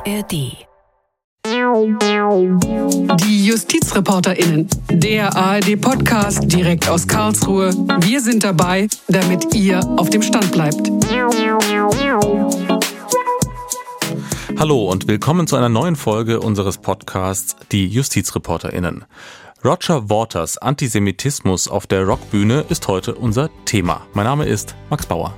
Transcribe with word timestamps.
ARD. 0.00 0.56
Die 3.20 3.46
JustizreporterInnen, 3.46 4.68
der 4.90 5.36
ARD-Podcast 5.36 6.50
direkt 6.50 6.88
aus 6.88 7.06
Karlsruhe. 7.06 7.74
Wir 8.00 8.22
sind 8.22 8.42
dabei, 8.42 8.88
damit 9.08 9.54
ihr 9.54 9.80
auf 9.98 10.08
dem 10.08 10.22
Stand 10.22 10.52
bleibt. 10.52 10.90
Hallo 14.58 14.90
und 14.90 15.06
willkommen 15.06 15.46
zu 15.46 15.56
einer 15.56 15.68
neuen 15.68 15.96
Folge 15.96 16.40
unseres 16.40 16.78
Podcasts 16.78 17.56
Die 17.70 17.86
JustizreporterInnen. 17.86 19.04
Roger 19.62 20.08
Waters 20.08 20.56
Antisemitismus 20.56 21.68
auf 21.68 21.86
der 21.86 22.04
Rockbühne 22.04 22.64
ist 22.70 22.88
heute 22.88 23.14
unser 23.14 23.50
Thema. 23.66 24.06
Mein 24.14 24.24
Name 24.24 24.46
ist 24.46 24.74
Max 24.88 25.04
Bauer. 25.04 25.34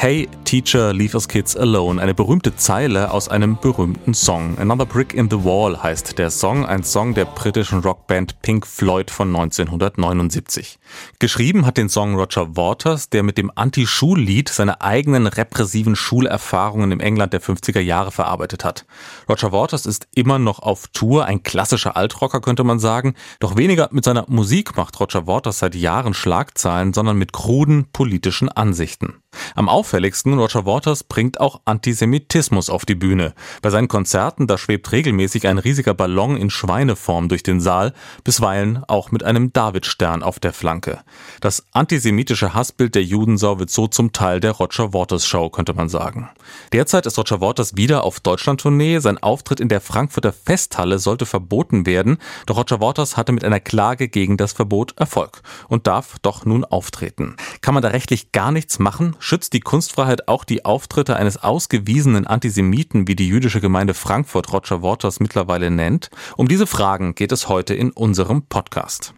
Hey 0.00 0.28
Teacher, 0.44 0.92
Leave 0.92 1.14
Us 1.14 1.26
Kids 1.26 1.56
Alone, 1.56 2.00
eine 2.00 2.14
berühmte 2.14 2.54
Zeile 2.54 3.10
aus 3.10 3.28
einem 3.28 3.58
berühmten 3.60 4.14
Song. 4.14 4.56
Another 4.56 4.86
Brick 4.86 5.12
in 5.12 5.28
the 5.28 5.42
Wall 5.42 5.82
heißt 5.82 6.16
der 6.18 6.30
Song, 6.30 6.64
ein 6.64 6.84
Song 6.84 7.14
der 7.14 7.24
britischen 7.24 7.80
Rockband 7.80 8.40
Pink 8.40 8.64
Floyd 8.64 9.10
von 9.10 9.34
1979. 9.34 10.78
Geschrieben 11.18 11.66
hat 11.66 11.78
den 11.78 11.88
Song 11.88 12.14
Roger 12.14 12.56
Waters, 12.56 13.10
der 13.10 13.24
mit 13.24 13.38
dem 13.38 13.50
Anti-Schullied 13.52 14.48
seine 14.48 14.82
eigenen 14.82 15.26
repressiven 15.26 15.96
Schulerfahrungen 15.96 16.92
im 16.92 17.00
England 17.00 17.32
der 17.32 17.42
50er 17.42 17.80
Jahre 17.80 18.12
verarbeitet 18.12 18.64
hat. 18.64 18.86
Roger 19.28 19.50
Waters 19.50 19.84
ist 19.84 20.06
immer 20.14 20.38
noch 20.38 20.60
auf 20.60 20.86
Tour, 20.92 21.24
ein 21.24 21.42
klassischer 21.42 21.96
Altrocker 21.96 22.40
könnte 22.40 22.62
man 22.62 22.78
sagen, 22.78 23.14
doch 23.40 23.56
weniger 23.56 23.88
mit 23.90 24.04
seiner 24.04 24.26
Musik 24.28 24.76
macht 24.76 25.00
Roger 25.00 25.26
Waters 25.26 25.58
seit 25.58 25.74
Jahren 25.74 26.14
Schlagzeilen, 26.14 26.92
sondern 26.92 27.18
mit 27.18 27.32
kruden 27.32 27.86
politischen 27.92 28.48
Ansichten. 28.48 29.14
Am 29.58 29.68
auffälligsten, 29.68 30.38
Roger 30.38 30.66
Waters 30.66 31.02
bringt 31.02 31.40
auch 31.40 31.60
Antisemitismus 31.64 32.70
auf 32.70 32.86
die 32.86 32.94
Bühne. 32.94 33.34
Bei 33.60 33.70
seinen 33.70 33.88
Konzerten, 33.88 34.46
da 34.46 34.56
schwebt 34.56 34.92
regelmäßig 34.92 35.48
ein 35.48 35.58
riesiger 35.58 35.94
Ballon 35.94 36.36
in 36.36 36.48
Schweineform 36.48 37.28
durch 37.28 37.42
den 37.42 37.60
Saal, 37.60 37.92
bisweilen 38.22 38.84
auch 38.86 39.10
mit 39.10 39.24
einem 39.24 39.52
Davidstern 39.52 40.22
auf 40.22 40.38
der 40.38 40.52
Flanke. 40.52 41.00
Das 41.40 41.64
antisemitische 41.72 42.54
Hassbild 42.54 42.94
der 42.94 43.02
Judensau 43.02 43.58
wird 43.58 43.70
so 43.70 43.88
zum 43.88 44.12
Teil 44.12 44.38
der 44.38 44.52
Roger 44.52 44.94
Waters 44.94 45.26
Show, 45.26 45.50
könnte 45.50 45.74
man 45.74 45.88
sagen. 45.88 46.30
Derzeit 46.72 47.06
ist 47.06 47.18
Roger 47.18 47.40
Waters 47.40 47.76
wieder 47.76 48.04
auf 48.04 48.20
Deutschlandtournee. 48.20 49.00
Sein 49.00 49.18
Auftritt 49.18 49.58
in 49.58 49.68
der 49.68 49.80
Frankfurter 49.80 50.32
Festhalle 50.32 51.00
sollte 51.00 51.26
verboten 51.26 51.84
werden, 51.84 52.18
doch 52.46 52.58
Roger 52.58 52.80
Waters 52.80 53.16
hatte 53.16 53.32
mit 53.32 53.44
einer 53.44 53.60
Klage 53.60 54.08
gegen 54.08 54.36
das 54.36 54.52
Verbot 54.52 54.94
Erfolg 54.98 55.42
und 55.68 55.86
darf 55.86 56.16
doch 56.22 56.44
nun 56.44 56.64
auftreten. 56.64 57.36
Kann 57.60 57.74
man 57.74 57.82
da 57.82 57.88
rechtlich 57.88 58.30
gar 58.32 58.52
nichts 58.52 58.78
machen? 58.78 59.16
Schützt 59.18 59.52
die 59.52 59.60
Kunstfreiheit 59.60 60.28
auch 60.28 60.44
die 60.44 60.64
Auftritte 60.64 61.16
eines 61.16 61.36
ausgewiesenen 61.36 62.26
Antisemiten, 62.26 63.08
wie 63.08 63.16
die 63.16 63.28
jüdische 63.28 63.60
Gemeinde 63.60 63.94
Frankfurt 63.94 64.52
Roger 64.52 64.82
Waters 64.82 65.20
mittlerweile 65.20 65.70
nennt? 65.70 66.10
Um 66.36 66.48
diese 66.48 66.66
Fragen 66.66 67.14
geht 67.14 67.32
es 67.32 67.48
heute 67.48 67.74
in 67.74 67.90
unserem 67.90 68.42
Podcast. 68.42 69.14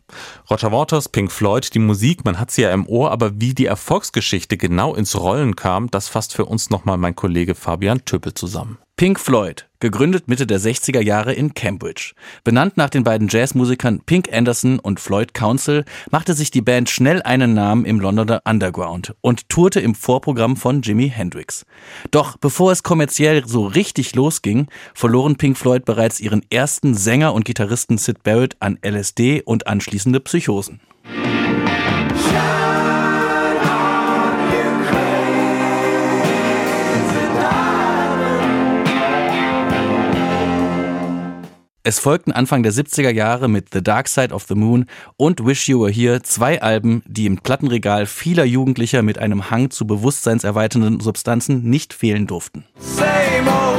Roger 0.50 0.72
Waters, 0.72 1.08
Pink 1.08 1.30
Floyd, 1.30 1.74
die 1.74 1.78
Musik, 1.78 2.24
man 2.24 2.38
hat 2.38 2.50
sie 2.50 2.62
ja 2.62 2.72
im 2.72 2.86
Ohr, 2.86 3.10
aber 3.10 3.40
wie 3.40 3.54
die 3.54 3.66
Erfolgsgeschichte 3.66 4.56
genau 4.56 4.94
ins 4.94 5.18
Rollen 5.18 5.56
kam, 5.56 5.90
das 5.90 6.08
fasst 6.08 6.34
für 6.34 6.46
uns 6.46 6.70
nochmal 6.70 6.96
mein 6.96 7.14
Kollege 7.16 7.54
Fabian 7.54 8.04
Töppel 8.04 8.34
zusammen. 8.34 8.78
Pink 9.00 9.18
Floyd, 9.18 9.66
gegründet 9.78 10.28
Mitte 10.28 10.46
der 10.46 10.60
60er 10.60 11.00
Jahre 11.00 11.32
in 11.32 11.54
Cambridge. 11.54 12.12
Benannt 12.44 12.76
nach 12.76 12.90
den 12.90 13.02
beiden 13.02 13.28
Jazzmusikern 13.28 14.00
Pink 14.00 14.30
Anderson 14.30 14.78
und 14.78 15.00
Floyd 15.00 15.32
Council, 15.32 15.86
machte 16.10 16.34
sich 16.34 16.50
die 16.50 16.60
Band 16.60 16.90
schnell 16.90 17.22
einen 17.22 17.54
Namen 17.54 17.86
im 17.86 17.98
Londoner 17.98 18.42
Underground 18.44 19.14
und 19.22 19.48
tourte 19.48 19.80
im 19.80 19.94
Vorprogramm 19.94 20.58
von 20.58 20.82
Jimi 20.82 21.08
Hendrix. 21.08 21.64
Doch 22.10 22.36
bevor 22.36 22.72
es 22.72 22.82
kommerziell 22.82 23.48
so 23.48 23.64
richtig 23.64 24.14
losging, 24.16 24.66
verloren 24.92 25.36
Pink 25.36 25.56
Floyd 25.56 25.86
bereits 25.86 26.20
ihren 26.20 26.44
ersten 26.50 26.92
Sänger 26.94 27.32
und 27.32 27.46
Gitarristen 27.46 27.96
Sid 27.96 28.22
Barrett 28.22 28.58
an 28.60 28.78
LSD 28.84 29.40
und 29.40 29.66
anschließende 29.66 30.20
Psychosen. 30.20 30.78
Es 41.82 41.98
folgten 41.98 42.32
Anfang 42.32 42.62
der 42.62 42.74
70er 42.74 43.10
Jahre 43.10 43.48
mit 43.48 43.68
The 43.72 43.82
Dark 43.82 44.06
Side 44.06 44.34
of 44.34 44.44
the 44.46 44.54
Moon 44.54 44.84
und 45.16 45.46
Wish 45.46 45.66
You 45.66 45.80
Were 45.80 45.90
Here 45.90 46.20
zwei 46.20 46.60
Alben, 46.60 47.02
die 47.06 47.24
im 47.24 47.38
Plattenregal 47.38 48.04
vieler 48.04 48.44
Jugendlicher 48.44 49.00
mit 49.00 49.16
einem 49.16 49.50
Hang 49.50 49.70
zu 49.70 49.86
bewusstseinserweiternden 49.86 51.00
Substanzen 51.00 51.62
nicht 51.70 51.94
fehlen 51.94 52.26
durften. 52.26 52.66
Same 52.78 53.50
old 53.50 53.69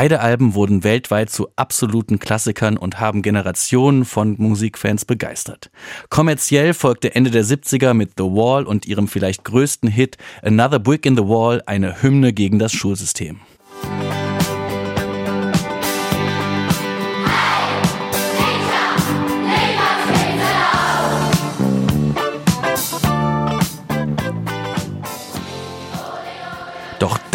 Beide 0.00 0.20
Alben 0.20 0.54
wurden 0.54 0.82
weltweit 0.82 1.28
zu 1.28 1.48
absoluten 1.56 2.18
Klassikern 2.18 2.78
und 2.78 3.00
haben 3.00 3.20
Generationen 3.20 4.06
von 4.06 4.34
Musikfans 4.38 5.04
begeistert. 5.04 5.70
Kommerziell 6.08 6.72
folgte 6.72 7.14
Ende 7.14 7.30
der 7.30 7.44
70er 7.44 7.92
mit 7.92 8.12
The 8.16 8.24
Wall 8.24 8.64
und 8.64 8.86
ihrem 8.86 9.08
vielleicht 9.08 9.44
größten 9.44 9.90
Hit 9.90 10.16
Another 10.42 10.78
Brick 10.78 11.04
in 11.04 11.18
the 11.18 11.24
Wall 11.24 11.62
eine 11.66 12.00
Hymne 12.00 12.32
gegen 12.32 12.58
das 12.58 12.72
Schulsystem. 12.72 13.40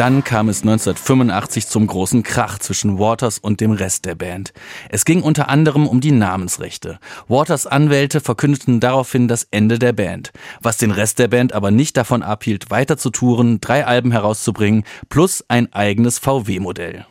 Dann 0.05 0.23
kam 0.23 0.49
es 0.49 0.61
1985 0.61 1.66
zum 1.66 1.88
großen 1.88 2.21
Krach 2.21 2.59
zwischen 2.59 2.99
Waters 2.99 3.39
und 3.39 3.59
dem 3.59 3.71
Rest 3.71 4.05
der 4.05 4.13
Band. 4.13 4.53
Es 4.89 5.03
ging 5.03 5.23
unter 5.23 5.49
anderem 5.49 5.88
um 5.88 5.99
die 5.99 6.11
Namensrechte. 6.11 6.99
Waters 7.27 7.66
Anwälte 7.66 8.21
verkündeten 8.21 8.79
daraufhin 8.79 9.27
das 9.27 9.47
Ende 9.49 9.79
der 9.79 9.94
Band, 9.94 10.31
was 10.61 10.77
den 10.77 10.91
Rest 10.91 11.17
der 11.17 11.27
Band 11.27 11.53
aber 11.53 11.71
nicht 11.71 11.97
davon 11.97 12.21
abhielt, 12.21 12.69
weiter 12.69 12.97
zu 12.97 13.09
touren, 13.09 13.59
drei 13.61 13.88
Alben 13.88 14.11
herauszubringen, 14.11 14.83
plus 15.09 15.44
ein 15.47 15.73
eigenes 15.73 16.19
VW-Modell. 16.19 17.07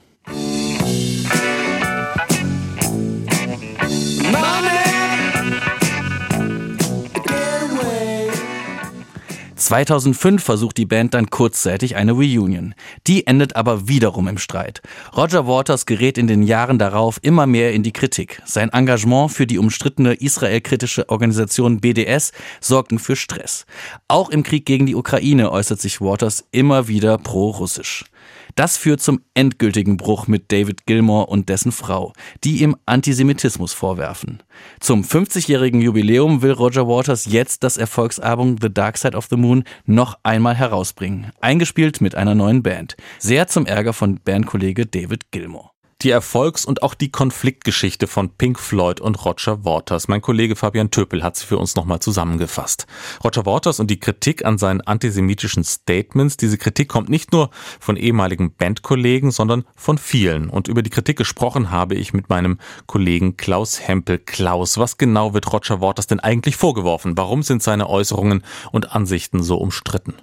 2005 9.65 10.45
versucht 10.45 10.77
die 10.77 10.85
Band 10.85 11.15
dann 11.15 11.31
kurzzeitig 11.31 11.97
eine 11.97 12.13
Reunion. 12.13 12.75
Die 13.07 13.27
endet 13.27 13.57
aber 13.57 13.89
wiederum 13.89 14.29
im 14.29 14.37
Streit. 14.37 14.83
Roger 15.17 15.47
Waters 15.47 15.87
gerät 15.87 16.19
in 16.19 16.27
den 16.27 16.43
Jahren 16.43 16.79
darauf 16.79 17.19
immer 17.23 17.47
mehr 17.47 17.73
in 17.73 17.83
die 17.83 17.93
Kritik. 17.93 18.43
Sein 18.45 18.69
Engagement 18.69 19.33
für 19.33 19.47
die 19.47 19.59
umstrittene 19.59 20.15
israelkritische 20.15 21.09
Organisation 21.09 21.81
BDS 21.81 22.33
sorgten 22.61 22.99
für 22.99 23.17
Stress. 23.17 23.65
Auch 24.07 24.29
im 24.29 24.43
Krieg 24.43 24.67
gegen 24.67 24.85
die 24.85 24.95
Ukraine 24.95 25.51
äußert 25.51 25.81
sich 25.81 26.03
Waters 26.03 26.45
immer 26.51 26.87
wieder 26.87 27.17
pro-russisch. 27.17 28.05
Das 28.55 28.77
führt 28.77 29.01
zum 29.01 29.21
endgültigen 29.35 29.97
Bruch 29.97 30.29
mit 30.29 30.53
David 30.53 30.87
Gilmore 30.87 31.27
und 31.27 31.49
dessen 31.49 31.73
Frau, 31.73 32.13
die 32.45 32.63
ihm 32.63 32.77
Antisemitismus 32.87 33.73
vorwerfen. 33.73 34.43
Zum 34.81 35.03
50-jährigen 35.03 35.81
Jubiläum 35.81 36.43
will 36.43 36.53
Roger 36.53 36.87
Waters 36.87 37.27
jetzt 37.27 37.65
das 37.65 37.77
Erfolgsalbum 37.77 38.57
The 38.61 38.73
Dark 38.73 38.99
Side 38.99 39.17
of 39.17 39.27
the 39.29 39.37
Moon 39.37 39.65
noch 39.87 40.19
einmal 40.23 40.55
herausbringen, 40.55 41.33
eingespielt 41.41 42.01
mit 42.01 42.15
einer 42.15 42.35
neuen 42.35 42.63
Band. 42.63 42.97
Sehr 43.19 43.49
zum 43.49 43.67
Ärger 43.67 43.93
von 43.93 44.21
Bandkollege 44.25 44.87
David 44.87 45.33
Gilmore 45.33 45.74
die 46.05 46.11
Erfolgs- 46.11 46.67
und 46.67 46.83
auch 46.83 46.95
die 46.95 47.11
Konfliktgeschichte 47.11 48.07
von 48.07 48.29
Pink 48.29 48.61
Floyd 48.61 49.01
und 49.01 49.25
Roger 49.25 49.65
Waters. 49.65 50.07
Mein 50.07 50.21
Kollege 50.21 50.55
Fabian 50.55 50.91
Töpel 50.91 51.23
hat 51.23 51.37
sie 51.37 51.47
für 51.47 51.57
uns 51.57 51.75
nochmal 51.77 52.01
zusammengefasst. 52.01 52.87
Roger 53.25 53.47
Waters 53.47 53.81
und 53.81 53.91
die 53.91 53.99
Kritik 53.99 54.45
an 54.45 54.59
seinen 54.59 54.83
antisemitischen 54.83 55.65
Statements. 55.65 56.37
Diese 56.37 56.59
Kritik 56.59 56.89
kommt 56.89 57.09
nicht 57.09 57.33
nur 57.33 57.51
von 57.81 57.97
ehemaligen 57.97 58.55
Bandkollegen, 58.55 59.31
sondern 59.31 59.65
von 59.75 59.97
vielen. 59.97 60.51
Und 60.51 60.69
über 60.69 60.83
die 60.83 60.91
Kritik 60.91 61.17
gesprochen 61.17 61.71
habe 61.71 61.95
ich 61.95 62.13
mit 62.13 62.29
meinem 62.29 62.59
Kollegen 62.87 63.39
Klaus 63.39 63.81
Hempel. 63.81 64.19
Klaus, 64.19 64.77
was 64.77 64.99
genau 64.99 65.33
wird 65.33 65.51
Roger 65.53 65.81
Waters 65.81 66.07
denn 66.07 66.21
eigentlich 66.21 66.57
vorgeworfen? 66.57 67.17
Warum 67.17 67.43
sind 67.43 67.63
seine 67.63 67.89
Äußerungen 67.89 68.45
und 68.73 68.95
Ansichten 68.95 69.43
so 69.43 69.57
umstritten? 69.57 70.15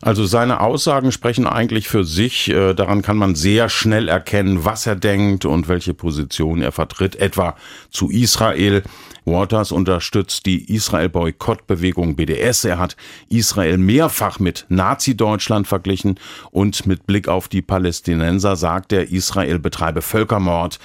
Also 0.00 0.26
seine 0.26 0.60
Aussagen 0.60 1.12
sprechen 1.12 1.46
eigentlich 1.46 1.88
für 1.88 2.04
sich. 2.04 2.50
Äh, 2.50 2.74
daran 2.74 3.02
kann 3.02 3.16
man 3.16 3.36
sehr 3.36 3.68
schnell 3.68 4.08
erkennen, 4.08 4.64
was 4.64 4.86
er 4.86 4.96
denkt 4.96 5.44
und 5.44 5.68
welche 5.68 5.94
Position 5.94 6.60
er 6.60 6.72
vertritt, 6.72 7.16
etwa 7.16 7.56
zu 7.90 8.10
Israel. 8.10 8.82
Waters 9.24 9.70
unterstützt 9.70 10.46
die 10.46 10.74
Israel-Boykott-Bewegung 10.74 12.16
BDS. 12.16 12.64
Er 12.64 12.78
hat 12.78 12.96
Israel 13.28 13.78
mehrfach 13.78 14.40
mit 14.40 14.66
Nazi-Deutschland 14.68 15.68
verglichen 15.68 16.18
und 16.50 16.86
mit 16.86 17.06
Blick 17.06 17.28
auf 17.28 17.46
die 17.46 17.62
Palästinenser 17.62 18.56
sagt 18.56 18.92
er, 18.92 19.12
Israel 19.12 19.60
betreibe 19.60 20.02
Völkermord. 20.02 20.80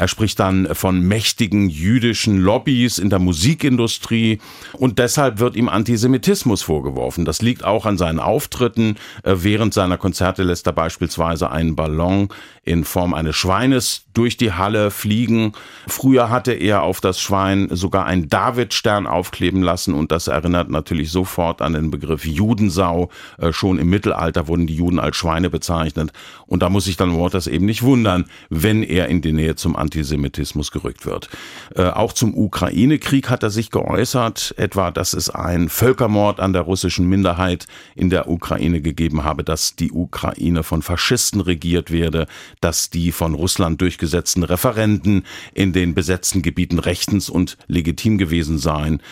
Er 0.00 0.08
spricht 0.08 0.40
dann 0.40 0.74
von 0.74 1.02
mächtigen 1.02 1.68
jüdischen 1.68 2.38
Lobbys 2.38 2.96
in 2.96 3.10
der 3.10 3.18
Musikindustrie 3.18 4.40
und 4.72 4.98
deshalb 4.98 5.40
wird 5.40 5.56
ihm 5.56 5.68
Antisemitismus 5.68 6.62
vorgeworfen. 6.62 7.26
Das 7.26 7.42
liegt 7.42 7.64
auch 7.64 7.84
an 7.84 7.98
seinen 7.98 8.18
Auftritten. 8.18 8.96
Äh, 9.24 9.34
während 9.40 9.74
seiner 9.74 9.98
Konzerte 9.98 10.42
lässt 10.42 10.66
er 10.66 10.72
beispielsweise 10.72 11.50
einen 11.50 11.76
Ballon 11.76 12.30
in 12.64 12.84
Form 12.84 13.12
eines 13.12 13.36
Schweines 13.36 14.06
durch 14.14 14.38
die 14.38 14.52
Halle 14.52 14.90
fliegen. 14.90 15.52
Früher 15.86 16.30
hatte 16.30 16.52
er 16.52 16.82
auf 16.82 17.02
das 17.02 17.20
Schwein 17.20 17.68
sogar 17.70 18.06
einen 18.06 18.30
Davidstern 18.30 19.06
aufkleben 19.06 19.60
lassen 19.62 19.92
und 19.92 20.12
das 20.12 20.28
erinnert 20.28 20.70
natürlich 20.70 21.10
sofort 21.10 21.60
an 21.60 21.74
den 21.74 21.90
Begriff 21.90 22.24
Judensau. 22.24 23.10
Äh, 23.36 23.52
schon 23.52 23.78
im 23.78 23.90
Mittelalter 23.90 24.48
wurden 24.48 24.66
die 24.66 24.76
Juden 24.76 24.98
als 24.98 25.16
Schweine 25.16 25.50
bezeichnet 25.50 26.10
und 26.46 26.62
da 26.62 26.70
muss 26.70 26.86
sich 26.86 26.96
dann 26.96 27.18
Waters 27.18 27.46
eben 27.48 27.66
nicht 27.66 27.82
wundern, 27.82 28.24
wenn 28.48 28.82
er 28.82 29.08
in 29.08 29.20
die 29.20 29.32
Nähe 29.32 29.56
zum 29.56 29.76
Antisemitismus 29.76 29.89
gerückt 29.90 31.06
wird. 31.06 31.28
Äh, 31.74 31.84
auch 31.84 32.12
zum 32.12 32.36
Ukraine-Krieg 32.36 33.30
hat 33.30 33.42
er 33.42 33.50
sich 33.50 33.70
geäußert, 33.70 34.54
etwa, 34.56 34.90
dass 34.90 35.12
es 35.12 35.30
einen 35.30 35.68
Völkermord 35.68 36.40
an 36.40 36.52
der 36.52 36.62
russischen 36.62 37.08
Minderheit 37.08 37.66
in 37.94 38.10
der 38.10 38.28
Ukraine 38.28 38.80
gegeben 38.80 39.24
habe, 39.24 39.44
dass 39.44 39.76
die 39.76 39.92
Ukraine 39.92 40.62
von 40.62 40.82
Faschisten 40.82 41.40
regiert 41.40 41.90
werde, 41.90 42.26
dass 42.60 42.90
die 42.90 43.12
von 43.12 43.34
Russland 43.34 43.80
durchgesetzten 43.80 44.42
Referenten 44.42 45.24
in 45.54 45.72
den 45.72 45.94
besetzten 45.94 46.42
Gebieten 46.42 46.78
rechtens 46.78 47.28
und 47.28 47.56
legitim 47.66 48.18
gewesen 48.18 48.58
seien. 48.58 49.02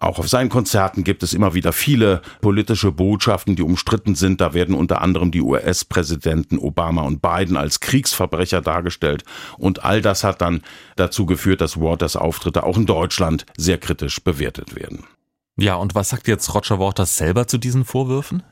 Auch 0.00 0.18
auf 0.18 0.28
seinen 0.28 0.48
Konzerten 0.48 1.04
gibt 1.04 1.22
es 1.22 1.32
immer 1.32 1.54
wieder 1.54 1.72
viele 1.72 2.22
politische 2.40 2.92
Botschaften, 2.92 3.56
die 3.56 3.62
umstritten 3.62 4.14
sind. 4.14 4.40
Da 4.40 4.54
werden 4.54 4.74
unter 4.74 5.02
anderem 5.02 5.30
die 5.30 5.40
US-Präsidenten 5.40 6.58
Obama 6.58 7.02
und 7.02 7.22
Biden 7.22 7.56
als 7.56 7.80
Kriegsverbrecher 7.80 8.60
dargestellt. 8.60 9.24
Und 9.58 9.84
all 9.84 10.02
das 10.02 10.24
hat 10.24 10.40
dann 10.40 10.62
dazu 10.96 11.26
geführt, 11.26 11.60
dass 11.60 11.80
Waters 11.80 12.16
Auftritte 12.16 12.64
auch 12.64 12.76
in 12.76 12.86
Deutschland 12.86 13.46
sehr 13.56 13.78
kritisch 13.78 14.22
bewertet 14.22 14.76
werden. 14.76 15.04
Ja, 15.58 15.76
und 15.76 15.94
was 15.94 16.10
sagt 16.10 16.28
jetzt 16.28 16.54
Roger 16.54 16.78
Waters 16.78 17.16
selber 17.16 17.46
zu 17.46 17.56
diesen 17.58 17.84
Vorwürfen? 17.84 18.42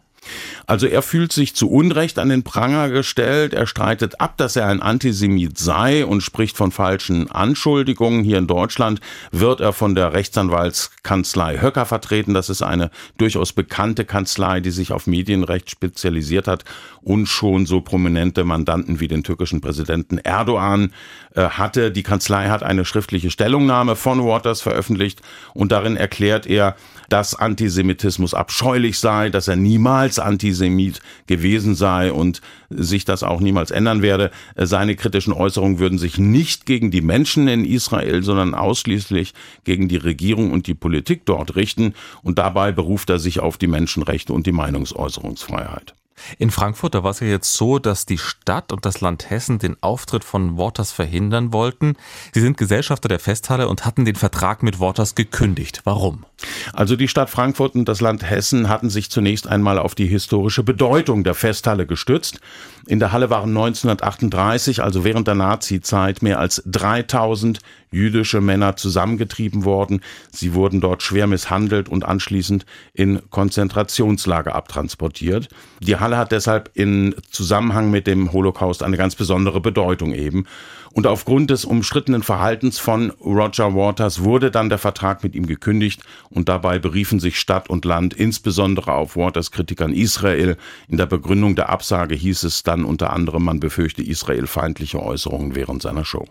Also 0.66 0.86
er 0.86 1.02
fühlt 1.02 1.32
sich 1.32 1.54
zu 1.54 1.70
Unrecht 1.70 2.18
an 2.18 2.28
den 2.28 2.42
Pranger 2.42 2.88
gestellt. 2.88 3.54
Er 3.54 3.66
streitet 3.66 4.20
ab, 4.20 4.36
dass 4.36 4.56
er 4.56 4.66
ein 4.66 4.80
Antisemit 4.80 5.58
sei 5.58 6.06
und 6.06 6.22
spricht 6.22 6.56
von 6.56 6.72
falschen 6.72 7.30
Anschuldigungen. 7.30 8.24
Hier 8.24 8.38
in 8.38 8.46
Deutschland 8.46 9.00
wird 9.30 9.60
er 9.60 9.72
von 9.72 9.94
der 9.94 10.12
Rechtsanwaltskanzlei 10.12 11.60
Höcker 11.60 11.86
vertreten. 11.86 12.34
Das 12.34 12.48
ist 12.48 12.62
eine 12.62 12.90
durchaus 13.18 13.52
bekannte 13.52 14.04
Kanzlei, 14.04 14.60
die 14.60 14.70
sich 14.70 14.92
auf 14.92 15.06
Medienrecht 15.06 15.70
spezialisiert 15.70 16.48
hat 16.48 16.64
und 17.02 17.26
schon 17.26 17.66
so 17.66 17.80
prominente 17.80 18.44
Mandanten 18.44 19.00
wie 19.00 19.08
den 19.08 19.22
türkischen 19.22 19.60
Präsidenten 19.60 20.18
Erdogan 20.18 20.92
äh, 21.34 21.42
hatte. 21.42 21.90
Die 21.90 22.02
Kanzlei 22.02 22.48
hat 22.48 22.62
eine 22.62 22.84
schriftliche 22.84 23.30
Stellungnahme 23.30 23.96
von 23.96 24.24
Waters 24.24 24.62
veröffentlicht 24.62 25.20
und 25.52 25.72
darin 25.72 25.96
erklärt 25.96 26.46
er, 26.46 26.76
dass 27.08 27.34
Antisemitismus 27.34 28.34
abscheulich 28.34 28.98
sei, 28.98 29.30
dass 29.30 29.48
er 29.48 29.56
niemals 29.56 30.18
Antisemit 30.18 31.00
gewesen 31.26 31.74
sei 31.74 32.12
und 32.12 32.40
sich 32.70 33.04
das 33.04 33.22
auch 33.22 33.40
niemals 33.40 33.70
ändern 33.70 34.02
werde. 34.02 34.30
Seine 34.56 34.96
kritischen 34.96 35.32
Äußerungen 35.32 35.78
würden 35.78 35.98
sich 35.98 36.18
nicht 36.18 36.66
gegen 36.66 36.90
die 36.90 37.02
Menschen 37.02 37.48
in 37.48 37.64
Israel, 37.64 38.22
sondern 38.22 38.54
ausschließlich 38.54 39.34
gegen 39.64 39.88
die 39.88 39.96
Regierung 39.96 40.52
und 40.52 40.66
die 40.66 40.74
Politik 40.74 41.22
dort 41.24 41.56
richten 41.56 41.94
und 42.22 42.38
dabei 42.38 42.72
beruft 42.72 43.10
er 43.10 43.18
sich 43.18 43.40
auf 43.40 43.58
die 43.58 43.66
Menschenrechte 43.66 44.32
und 44.32 44.46
die 44.46 44.52
Meinungsäußerungsfreiheit. 44.52 45.94
In 46.38 46.50
Frankfurt, 46.50 46.94
da 46.94 47.02
war 47.02 47.10
es 47.10 47.20
ja 47.20 47.26
jetzt 47.26 47.54
so, 47.54 47.78
dass 47.78 48.06
die 48.06 48.18
Stadt 48.18 48.72
und 48.72 48.86
das 48.86 49.00
Land 49.00 49.30
Hessen 49.30 49.58
den 49.58 49.76
Auftritt 49.82 50.24
von 50.24 50.56
Waters 50.56 50.92
verhindern 50.92 51.52
wollten. 51.52 51.96
Sie 52.32 52.40
sind 52.40 52.56
Gesellschafter 52.56 53.08
der 53.08 53.18
Festhalle 53.18 53.68
und 53.68 53.84
hatten 53.84 54.04
den 54.04 54.16
Vertrag 54.16 54.62
mit 54.62 54.80
Waters 54.80 55.14
gekündigt. 55.14 55.82
Warum? 55.84 56.24
Also 56.72 56.96
die 56.96 57.08
Stadt 57.08 57.30
Frankfurt 57.30 57.74
und 57.74 57.88
das 57.88 58.00
Land 58.00 58.28
Hessen 58.28 58.68
hatten 58.68 58.90
sich 58.90 59.10
zunächst 59.10 59.46
einmal 59.46 59.78
auf 59.78 59.94
die 59.94 60.06
historische 60.06 60.62
Bedeutung 60.62 61.24
der 61.24 61.34
Festhalle 61.34 61.86
gestützt. 61.86 62.40
In 62.86 62.98
der 62.98 63.12
Halle 63.12 63.30
waren 63.30 63.50
1938, 63.50 64.82
also 64.82 65.04
während 65.04 65.26
der 65.26 65.34
Nazizeit, 65.34 66.22
mehr 66.22 66.38
als 66.38 66.62
3000 66.66 67.60
jüdische 67.94 68.40
Männer 68.40 68.76
zusammengetrieben 68.76 69.64
worden. 69.64 70.00
Sie 70.30 70.52
wurden 70.52 70.80
dort 70.80 71.02
schwer 71.02 71.26
misshandelt 71.26 71.88
und 71.88 72.04
anschließend 72.04 72.66
in 72.92 73.22
Konzentrationslager 73.30 74.54
abtransportiert. 74.54 75.48
Die 75.80 75.96
Halle 75.96 76.18
hat 76.18 76.32
deshalb 76.32 76.70
in 76.74 77.14
Zusammenhang 77.30 77.90
mit 77.90 78.06
dem 78.06 78.32
Holocaust 78.32 78.82
eine 78.82 78.96
ganz 78.96 79.14
besondere 79.14 79.60
Bedeutung 79.60 80.12
eben. 80.12 80.46
Und 80.94 81.08
aufgrund 81.08 81.50
des 81.50 81.64
umstrittenen 81.64 82.22
Verhaltens 82.22 82.78
von 82.78 83.10
Roger 83.20 83.74
Waters 83.74 84.22
wurde 84.22 84.52
dann 84.52 84.68
der 84.68 84.78
Vertrag 84.78 85.24
mit 85.24 85.34
ihm 85.34 85.46
gekündigt 85.46 86.02
und 86.30 86.48
dabei 86.48 86.78
beriefen 86.78 87.18
sich 87.18 87.38
Stadt 87.38 87.68
und 87.68 87.84
Land 87.84 88.14
insbesondere 88.14 88.92
auf 88.92 89.16
Waters 89.16 89.50
Kritik 89.50 89.82
an 89.82 89.92
Israel. 89.92 90.56
In 90.88 90.96
der 90.96 91.06
Begründung 91.06 91.56
der 91.56 91.68
Absage 91.68 92.14
hieß 92.14 92.44
es 92.44 92.62
dann 92.62 92.84
unter 92.84 93.12
anderem, 93.12 93.42
man 93.42 93.58
befürchte 93.58 94.04
israelfeindliche 94.04 95.02
Äußerungen 95.02 95.56
während 95.56 95.82
seiner 95.82 96.04
Show. 96.04 96.28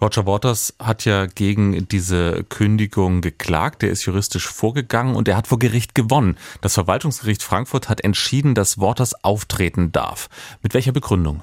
Roger 0.00 0.24
Waters 0.24 0.74
hat 0.78 1.04
ja 1.04 1.26
gegen 1.26 1.88
diese 1.88 2.44
Kündigung 2.44 3.22
geklagt. 3.22 3.82
Er 3.82 3.90
ist 3.90 4.04
juristisch 4.04 4.46
vorgegangen 4.46 5.16
und 5.16 5.26
er 5.26 5.36
hat 5.36 5.48
vor 5.48 5.58
Gericht 5.58 5.96
gewonnen. 5.96 6.36
Das 6.60 6.74
Verwaltungsgericht 6.74 7.42
Frankfurt 7.42 7.88
hat 7.88 8.04
entschieden, 8.04 8.54
dass 8.54 8.78
Waters 8.78 9.24
auftreten 9.24 9.90
darf. 9.90 10.28
Mit 10.62 10.74
welcher 10.74 10.92
Begründung? 10.92 11.42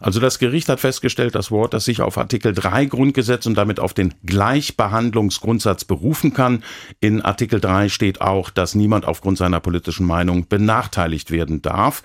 Also 0.00 0.20
das 0.20 0.38
Gericht 0.38 0.68
hat 0.68 0.80
festgestellt, 0.80 1.34
dass 1.34 1.50
Waters 1.50 1.84
sich 1.84 2.00
auf 2.00 2.18
Artikel 2.18 2.52
3 2.52 2.86
Grundgesetz 2.86 3.46
und 3.46 3.54
damit 3.54 3.80
auf 3.80 3.94
den 3.94 4.14
Gleichbehandlungsgrundsatz 4.24 5.84
berufen 5.84 6.32
kann. 6.32 6.62
In 7.00 7.22
Artikel 7.22 7.60
3 7.60 7.88
steht 7.88 8.20
auch, 8.20 8.50
dass 8.50 8.74
niemand 8.74 9.04
aufgrund 9.06 9.38
seiner 9.38 9.60
politischen 9.60 10.06
Meinung 10.06 10.48
benachteiligt 10.48 11.30
werden 11.30 11.62
darf. 11.62 12.02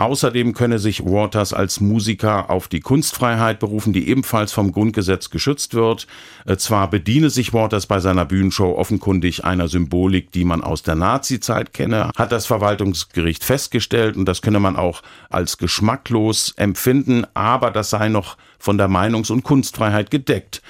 Außerdem 0.00 0.54
könne 0.54 0.78
sich 0.78 1.04
Waters 1.04 1.52
als 1.52 1.78
Musiker 1.82 2.48
auf 2.48 2.68
die 2.68 2.80
Kunstfreiheit 2.80 3.58
berufen, 3.58 3.92
die 3.92 4.08
ebenfalls 4.08 4.50
vom 4.50 4.72
Grundgesetz 4.72 5.28
geschützt 5.28 5.74
wird. 5.74 6.06
Äh, 6.46 6.56
zwar 6.56 6.88
bediene 6.88 7.28
sich 7.28 7.52
Waters 7.52 7.84
bei 7.84 8.00
seiner 8.00 8.24
Bühnenshow 8.24 8.78
offenkundig 8.78 9.44
einer 9.44 9.68
Symbolik, 9.68 10.32
die 10.32 10.46
man 10.46 10.64
aus 10.64 10.82
der 10.82 10.94
Nazi-Zeit 10.94 11.74
kenne, 11.74 12.12
hat 12.16 12.32
das 12.32 12.46
Verwaltungsgericht 12.46 13.44
festgestellt 13.44 14.16
und 14.16 14.24
das 14.24 14.40
könne 14.40 14.58
man 14.58 14.76
auch 14.76 15.02
als 15.28 15.58
geschmacklos 15.58 16.54
empfinden, 16.56 17.26
aber 17.34 17.70
das 17.70 17.90
sei 17.90 18.08
noch 18.08 18.38
von 18.58 18.78
der 18.78 18.88
Meinungs- 18.88 19.30
und 19.30 19.44
Kunstfreiheit 19.44 20.10
gedeckt 20.10 20.62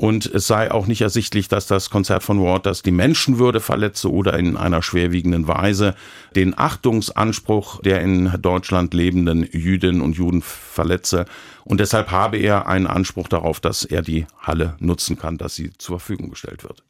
und 0.00 0.24
es 0.24 0.46
sei 0.46 0.70
auch 0.70 0.86
nicht 0.86 1.02
ersichtlich, 1.02 1.48
dass 1.48 1.66
das 1.66 1.90
Konzert 1.90 2.22
von 2.22 2.42
Waters 2.42 2.80
die 2.80 2.90
Menschenwürde 2.90 3.60
verletze 3.60 4.10
oder 4.10 4.38
in 4.38 4.56
einer 4.56 4.80
schwerwiegenden 4.80 5.46
Weise 5.46 5.94
den 6.34 6.58
Achtungsanspruch 6.58 7.82
der 7.82 8.00
in 8.00 8.32
Deutschland 8.40 8.94
lebenden 8.94 9.46
Jüdinnen 9.52 10.00
und 10.00 10.16
Juden 10.16 10.40
verletze. 10.40 11.26
Und 11.64 11.80
deshalb 11.80 12.10
habe 12.10 12.38
er 12.38 12.66
einen 12.66 12.86
Anspruch 12.86 13.28
darauf, 13.28 13.60
dass 13.60 13.84
er 13.84 14.00
die 14.00 14.24
Halle 14.40 14.74
nutzen 14.78 15.18
kann, 15.18 15.36
dass 15.36 15.54
sie 15.54 15.70
zur 15.76 16.00
Verfügung 16.00 16.30
gestellt 16.30 16.64
wird. 16.64 16.82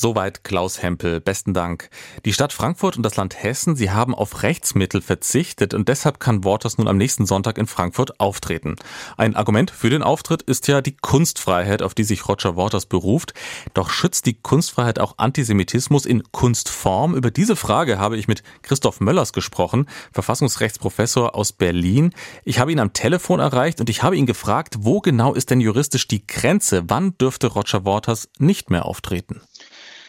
Soweit 0.00 0.44
Klaus 0.44 0.80
Hempel. 0.80 1.20
Besten 1.20 1.54
Dank. 1.54 1.90
Die 2.24 2.32
Stadt 2.32 2.52
Frankfurt 2.52 2.96
und 2.96 3.02
das 3.02 3.16
Land 3.16 3.42
Hessen, 3.42 3.74
sie 3.74 3.90
haben 3.90 4.14
auf 4.14 4.44
Rechtsmittel 4.44 5.02
verzichtet 5.02 5.74
und 5.74 5.88
deshalb 5.88 6.20
kann 6.20 6.44
Waters 6.44 6.78
nun 6.78 6.86
am 6.86 6.96
nächsten 6.96 7.26
Sonntag 7.26 7.58
in 7.58 7.66
Frankfurt 7.66 8.20
auftreten. 8.20 8.76
Ein 9.16 9.34
Argument 9.34 9.72
für 9.72 9.90
den 9.90 10.04
Auftritt 10.04 10.42
ist 10.42 10.68
ja 10.68 10.82
die 10.82 10.96
Kunstfreiheit, 10.96 11.82
auf 11.82 11.94
die 11.94 12.04
sich 12.04 12.28
Roger 12.28 12.54
Waters 12.54 12.86
beruft. 12.86 13.34
Doch 13.74 13.90
schützt 13.90 14.26
die 14.26 14.40
Kunstfreiheit 14.40 15.00
auch 15.00 15.18
Antisemitismus 15.18 16.06
in 16.06 16.22
Kunstform? 16.30 17.16
Über 17.16 17.32
diese 17.32 17.56
Frage 17.56 17.98
habe 17.98 18.18
ich 18.18 18.28
mit 18.28 18.44
Christoph 18.62 19.00
Möllers 19.00 19.32
gesprochen, 19.32 19.88
Verfassungsrechtsprofessor 20.12 21.34
aus 21.34 21.50
Berlin. 21.50 22.14
Ich 22.44 22.60
habe 22.60 22.70
ihn 22.70 22.78
am 22.78 22.92
Telefon 22.92 23.40
erreicht 23.40 23.80
und 23.80 23.90
ich 23.90 24.04
habe 24.04 24.16
ihn 24.16 24.26
gefragt, 24.26 24.76
wo 24.78 25.00
genau 25.00 25.34
ist 25.34 25.50
denn 25.50 25.60
juristisch 25.60 26.06
die 26.06 26.24
Grenze? 26.24 26.84
Wann 26.86 27.18
dürfte 27.18 27.48
Roger 27.48 27.84
Waters 27.84 28.28
nicht 28.38 28.70
mehr 28.70 28.86
auftreten? 28.86 29.40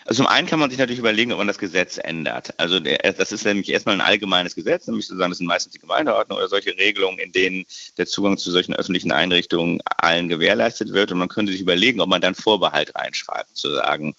Also 0.10 0.24
zum 0.24 0.28
einen 0.28 0.48
kann 0.48 0.58
man 0.58 0.72
sich 0.72 0.80
natürlich 0.80 0.98
überlegen, 0.98 1.32
ob 1.34 1.38
man 1.38 1.46
das 1.46 1.60
Gesetz 1.60 2.00
ändert. 2.04 2.52
Also 2.58 2.80
der, 2.80 2.98
das 3.14 3.32
ist 3.32 3.46
nämlich 3.46 3.70
erstmal 3.70 3.94
ein 3.94 4.02
allgemeines 4.02 4.56
Gesetz, 4.56 4.88
nämlich 4.88 5.06
sozusagen, 5.06 5.30
das 5.30 5.38
sind 5.38 5.46
meistens 5.46 5.74
die 5.74 5.78
Gemeindeordnung 5.78 6.40
oder 6.40 6.48
solche 6.48 6.76
Regelungen, 6.76 7.20
in 7.20 7.32
denen 7.32 7.66
der 8.00 8.08
Zugang 8.08 8.40
zu 8.40 8.50
solchen 8.50 8.74
öffentlichen 8.74 9.12
Einrichtungen 9.12 9.82
allen 9.86 10.28
gewährleistet 10.28 10.94
wird. 10.94 11.12
Und 11.12 11.20
man 11.20 11.28
könnte 11.28 11.52
sich 11.52 11.62
überlegen, 11.62 12.02
ob 12.02 12.10
man 12.10 12.22
dann 12.22 12.34
Vorbehalt 12.34 12.96
reinschreibt, 12.96 13.56
zu 13.56 13.72
sagen, 13.72 14.16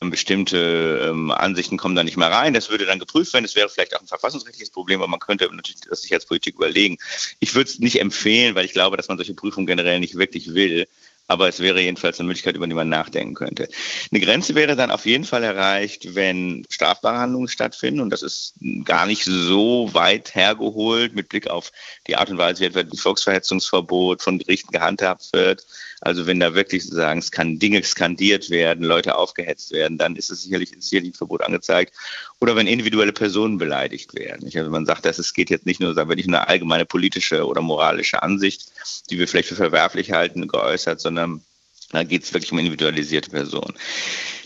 bestimmte 0.00 1.10
ähm, 1.10 1.30
Ansichten 1.30 1.76
kommen 1.76 1.96
da 1.96 2.02
nicht 2.02 2.16
mehr 2.16 2.30
rein. 2.30 2.54
Das 2.54 2.70
würde 2.70 2.86
dann 2.86 2.98
geprüft 2.98 3.34
werden. 3.34 3.44
Das 3.44 3.56
wäre 3.56 3.68
vielleicht 3.68 3.94
auch 3.94 4.00
ein 4.00 4.06
verfassungsrechtliches 4.06 4.70
Problem, 4.70 5.00
aber 5.02 5.08
man 5.08 5.20
könnte 5.20 5.54
natürlich 5.54 5.82
das 5.82 6.00
Sicherheitspolitik 6.00 6.54
überlegen. 6.54 6.96
Ich 7.40 7.54
würde 7.54 7.68
es 7.68 7.78
nicht 7.78 8.00
empfehlen, 8.00 8.54
weil 8.54 8.64
ich 8.64 8.72
glaube, 8.72 8.96
dass 8.96 9.08
man 9.08 9.18
solche 9.18 9.34
Prüfungen 9.34 9.66
generell 9.66 10.00
nicht 10.00 10.16
wirklich 10.16 10.54
will 10.54 10.86
aber 11.28 11.48
es 11.48 11.60
wäre 11.60 11.80
jedenfalls 11.80 12.20
eine 12.20 12.28
Möglichkeit, 12.28 12.56
über 12.56 12.66
die 12.66 12.74
man 12.74 12.88
nachdenken 12.88 13.34
könnte. 13.34 13.68
Eine 14.10 14.20
Grenze 14.20 14.54
wäre 14.54 14.76
dann 14.76 14.90
auf 14.90 15.06
jeden 15.06 15.24
Fall 15.24 15.42
erreicht, 15.42 16.14
wenn 16.14 16.64
strafbare 16.70 17.18
Handlungen 17.18 17.48
stattfinden 17.48 18.00
und 18.00 18.10
das 18.10 18.22
ist 18.22 18.54
gar 18.84 19.06
nicht 19.06 19.24
so 19.24 19.92
weit 19.92 20.34
hergeholt 20.34 21.14
mit 21.14 21.28
Blick 21.28 21.48
auf 21.48 21.72
die 22.06 22.16
Art 22.16 22.30
und 22.30 22.38
Weise, 22.38 22.60
wie 22.60 22.66
etwa 22.66 22.82
das 22.82 23.00
Volksverhetzungsverbot 23.00 24.22
von 24.22 24.38
Gerichten 24.38 24.72
gehandhabt 24.72 25.32
wird. 25.32 25.66
Also 26.00 26.26
wenn 26.26 26.40
da 26.40 26.54
wirklich 26.54 26.84
sozusagen 26.84 27.58
Dinge 27.58 27.82
skandiert 27.82 28.50
werden, 28.50 28.84
Leute 28.84 29.16
aufgehetzt 29.16 29.72
werden, 29.72 29.96
dann 29.98 30.14
ist 30.14 30.30
es 30.30 30.42
sicherlich 30.42 30.72
sicherlich 30.78 31.14
ein 31.14 31.16
Verbot 31.16 31.42
angezeigt. 31.42 31.94
Oder 32.40 32.54
wenn 32.54 32.66
individuelle 32.66 33.12
Personen 33.12 33.56
beleidigt 33.56 34.14
werden. 34.14 34.50
Also 34.54 34.70
man 34.70 34.84
sagt, 34.84 35.06
dass 35.06 35.18
es 35.18 35.32
geht 35.32 35.48
jetzt 35.48 35.64
nicht 35.64 35.80
nur, 35.80 35.96
wir 35.96 36.16
nicht 36.16 36.28
eine 36.28 36.48
allgemeine 36.48 36.84
politische 36.84 37.46
oder 37.46 37.62
moralische 37.62 38.22
Ansicht, 38.22 38.70
die 39.10 39.18
wir 39.18 39.28
vielleicht 39.28 39.48
für 39.48 39.56
verwerflich 39.56 40.12
halten, 40.12 40.48
geäußert, 40.48 41.00
sondern 41.00 41.42
da 41.90 42.02
geht 42.02 42.24
es 42.24 42.34
wirklich 42.34 42.50
um 42.52 42.58
individualisierte 42.58 43.30
Personen. 43.30 43.74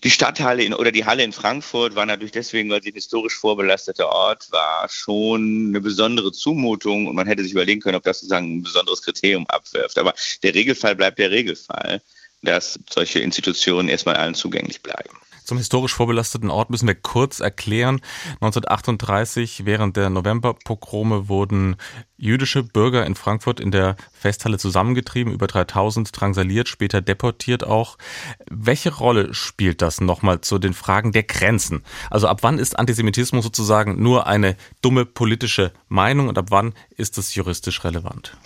Die 0.05 0.11
Stadthalle 0.11 0.63
in, 0.63 0.75
oder 0.75 0.93
die 0.93 1.05
Halle 1.05 1.23
in 1.23 1.33
Frankfurt 1.33 1.95
war 1.95 2.07
natürlich 2.07 2.33
deswegen, 2.33 2.71
weil 2.71 2.83
sie 2.83 2.91
ein 2.91 2.95
historisch 2.95 3.37
vorbelasteter 3.37 4.09
Ort 4.09 4.51
war, 4.51 4.89
schon 4.89 5.69
eine 5.69 5.81
besondere 5.81 6.33
Zumutung 6.33 7.07
und 7.07 7.15
man 7.15 7.27
hätte 7.27 7.43
sich 7.43 7.53
überlegen 7.53 7.81
können, 7.81 7.97
ob 7.97 8.03
das 8.05 8.21
sozusagen 8.21 8.57
ein 8.57 8.63
besonderes 8.63 9.03
Kriterium 9.03 9.47
abwirft. 9.47 9.99
Aber 9.99 10.15
der 10.43 10.55
Regelfall 10.55 10.97
bleibt 10.97 11.19
der 11.19 11.31
Regelfall, 11.31 12.03
dass 12.43 12.79
solche 12.91 13.21
Institutionen 13.21 13.89
erstmal 13.89 14.17
allen 14.17 14.35
zugänglich 14.35 14.83
bleiben. 14.83 15.17
Zum 15.45 15.59
historisch 15.59 15.95
vorbelasteten 15.95 16.51
Ort 16.51 16.71
müssen 16.71 16.87
wir 16.87 16.95
kurz 16.95 17.41
erklären. 17.41 18.01
1938 18.41 19.67
während 19.67 19.97
der 19.97 20.11
Novemberpogrome 20.11 21.29
wurden 21.29 21.77
jüdische 22.17 22.63
Bürger 22.63 23.07
in 23.07 23.15
Frankfurt 23.15 23.61
in 23.61 23.71
der 23.71 23.97
Festhalle 24.13 24.59
zusammengetrieben, 24.59 25.33
über 25.33 25.47
3000 25.47 26.09
drangsaliert, 26.13 26.69
später 26.69 27.01
deportiert 27.01 27.65
auch. 27.65 27.97
Welche 28.51 28.95
Rolle 28.95 29.33
spielt 29.35 29.83
das 29.83 30.01
nochmal 30.01 30.41
zu 30.43 30.59
den 30.59 30.75
Fragen 30.75 31.13
der 31.13 31.23
Grenzen? 31.23 31.83
Also 32.11 32.29
ab 32.29 32.43
wann 32.43 32.59
ist 32.59 32.79
Antisemitismus 32.79 33.45
sozusagen 33.45 34.03
nur 34.03 34.27
eine 34.27 34.57
dumme 34.83 35.07
politische 35.07 35.73
Meinung 35.89 36.29
und 36.29 36.37
ab 36.37 36.47
wann 36.51 36.75
ist 36.97 37.17
es 37.19 37.35
juristisch 37.35 37.83
relevant? 37.85 38.37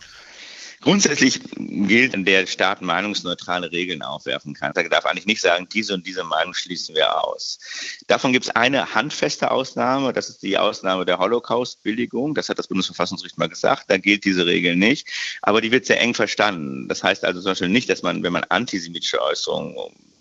Grundsätzlich 0.85 1.41
gilt, 1.57 2.15
der 2.29 2.47
Staat 2.47 2.83
meinungsneutrale 2.83 3.73
Regeln 3.73 4.03
aufwerfen 4.03 4.53
kann. 4.53 4.73
Er 4.75 4.89
darf 4.91 5.07
eigentlich 5.07 5.25
nicht 5.25 5.41
sagen, 5.41 5.67
diese 5.73 5.95
und 5.95 6.07
diese 6.07 6.25
Meinung 6.25 6.53
schließen 6.53 6.95
wir 6.95 7.25
aus. 7.25 7.59
Davon 8.07 8.35
gibt 8.35 8.45
es 8.45 8.51
eine 8.51 8.95
handfeste 8.95 9.51
Ausnahme, 9.51 10.13
das 10.13 10.29
ist 10.29 10.43
die 10.43 10.59
Ausnahme 10.59 11.07
der 11.07 11.19
Holocaust-Billigung. 11.19 12.35
Das 12.35 12.51
hat 12.51 12.59
das 12.59 12.69
Bundesverfassungsgericht 12.69 13.39
mal 13.39 13.49
gesagt. 13.49 13.85
Da 13.89 13.97
gilt 13.97 14.27
diese 14.27 14.45
Regel 14.45 14.77
nicht. 14.77 15.09
Aber 15.41 15.63
die 15.63 15.73
wird 15.73 15.87
sehr 15.87 16.03
eng 16.03 16.13
verstanden. 16.13 16.87
Das 16.87 17.03
heißt 17.03 17.25
also 17.25 17.41
zum 17.41 17.53
Beispiel 17.53 17.71
nicht, 17.71 17.89
dass 17.89 18.03
man, 18.03 18.23
wenn 18.23 18.35
man 18.35 18.45
antisemitische 18.45 19.23
Äußerungen 19.23 19.75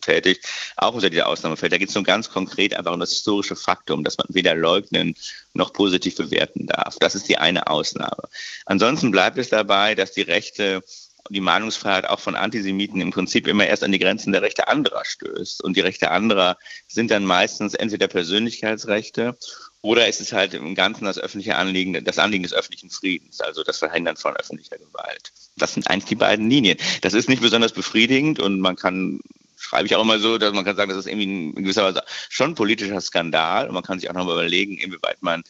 tätigt, 0.06 0.46
auch 0.76 0.94
unter 0.94 1.10
dieser 1.10 1.28
Ausnahme 1.28 1.58
fällt. 1.58 1.74
Da 1.74 1.78
geht 1.78 1.90
es 1.90 1.96
nur 1.96 2.04
ganz 2.04 2.30
konkret 2.30 2.76
einfach 2.76 2.94
um 2.94 3.00
das 3.00 3.12
historische 3.12 3.56
Faktum, 3.56 4.04
dass 4.04 4.18
man 4.18 4.28
weder 4.30 4.56
leugnen 4.56 5.16
noch 5.54 5.74
positiv 5.74 6.16
bewerten 6.16 6.68
darf. 6.68 6.98
Das 7.00 7.16
ist 7.16 7.30
die 7.30 7.38
eine 7.38 7.68
Ausnahme. 7.68 8.30
Ansonsten 8.66 9.12
bleibt 9.12 9.38
es 9.38 9.50
dabei, 9.50 9.96
dass 9.96 10.12
die 10.12 10.22
Rechte 10.22 10.84
die 11.30 11.42
Meinungsfreiheit 11.42 12.10
auch 12.10 12.20
von 12.20 12.36
Antisemiten 12.36 13.00
im 13.02 13.12
Prinzip 13.12 13.48
immer 13.48 13.66
erst 13.66 13.84
an 13.84 13.92
die 13.92 14.00
Grenzen 14.00 14.34
der 14.34 14.42
Rechte 14.42 14.68
anderer 14.68 15.06
stößt. 15.06 15.64
Und 15.64 15.78
die 15.78 15.82
Rechte 15.82 16.12
anderer 16.12 16.58
sind 16.88 17.12
dann 17.12 17.26
meistens 17.26 17.74
entweder 17.74 18.08
Persönlichkeitsrechte 18.08 19.38
oder 19.82 20.08
ist 20.08 20.22
es 20.22 20.32
halt 20.32 20.54
im 20.54 20.76
Ganzen 20.76 21.06
das 21.06 21.20
öffentliche 21.20 21.56
Anliegen, 21.56 22.04
das 22.04 22.20
Anliegen 22.20 22.44
des 22.44 22.54
öffentlichen 22.54 22.90
Friedens, 22.90 23.42
also 23.42 23.64
das 23.64 23.80
Verhindern 23.80 24.18
von 24.18 24.36
öffentlicher 24.36 24.78
Gewalt. 24.78 25.32
Das 25.58 25.74
sind 25.74 25.90
eigentlich 25.90 26.06
die 26.06 26.16
beiden 26.16 26.50
Linien. 26.50 26.78
Das 27.02 27.14
ist 27.14 27.30
nicht 27.30 27.42
besonders 27.42 27.74
befriedigend 27.74 28.40
und 28.40 28.60
man 28.60 28.76
kann 28.76 29.20
schreibe 29.64 29.88
ich 29.88 29.96
auch 29.96 30.02
immer 30.02 30.20
so, 30.20 30.38
dass 30.38 30.54
man 30.54 30.66
kann 30.66 30.76
sagen, 30.76 30.90
das 30.90 31.00
ist 31.00 31.08
irgendwie 31.08 31.24
in 31.24 31.56
gewisser 31.56 31.84
Weise 31.84 32.04
schon 32.30 32.52
ein 32.52 32.56
politischer 32.56 33.00
Skandal 33.02 33.68
und 33.68 33.74
man 33.74 33.84
kann 33.84 34.00
sich 34.00 34.10
auch 34.10 34.14
noch 34.14 34.26
mal 34.26 34.34
überlegen, 34.34 34.78
inwieweit 34.78 35.22
man 35.22 35.44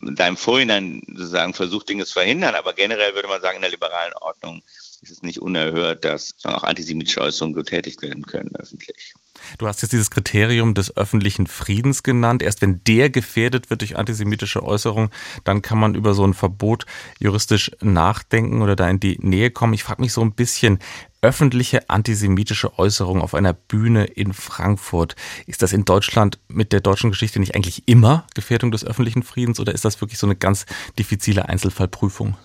da 0.00 0.26
im 0.26 0.36
Vorhinein 0.36 1.02
sozusagen 1.06 1.54
versucht, 1.54 1.88
Dinge 1.88 2.06
zu 2.06 2.14
verhindern. 2.14 2.54
Aber 2.54 2.72
generell 2.72 3.14
würde 3.14 3.28
man 3.28 3.40
sagen, 3.40 3.56
in 3.56 3.62
der 3.62 3.70
liberalen 3.70 4.12
Ordnung 4.14 4.62
ist 5.02 5.10
es 5.10 5.22
nicht 5.22 5.40
unerhört, 5.40 6.04
dass 6.04 6.34
auch 6.44 6.64
antisemitische 6.64 7.20
Äußerungen 7.20 7.54
getätigt 7.54 8.02
werden 8.02 8.26
können 8.26 8.54
öffentlich. 8.56 9.14
Du 9.58 9.66
hast 9.66 9.82
jetzt 9.82 9.92
dieses 9.92 10.10
Kriterium 10.10 10.74
des 10.74 10.96
öffentlichen 10.96 11.46
Friedens 11.46 12.02
genannt. 12.02 12.42
Erst 12.42 12.62
wenn 12.62 12.82
der 12.84 13.10
gefährdet 13.10 13.70
wird 13.70 13.80
durch 13.80 13.96
antisemitische 13.96 14.62
Äußerungen, 14.62 15.10
dann 15.44 15.62
kann 15.62 15.78
man 15.78 15.94
über 15.94 16.14
so 16.14 16.26
ein 16.26 16.34
Verbot 16.34 16.86
juristisch 17.18 17.70
nachdenken 17.80 18.62
oder 18.62 18.76
da 18.76 18.88
in 18.88 19.00
die 19.00 19.18
Nähe 19.20 19.50
kommen. 19.50 19.74
Ich 19.74 19.84
frage 19.84 20.02
mich 20.02 20.12
so 20.12 20.22
ein 20.22 20.32
bisschen, 20.32 20.78
öffentliche 21.22 21.90
antisemitische 21.90 22.78
Äußerungen 22.78 23.22
auf 23.22 23.34
einer 23.34 23.52
Bühne 23.52 24.04
in 24.04 24.32
Frankfurt. 24.32 25.16
Ist 25.46 25.62
das 25.62 25.72
in 25.72 25.84
Deutschland 25.84 26.38
mit 26.48 26.72
der 26.72 26.80
deutschen 26.80 27.10
Geschichte 27.10 27.40
nicht 27.40 27.54
eigentlich 27.54 27.86
immer 27.86 28.26
Gefährdung 28.34 28.70
des 28.70 28.84
öffentlichen 28.84 29.22
Friedens 29.22 29.60
oder 29.60 29.72
ist 29.74 29.84
das 29.84 30.00
wirklich 30.00 30.18
so 30.18 30.26
eine 30.26 30.36
ganz 30.36 30.66
diffizile 30.98 31.48
Einzelfallprüfung? 31.48 32.36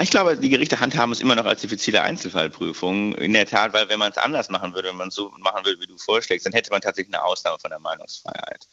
Ich 0.00 0.10
glaube, 0.10 0.36
die 0.36 0.48
Gerichte 0.48 0.80
handhaben 0.80 1.12
es 1.12 1.20
immer 1.20 1.34
noch 1.34 1.46
als 1.46 1.60
diffizile 1.60 2.02
Einzelfallprüfung. 2.02 3.14
In 3.14 3.32
der 3.32 3.46
Tat, 3.46 3.72
weil 3.72 3.88
wenn 3.88 3.98
man 3.98 4.12
es 4.12 4.18
anders 4.18 4.48
machen 4.48 4.74
würde, 4.74 4.88
wenn 4.88 4.96
man 4.96 5.08
es 5.08 5.14
so 5.14 5.32
machen 5.38 5.64
würde, 5.64 5.80
wie 5.80 5.86
du 5.86 5.96
vorschlägst, 5.96 6.46
dann 6.46 6.52
hätte 6.52 6.70
man 6.70 6.80
tatsächlich 6.80 7.14
eine 7.14 7.24
Ausnahme 7.24 7.58
von 7.58 7.70
der 7.70 7.80
Meinungsfreiheit. 7.80 8.66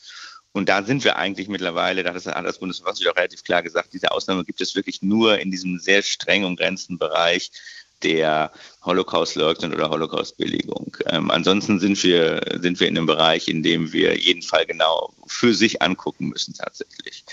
Und 0.52 0.70
da 0.70 0.84
sind 0.84 1.04
wir 1.04 1.18
eigentlich 1.18 1.48
mittlerweile, 1.48 2.04
da 2.04 2.14
hat 2.14 2.46
das 2.46 2.60
Bundesverfassungsgericht 2.60 3.12
auch 3.12 3.18
relativ 3.18 3.44
klar 3.44 3.62
gesagt, 3.62 3.94
diese 3.94 4.12
Ausnahme 4.12 4.46
gibt 4.46 4.62
es 4.62 4.76
wirklich 4.76 5.02
nur 5.02 5.40
in 5.40 5.52
diesem 5.52 5.80
sehr 5.80 6.02
streng 6.02 6.46
umgrenzten 6.46 6.98
Bereich 6.98 7.52
der 8.04 8.52
Holocaust-Leugnung 8.84 9.74
oder 9.74 9.90
Holocaust-Billigung. 9.90 10.96
Ähm, 11.08 11.32
ansonsten 11.32 11.80
sind 11.80 12.02
wir, 12.04 12.42
sind 12.60 12.80
wir 12.80 12.88
in 12.88 12.98
einem 12.98 13.08
Bereich, 13.08 13.48
in 13.48 13.64
dem 13.64 13.92
wir 13.92 14.18
jeden 14.18 14.44
Fall 14.44 14.66
genau 14.66 15.14
für 15.28 15.54
sich 15.54 15.82
angucken 15.82 16.30
müssen 16.30 16.54
tatsächlich. 16.54 17.26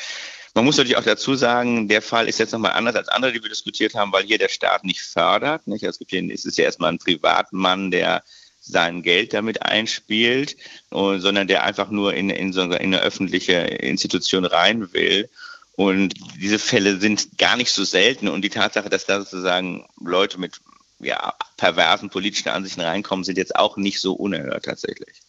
Man 0.55 0.67
muss 0.67 0.77
natürlich 0.77 0.99
auch 0.99 1.05
dazu 1.05 1.35
sagen, 1.35 1.89
der 1.89 2.03
Fall 2.03 2.29
ist 2.29 2.39
jetzt 2.39 2.53
nochmal 2.53 2.73
anders 2.73 2.95
als 2.95 3.09
andere, 3.09 3.33
die 3.33 3.43
wir 3.43 3.49
diskutiert 3.49 3.95
haben, 3.95 4.13
weil 4.13 4.25
hier 4.25 4.39
der 4.39 4.51
Staat 4.51 4.85
nicht 4.85 5.01
fördert. 5.01 5.67
Nicht? 5.67 5.83
Es, 5.83 5.99
gibt 5.99 6.11
hier, 6.11 6.23
es 6.31 6.45
ist 6.45 6.59
ja 6.59 6.65
erstmal 6.65 6.93
ein 6.93 6.99
Privatmann, 6.99 7.91
der 7.91 8.23
sein 8.61 9.03
Geld 9.03 9.33
damit 9.33 9.63
einspielt, 9.63 10.57
sondern 10.91 11.49
der 11.49 11.65
einfach 11.65 11.91
nur 11.91 12.15
in, 12.15 12.31
in, 12.31 12.53
so, 12.53 12.63
in 12.63 12.73
eine 12.73 13.01
öffentliche 13.01 13.55
Institution 13.55 14.45
rein 14.45 14.93
will. 14.93 15.29
Und 15.75 16.15
diese 16.39 16.59
Fälle 16.59 17.01
sind 17.01 17.39
gar 17.39 17.57
nicht 17.57 17.73
so 17.73 17.83
selten. 17.83 18.29
Und 18.29 18.43
die 18.43 18.51
Tatsache, 18.51 18.91
dass 18.91 19.07
da 19.07 19.21
sozusagen 19.21 19.87
Leute 19.99 20.39
mit 20.39 20.61
ja, 21.01 21.35
perversen 21.57 22.11
politischen 22.11 22.51
Ansichten 22.51 22.83
reinkommen, 22.83 23.25
sind 23.25 23.39
jetzt 23.39 23.57
auch 23.57 23.79
nicht 23.79 24.01
so 24.01 24.13
unerhört 24.13 24.67
tatsächlich. 24.67 25.22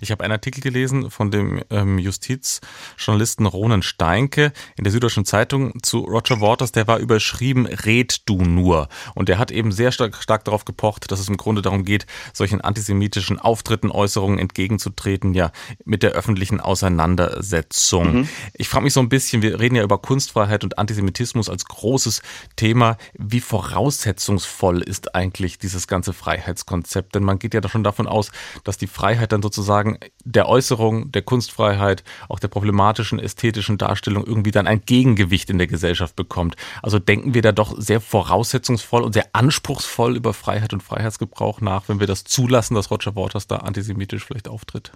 Ich 0.00 0.10
habe 0.10 0.24
einen 0.24 0.32
Artikel 0.32 0.60
gelesen 0.60 1.10
von 1.10 1.30
dem 1.30 1.62
ähm, 1.70 1.98
Justizjournalisten 1.98 3.46
Ronen 3.46 3.82
Steinke 3.82 4.52
in 4.76 4.84
der 4.84 4.92
Süddeutschen 4.92 5.24
Zeitung 5.24 5.82
zu 5.82 6.00
Roger 6.00 6.40
Waters, 6.40 6.72
der 6.72 6.86
war 6.86 6.98
überschrieben, 6.98 7.66
red 7.66 8.28
du 8.28 8.42
nur. 8.42 8.88
Und 9.14 9.28
der 9.28 9.38
hat 9.38 9.50
eben 9.50 9.72
sehr 9.72 9.92
stark, 9.92 10.16
stark 10.22 10.44
darauf 10.44 10.64
gepocht, 10.64 11.10
dass 11.10 11.20
es 11.20 11.28
im 11.28 11.36
Grunde 11.36 11.62
darum 11.62 11.84
geht, 11.84 12.06
solchen 12.32 12.60
antisemitischen 12.60 13.38
Auftritten, 13.38 13.90
Äußerungen 13.90 14.38
entgegenzutreten, 14.38 15.34
ja, 15.34 15.52
mit 15.84 16.02
der 16.02 16.12
öffentlichen 16.12 16.60
Auseinandersetzung. 16.60 18.12
Mhm. 18.12 18.28
Ich 18.54 18.68
frage 18.68 18.84
mich 18.84 18.92
so 18.92 19.00
ein 19.00 19.08
bisschen, 19.08 19.42
wir 19.42 19.60
reden 19.60 19.76
ja 19.76 19.82
über 19.82 19.98
Kunstfreiheit 19.98 20.64
und 20.64 20.78
Antisemitismus 20.78 21.48
als 21.48 21.64
großes 21.64 22.22
Thema. 22.56 22.96
Wie 23.14 23.40
voraussetzungsvoll 23.40 24.82
ist 24.82 25.14
eigentlich 25.14 25.58
dieses 25.58 25.86
ganze 25.86 26.12
Freiheitskonzept? 26.12 27.14
Denn 27.14 27.24
man 27.24 27.38
geht 27.38 27.54
ja 27.54 27.60
doch 27.60 27.70
schon 27.70 27.84
davon 27.84 28.06
aus, 28.06 28.30
dass 28.64 28.78
die 28.78 28.86
Freiheit 28.86 29.32
dann 29.32 29.42
sozusagen 29.42 29.65
sozusagen 29.66 29.98
der 30.24 30.48
Äußerung, 30.48 31.10
der 31.10 31.22
Kunstfreiheit, 31.22 32.04
auch 32.28 32.38
der 32.38 32.48
problematischen 32.48 33.18
ästhetischen 33.18 33.78
Darstellung 33.78 34.24
irgendwie 34.24 34.52
dann 34.52 34.66
ein 34.66 34.82
Gegengewicht 34.86 35.50
in 35.50 35.58
der 35.58 35.66
Gesellschaft 35.66 36.14
bekommt. 36.14 36.54
Also 36.82 36.98
denken 37.00 37.34
wir 37.34 37.42
da 37.42 37.50
doch 37.50 37.74
sehr 37.76 38.00
voraussetzungsvoll 38.00 39.02
und 39.02 39.12
sehr 39.12 39.26
anspruchsvoll 39.32 40.16
über 40.16 40.32
Freiheit 40.32 40.72
und 40.72 40.82
Freiheitsgebrauch 40.82 41.60
nach, 41.60 41.88
wenn 41.88 41.98
wir 42.00 42.06
das 42.06 42.22
zulassen, 42.24 42.76
dass 42.76 42.90
Roger 42.90 43.16
Waters 43.16 43.48
da 43.48 43.56
antisemitisch 43.56 44.24
vielleicht 44.24 44.48
auftritt. 44.48 44.92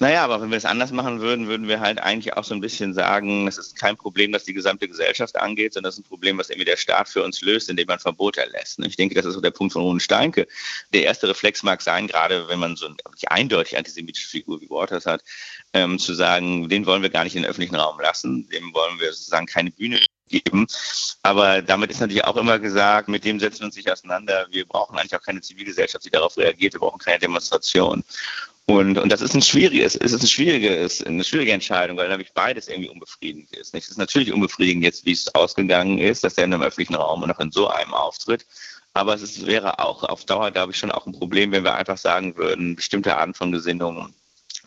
Naja, 0.00 0.24
aber 0.24 0.40
wenn 0.40 0.50
wir 0.50 0.56
es 0.56 0.64
anders 0.64 0.92
machen 0.92 1.20
würden, 1.20 1.46
würden 1.46 1.68
wir 1.68 1.80
halt 1.80 2.00
eigentlich 2.00 2.34
auch 2.34 2.44
so 2.44 2.54
ein 2.54 2.60
bisschen 2.60 2.94
sagen, 2.94 3.46
es 3.46 3.58
ist 3.58 3.78
kein 3.78 3.98
Problem, 3.98 4.32
das 4.32 4.44
die 4.44 4.54
gesamte 4.54 4.88
Gesellschaft 4.88 5.36
angeht, 5.36 5.74
sondern 5.74 5.90
es 5.90 5.98
ist 5.98 6.04
ein 6.06 6.08
Problem, 6.08 6.38
was 6.38 6.48
irgendwie 6.48 6.64
der 6.64 6.78
Staat 6.78 7.08
für 7.08 7.22
uns 7.22 7.42
löst, 7.42 7.68
indem 7.68 7.86
man 7.86 7.98
Verbote 7.98 8.40
erlässt. 8.40 8.78
Ich 8.78 8.96
denke, 8.96 9.14
das 9.14 9.26
ist 9.26 9.34
so 9.34 9.42
der 9.42 9.50
Punkt 9.50 9.74
von 9.74 9.82
Ronen 9.82 10.00
Steinke. 10.00 10.48
Der 10.94 11.04
erste 11.04 11.28
Reflex 11.28 11.62
mag 11.62 11.82
sein, 11.82 12.06
gerade 12.06 12.48
wenn 12.48 12.58
man 12.58 12.76
so 12.76 12.86
eine 12.86 12.96
eindeutig 13.26 13.76
antisemitische 13.76 14.28
Figur 14.28 14.60
wie 14.62 14.70
Waters 14.70 15.04
hat, 15.04 15.22
ähm, 15.74 15.98
zu 15.98 16.14
sagen, 16.14 16.68
den 16.70 16.86
wollen 16.86 17.02
wir 17.02 17.10
gar 17.10 17.24
nicht 17.24 17.36
in 17.36 17.42
den 17.42 17.50
öffentlichen 17.50 17.76
Raum 17.76 18.00
lassen, 18.00 18.48
dem 18.48 18.72
wollen 18.72 18.98
wir 19.00 19.12
sozusagen 19.12 19.46
keine 19.46 19.70
Bühne 19.70 20.00
geben. 20.30 20.66
Aber 21.22 21.60
damit 21.60 21.90
ist 21.90 22.00
natürlich 22.00 22.24
auch 22.24 22.36
immer 22.36 22.58
gesagt, 22.58 23.08
mit 23.08 23.24
dem 23.24 23.38
setzen 23.38 23.60
wir 23.60 23.66
uns 23.66 23.76
nicht 23.76 23.90
auseinander. 23.90 24.46
Wir 24.50 24.66
brauchen 24.66 24.98
eigentlich 24.98 25.14
auch 25.14 25.22
keine 25.22 25.40
Zivilgesellschaft, 25.40 26.04
die 26.04 26.10
darauf 26.10 26.36
reagiert. 26.36 26.72
Wir 26.74 26.80
brauchen 26.80 26.98
keine 26.98 27.18
Demonstration. 27.18 28.02
Und, 28.66 28.98
und 28.98 29.10
das 29.10 29.20
ist 29.20 29.34
ein 29.34 29.42
schwieriges, 29.42 29.96
es 29.96 30.12
ist 30.12 30.22
ein 30.22 30.28
schwieriges, 30.28 31.04
eine 31.04 31.24
schwierige 31.24 31.52
Entscheidung, 31.52 31.96
weil 31.96 32.08
nämlich 32.08 32.32
beides 32.32 32.68
irgendwie 32.68 32.88
unbefriedigend 32.88 33.52
ist. 33.56 33.74
Nicht? 33.74 33.84
Es 33.84 33.90
ist 33.90 33.98
natürlich 33.98 34.32
unbefriedigend 34.32 34.84
jetzt, 34.84 35.04
wie 35.04 35.12
es 35.12 35.34
ausgegangen 35.34 35.98
ist, 35.98 36.22
dass 36.22 36.38
er 36.38 36.44
in 36.44 36.54
einem 36.54 36.62
öffentlichen 36.62 36.94
Raum 36.94 37.22
und 37.22 37.28
noch 37.28 37.40
in 37.40 37.50
so 37.50 37.68
einem 37.68 37.92
auftritt. 37.92 38.46
Aber 38.92 39.14
es 39.14 39.22
ist, 39.22 39.46
wäre 39.46 39.80
auch 39.80 40.04
auf 40.04 40.24
Dauer, 40.24 40.50
glaube 40.52 40.72
ich, 40.72 40.78
schon 40.78 40.92
auch 40.92 41.06
ein 41.06 41.12
Problem, 41.12 41.52
wenn 41.52 41.64
wir 41.64 41.74
einfach 41.74 41.98
sagen 41.98 42.36
würden, 42.36 42.76
bestimmte 42.76 43.16
Arten 43.16 43.34
von 43.34 43.50
Gesinnungen 43.52 44.14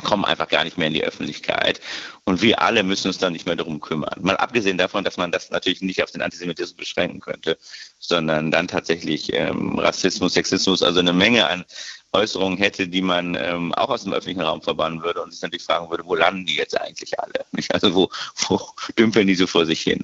kommen 0.04 0.26
einfach 0.26 0.48
gar 0.48 0.64
nicht 0.64 0.78
mehr 0.78 0.88
in 0.88 0.94
die 0.94 1.04
Öffentlichkeit. 1.04 1.80
Und 2.26 2.42
wir 2.42 2.62
alle 2.62 2.84
müssen 2.84 3.08
uns 3.08 3.18
dann 3.18 3.34
nicht 3.34 3.46
mehr 3.46 3.56
darum 3.56 3.80
kümmern. 3.82 4.20
Mal 4.22 4.38
abgesehen 4.38 4.78
davon, 4.78 5.04
dass 5.04 5.18
man 5.18 5.32
das 5.32 5.52
natürlich 5.52 5.82
nicht 5.82 6.02
auf 6.02 6.12
den 6.12 6.22
Antisemitismus 6.22 6.76
beschränken 6.76 7.20
könnte, 7.20 7.58
sondern 8.00 8.50
dann 8.50 8.68
tatsächlich 8.68 9.34
ähm, 9.34 9.78
Rassismus, 9.78 10.34
Sexismus, 10.34 10.82
also 10.82 11.00
eine 11.00 11.14
Menge 11.14 11.48
an 11.48 11.66
Äußerungen 12.14 12.58
hätte, 12.58 12.88
die 12.88 13.02
man 13.02 13.36
ähm, 13.36 13.74
auch 13.74 13.90
aus 13.90 14.04
dem 14.04 14.14
öffentlichen 14.14 14.42
Raum 14.42 14.62
verbannen 14.62 15.02
würde 15.02 15.22
und 15.22 15.32
sich 15.32 15.42
natürlich 15.42 15.66
fragen 15.66 15.90
würde, 15.90 16.06
wo 16.06 16.16
landen 16.16 16.46
die 16.46 16.56
jetzt 16.56 16.80
eigentlich 16.80 17.20
alle? 17.20 17.34
Also 17.70 17.96
wo, 17.96 18.10
wo 18.48 18.60
dümpeln 18.98 19.28
die 19.28 19.36
so 19.36 19.48
vor 19.48 19.66
sich 19.66 19.82
hin? 19.82 20.04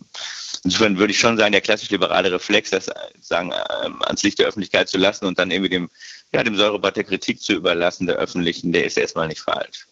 Insofern 0.63 0.97
würde 0.97 1.11
ich 1.11 1.19
schon 1.19 1.37
sagen, 1.37 1.51
der 1.51 1.61
klassisch 1.61 1.89
liberale 1.89 2.31
Reflex, 2.31 2.71
das 2.71 2.89
sagen, 3.21 3.53
ähm, 3.83 4.01
ans 4.03 4.23
Licht 4.23 4.39
der 4.39 4.47
Öffentlichkeit 4.47 4.89
zu 4.89 4.97
lassen 4.97 5.25
und 5.25 5.37
dann 5.39 5.51
irgendwie 5.51 5.69
dem, 5.69 5.89
ja, 6.33 6.43
dem 6.43 6.55
Säurebad 6.55 6.95
der 6.95 7.03
Kritik 7.03 7.41
zu 7.41 7.53
überlassen, 7.53 8.07
der 8.07 8.15
öffentlichen, 8.15 8.71
der 8.71 8.85
ist 8.85 8.97
erstmal 8.97 9.27
nicht 9.27 9.41
falsch. 9.41 9.85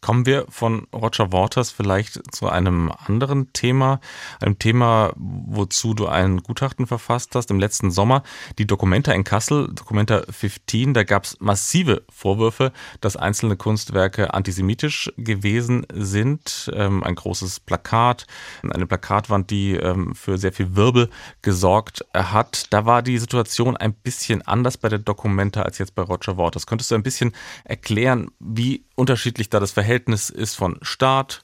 Kommen 0.00 0.24
wir 0.24 0.46
von 0.48 0.86
Roger 0.94 1.30
Waters 1.30 1.70
vielleicht 1.70 2.34
zu 2.34 2.48
einem 2.48 2.90
anderen 3.06 3.52
Thema, 3.52 4.00
einem 4.40 4.58
Thema, 4.58 5.12
wozu 5.16 5.92
du 5.92 6.06
ein 6.06 6.38
Gutachten 6.38 6.86
verfasst 6.86 7.34
hast 7.34 7.50
im 7.50 7.60
letzten 7.60 7.90
Sommer. 7.90 8.22
Die 8.58 8.66
Dokumenta 8.66 9.12
in 9.12 9.24
Kassel, 9.24 9.68
Dokumenta 9.74 10.22
15, 10.30 10.94
da 10.94 11.04
gab 11.04 11.24
es 11.24 11.38
massive 11.40 12.02
Vorwürfe, 12.10 12.72
dass 13.02 13.16
einzelne 13.16 13.56
Kunstwerke 13.56 14.32
antisemitisch 14.32 15.12
gewesen 15.18 15.86
sind. 15.92 16.70
Ähm, 16.74 17.04
ein 17.04 17.14
großes 17.14 17.60
Plakat, 17.60 18.26
eine 18.62 18.86
Plakatwand, 18.86 19.50
die 19.50 19.74
ähm, 19.74 20.14
für 20.14 20.38
sehr 20.38 20.52
viel 20.52 20.76
Wirbel 20.76 21.10
gesorgt 21.42 22.06
hat. 22.14 22.72
Da 22.72 22.86
war 22.86 23.02
die 23.02 23.18
Situation 23.18 23.76
ein 23.76 23.92
bisschen 23.92 24.40
anders 24.46 24.78
bei 24.78 24.88
der 24.88 24.98
Dokumenta 24.98 25.60
als 25.62 25.76
jetzt 25.76 25.94
bei 25.94 26.02
Roger 26.02 26.38
Waters. 26.38 26.66
Könntest 26.66 26.90
du 26.90 26.94
ein 26.94 27.02
bisschen 27.02 27.32
erklären, 27.64 28.30
wie 28.38 28.84
unterschiedlich 29.00 29.50
da 29.50 29.58
das 29.58 29.72
Verhältnis 29.72 30.30
ist 30.30 30.54
von 30.54 30.78
Staat, 30.82 31.42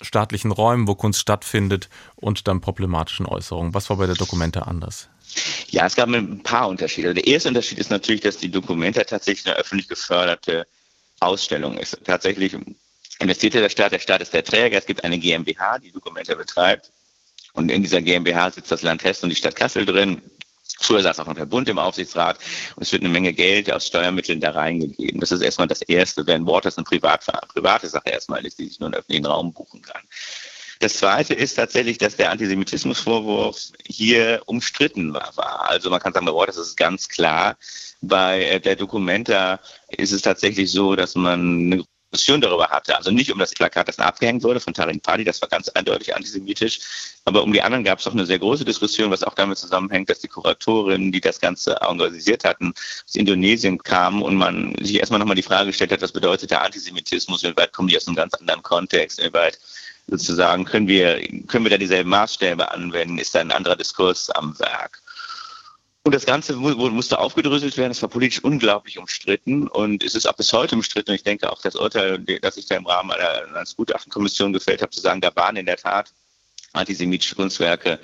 staatlichen 0.00 0.52
Räumen, 0.52 0.86
wo 0.86 0.94
Kunst 0.94 1.20
stattfindet 1.20 1.88
und 2.14 2.46
dann 2.46 2.60
problematischen 2.60 3.26
Äußerungen. 3.26 3.74
Was 3.74 3.90
war 3.90 3.96
bei 3.96 4.06
der 4.06 4.14
Dokumente 4.14 4.66
anders? 4.66 5.08
Ja, 5.68 5.86
es 5.86 5.96
gab 5.96 6.08
ein 6.08 6.42
paar 6.42 6.68
Unterschiede. 6.68 7.14
Der 7.14 7.26
erste 7.26 7.48
Unterschied 7.48 7.78
ist 7.78 7.90
natürlich, 7.90 8.20
dass 8.20 8.38
die 8.38 8.50
Dokumente 8.50 9.04
tatsächlich 9.04 9.46
eine 9.46 9.56
öffentlich 9.56 9.88
geförderte 9.88 10.66
Ausstellung 11.20 11.76
ist. 11.78 11.98
Tatsächlich 12.04 12.56
investierte 13.18 13.60
der 13.60 13.68
Staat, 13.68 13.92
der 13.92 13.98
Staat 13.98 14.22
ist 14.22 14.32
der 14.32 14.44
Träger, 14.44 14.78
es 14.78 14.86
gibt 14.86 15.04
eine 15.04 15.18
GmbH, 15.18 15.78
die 15.78 15.90
Dokumente 15.90 16.36
betreibt. 16.36 16.92
Und 17.52 17.70
in 17.70 17.82
dieser 17.82 18.00
GmbH 18.00 18.50
sitzt 18.50 18.70
das 18.70 18.82
Land 18.82 19.02
Hessen 19.04 19.24
und 19.24 19.30
die 19.30 19.36
Stadt 19.36 19.56
Kassel 19.56 19.84
drin. 19.84 20.22
Früher 20.80 21.02
saß 21.02 21.20
auch 21.20 21.26
noch 21.26 21.34
der 21.34 21.46
Bund 21.46 21.68
im 21.68 21.78
Aufsichtsrat 21.78 22.38
und 22.76 22.82
es 22.82 22.92
wird 22.92 23.02
eine 23.02 23.10
Menge 23.10 23.32
Geld 23.32 23.70
aus 23.72 23.86
Steuermitteln 23.86 24.40
da 24.40 24.50
reingegeben. 24.50 25.20
Das 25.20 25.32
ist 25.32 25.40
erstmal 25.40 25.66
das 25.66 25.82
Erste, 25.82 26.26
wenn 26.26 26.46
Waters 26.46 26.76
eine 26.76 26.84
Privat, 26.84 27.24
private 27.54 27.88
Sache 27.88 28.10
erstmal 28.10 28.44
ist, 28.46 28.58
die 28.58 28.68
sich 28.68 28.78
nur 28.78 28.88
in 28.88 28.94
öffentlichen 28.94 29.26
Raum 29.26 29.52
buchen 29.52 29.82
kann. 29.82 30.02
Das 30.80 30.98
Zweite 30.98 31.34
ist 31.34 31.54
tatsächlich, 31.54 31.98
dass 31.98 32.16
der 32.16 32.30
Antisemitismusvorwurf 32.30 33.72
hier 33.84 34.42
umstritten 34.46 35.12
war. 35.12 35.68
Also 35.68 35.90
man 35.90 35.98
kann 35.98 36.12
sagen, 36.12 36.26
bei 36.26 36.32
Waters 36.32 36.56
ist 36.56 36.68
es 36.68 36.76
ganz 36.76 37.08
klar. 37.08 37.56
Bei 38.00 38.44
äh, 38.44 38.60
der 38.60 38.76
Documenta 38.76 39.58
ist 39.88 40.12
es 40.12 40.22
tatsächlich 40.22 40.70
so, 40.70 40.94
dass 40.94 41.16
man 41.16 41.72
eine 41.72 41.84
Diskussion 42.10 42.40
darüber 42.40 42.68
hatte. 42.68 42.96
Also 42.96 43.10
nicht 43.10 43.30
um 43.30 43.38
das 43.38 43.52
Plakat, 43.52 43.88
das 43.88 43.98
abgehängt 43.98 44.42
wurde 44.42 44.60
von 44.60 44.72
Tarin 44.72 45.00
Padi, 45.00 45.24
das 45.24 45.42
war 45.42 45.48
ganz 45.48 45.68
eindeutig 45.68 46.14
antisemitisch, 46.16 46.80
aber 47.24 47.42
um 47.42 47.52
die 47.52 47.60
anderen 47.60 47.84
gab 47.84 47.98
es 47.98 48.06
auch 48.06 48.12
eine 48.12 48.24
sehr 48.24 48.38
große 48.38 48.64
Diskussion, 48.64 49.10
was 49.10 49.22
auch 49.22 49.34
damit 49.34 49.58
zusammenhängt, 49.58 50.08
dass 50.08 50.20
die 50.20 50.28
Kuratorinnen, 50.28 51.12
die 51.12 51.20
das 51.20 51.38
Ganze 51.38 51.80
organisiert 51.82 52.44
hatten, 52.44 52.72
aus 53.04 53.14
Indonesien 53.14 53.78
kamen 53.78 54.22
und 54.22 54.36
man 54.36 54.74
sich 54.80 54.98
erstmal 54.98 55.20
nochmal 55.20 55.36
die 55.36 55.42
Frage 55.42 55.66
gestellt 55.66 55.92
hat, 55.92 56.00
was 56.00 56.12
bedeutet 56.12 56.50
der 56.50 56.62
Antisemitismus, 56.62 57.44
inwieweit 57.44 57.72
kommen 57.72 57.88
die 57.88 57.96
aus 57.96 58.06
einem 58.06 58.16
ganz 58.16 58.32
anderen 58.34 58.62
Kontext, 58.62 59.18
inwieweit 59.18 59.58
sozusagen 60.06 60.64
können 60.64 60.88
wir, 60.88 61.20
können 61.46 61.64
wir 61.64 61.70
da 61.70 61.76
dieselben 61.76 62.08
Maßstäbe 62.08 62.70
anwenden, 62.72 63.18
ist 63.18 63.34
da 63.34 63.40
ein 63.40 63.52
anderer 63.52 63.76
Diskurs 63.76 64.30
am 64.30 64.58
Werk. 64.58 65.02
Und 66.08 66.14
das 66.14 66.24
Ganze 66.24 66.56
musste 66.56 67.18
aufgedröselt 67.18 67.76
werden. 67.76 67.90
Es 67.90 68.00
war 68.00 68.08
politisch 68.08 68.42
unglaublich 68.42 68.98
umstritten 68.98 69.68
und 69.68 70.02
es 70.02 70.14
ist 70.14 70.26
auch 70.26 70.32
bis 70.32 70.54
heute 70.54 70.74
umstritten. 70.74 71.10
Und 71.10 71.16
ich 71.16 71.22
denke 71.22 71.52
auch 71.52 71.60
das 71.60 71.76
Urteil, 71.76 72.18
das 72.40 72.56
ich 72.56 72.64
da 72.64 72.76
im 72.76 72.86
Rahmen 72.86 73.10
einer, 73.10 73.46
einer 73.46 73.64
Gutachtenkommission 73.76 74.54
gefällt 74.54 74.80
habe, 74.80 74.90
zu 74.90 75.00
sagen, 75.00 75.20
da 75.20 75.36
waren 75.36 75.56
in 75.56 75.66
der 75.66 75.76
Tat 75.76 76.14
antisemitische 76.72 77.34
Kunstwerke 77.34 77.98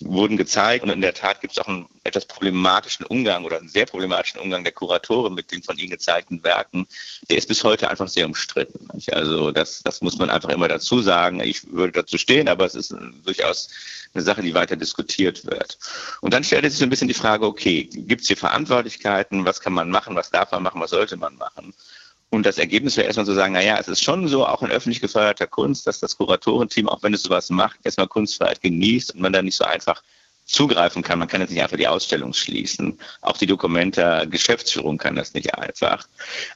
wurden 0.00 0.36
gezeigt 0.36 0.84
und 0.84 0.90
in 0.90 1.00
der 1.00 1.14
Tat 1.14 1.40
gibt 1.40 1.52
es 1.52 1.58
auch 1.58 1.68
einen 1.68 1.86
etwas 2.04 2.24
problematischen 2.26 3.04
Umgang 3.06 3.44
oder 3.44 3.58
einen 3.58 3.68
sehr 3.68 3.86
problematischen 3.86 4.40
Umgang 4.40 4.64
der 4.64 4.72
Kuratoren 4.72 5.34
mit 5.34 5.52
den 5.52 5.62
von 5.62 5.76
ihnen 5.78 5.90
gezeigten 5.90 6.42
Werken. 6.42 6.86
Der 7.28 7.38
ist 7.38 7.48
bis 7.48 7.62
heute 7.64 7.90
einfach 7.90 8.08
sehr 8.08 8.26
umstritten. 8.26 8.88
Also 9.10 9.50
das, 9.50 9.82
das 9.82 10.00
muss 10.00 10.18
man 10.18 10.30
einfach 10.30 10.48
immer 10.48 10.68
dazu 10.68 11.00
sagen. 11.02 11.40
Ich 11.40 11.70
würde 11.70 11.92
dazu 11.92 12.18
stehen, 12.18 12.48
aber 12.48 12.64
es 12.64 12.74
ist 12.74 12.94
durchaus 13.24 13.68
eine 14.14 14.22
Sache, 14.22 14.42
die 14.42 14.54
weiter 14.54 14.76
diskutiert 14.76 15.44
wird. 15.46 15.78
Und 16.20 16.32
dann 16.32 16.44
stellt 16.44 16.64
sich 16.64 16.78
so 16.78 16.84
ein 16.84 16.90
bisschen 16.90 17.08
die 17.08 17.14
Frage, 17.14 17.46
okay, 17.46 17.84
gibt 17.84 18.22
es 18.22 18.28
hier 18.28 18.36
Verantwortlichkeiten? 18.36 19.44
Was 19.44 19.60
kann 19.60 19.72
man 19.72 19.90
machen? 19.90 20.16
Was 20.16 20.30
darf 20.30 20.50
man 20.52 20.62
machen? 20.62 20.80
Was 20.80 20.90
sollte 20.90 21.16
man 21.16 21.36
machen? 21.36 21.74
Und 22.30 22.44
das 22.44 22.58
Ergebnis 22.58 22.96
wäre 22.96 23.06
erstmal 23.06 23.26
zu 23.26 23.34
sagen, 23.34 23.54
naja, 23.54 23.78
es 23.78 23.88
ist 23.88 24.02
schon 24.02 24.26
so, 24.28 24.46
auch 24.46 24.62
in 24.62 24.70
öffentlich 24.70 25.00
geförderter 25.00 25.46
Kunst, 25.46 25.86
dass 25.86 26.00
das 26.00 26.16
Kuratorenteam, 26.16 26.88
auch 26.88 27.02
wenn 27.02 27.14
es 27.14 27.22
sowas 27.22 27.50
macht, 27.50 27.78
erstmal 27.84 28.08
Kunstfreiheit 28.08 28.60
genießt 28.60 29.14
und 29.14 29.20
man 29.20 29.32
da 29.32 29.42
nicht 29.42 29.56
so 29.56 29.64
einfach 29.64 30.02
zugreifen 30.46 31.02
kann. 31.02 31.18
Man 31.18 31.28
kann 31.28 31.40
jetzt 31.40 31.50
nicht 31.50 31.62
einfach 31.62 31.76
die 31.76 31.88
Ausstellung 31.88 32.32
schließen. 32.32 32.98
Auch 33.20 33.36
die 33.36 33.46
Dokumente 33.46 34.26
Geschäftsführung 34.30 34.96
kann 34.96 35.16
das 35.16 35.34
nicht 35.34 35.54
einfach. 35.54 36.06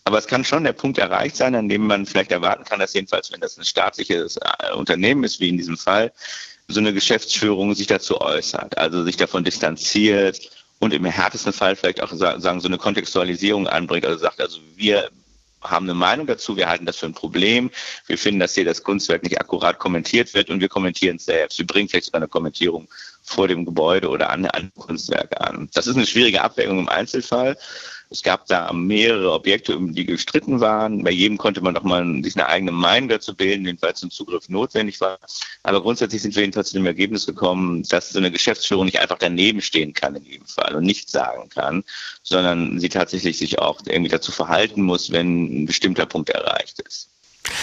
Aber 0.04 0.18
es 0.18 0.26
kann 0.26 0.44
schon 0.44 0.64
der 0.64 0.72
Punkt 0.72 0.98
erreicht 0.98 1.36
sein, 1.36 1.54
an 1.54 1.68
dem 1.68 1.86
man 1.86 2.06
vielleicht 2.06 2.30
erwarten 2.30 2.64
kann, 2.64 2.78
dass 2.78 2.94
jedenfalls, 2.94 3.32
wenn 3.32 3.40
das 3.40 3.58
ein 3.58 3.64
staatliches 3.64 4.36
äh, 4.36 4.72
Unternehmen 4.74 5.24
ist, 5.24 5.40
wie 5.40 5.48
in 5.48 5.56
diesem 5.56 5.76
Fall, 5.76 6.12
so 6.68 6.78
eine 6.78 6.94
Geschäftsführung 6.94 7.74
sich 7.74 7.88
dazu 7.88 8.20
äußert, 8.20 8.78
also 8.78 9.02
sich 9.02 9.16
davon 9.16 9.42
distanziert 9.42 10.50
und 10.78 10.94
im 10.94 11.04
härtesten 11.04 11.52
Fall 11.52 11.74
vielleicht 11.74 12.00
auch 12.00 12.12
sagen, 12.12 12.60
so 12.60 12.68
eine 12.68 12.78
Kontextualisierung 12.78 13.66
anbringt, 13.66 14.06
also 14.06 14.18
sagt, 14.18 14.40
also 14.40 14.60
wir 14.76 15.10
haben 15.62 15.86
eine 15.86 15.94
Meinung 15.94 16.26
dazu, 16.26 16.56
wir 16.56 16.68
halten 16.68 16.86
das 16.86 16.96
für 16.96 17.06
ein 17.06 17.14
Problem, 17.14 17.70
wir 18.06 18.18
finden, 18.18 18.40
dass 18.40 18.54
hier 18.54 18.64
das 18.64 18.82
Kunstwerk 18.82 19.22
nicht 19.22 19.40
akkurat 19.40 19.78
kommentiert 19.78 20.32
wird 20.34 20.50
und 20.50 20.60
wir 20.60 20.68
kommentieren 20.68 21.16
es 21.16 21.24
selbst. 21.26 21.58
Wir 21.58 21.66
bringen 21.66 21.88
vielleicht 21.88 22.06
sogar 22.06 22.20
eine 22.20 22.28
Kommentierung 22.28 22.88
vor 23.22 23.48
dem 23.48 23.64
Gebäude 23.64 24.08
oder 24.08 24.30
an, 24.30 24.46
an 24.46 24.72
Kunstwerke 24.74 25.40
an. 25.40 25.68
Das 25.74 25.86
ist 25.86 25.96
eine 25.96 26.06
schwierige 26.06 26.42
Abwägung 26.42 26.78
im 26.78 26.88
Einzelfall. 26.88 27.56
Es 28.12 28.24
gab 28.24 28.46
da 28.46 28.72
mehrere 28.72 29.32
Objekte, 29.32 29.78
die 29.80 30.04
gestritten 30.04 30.58
waren. 30.60 31.04
Bei 31.04 31.12
jedem 31.12 31.38
konnte 31.38 31.60
man 31.60 31.74
doch 31.74 31.84
mal 31.84 32.24
sich 32.24 32.34
eine 32.34 32.48
eigene 32.48 32.72
Meinung 32.72 33.08
dazu 33.08 33.36
bilden, 33.36 33.64
jedenfalls 33.64 34.02
ein 34.02 34.10
Zugriff 34.10 34.48
notwendig 34.48 35.00
war. 35.00 35.20
Aber 35.62 35.80
grundsätzlich 35.80 36.20
sind 36.20 36.34
wir 36.34 36.42
jedenfalls 36.42 36.70
zu 36.70 36.76
dem 36.76 36.86
Ergebnis 36.86 37.24
gekommen, 37.24 37.84
dass 37.84 38.10
so 38.10 38.18
eine 38.18 38.32
Geschäftsführung 38.32 38.86
nicht 38.86 38.98
einfach 38.98 39.18
daneben 39.18 39.60
stehen 39.62 39.92
kann 39.92 40.16
in 40.16 40.24
jedem 40.24 40.46
Fall 40.46 40.74
und 40.74 40.82
nichts 40.82 41.12
sagen 41.12 41.48
kann, 41.50 41.84
sondern 42.24 42.80
sie 42.80 42.88
tatsächlich 42.88 43.38
sich 43.38 43.60
auch 43.60 43.80
irgendwie 43.86 44.10
dazu 44.10 44.32
verhalten 44.32 44.82
muss, 44.82 45.12
wenn 45.12 45.62
ein 45.62 45.66
bestimmter 45.66 46.06
Punkt 46.06 46.30
erreicht 46.30 46.80
ist. 46.80 47.10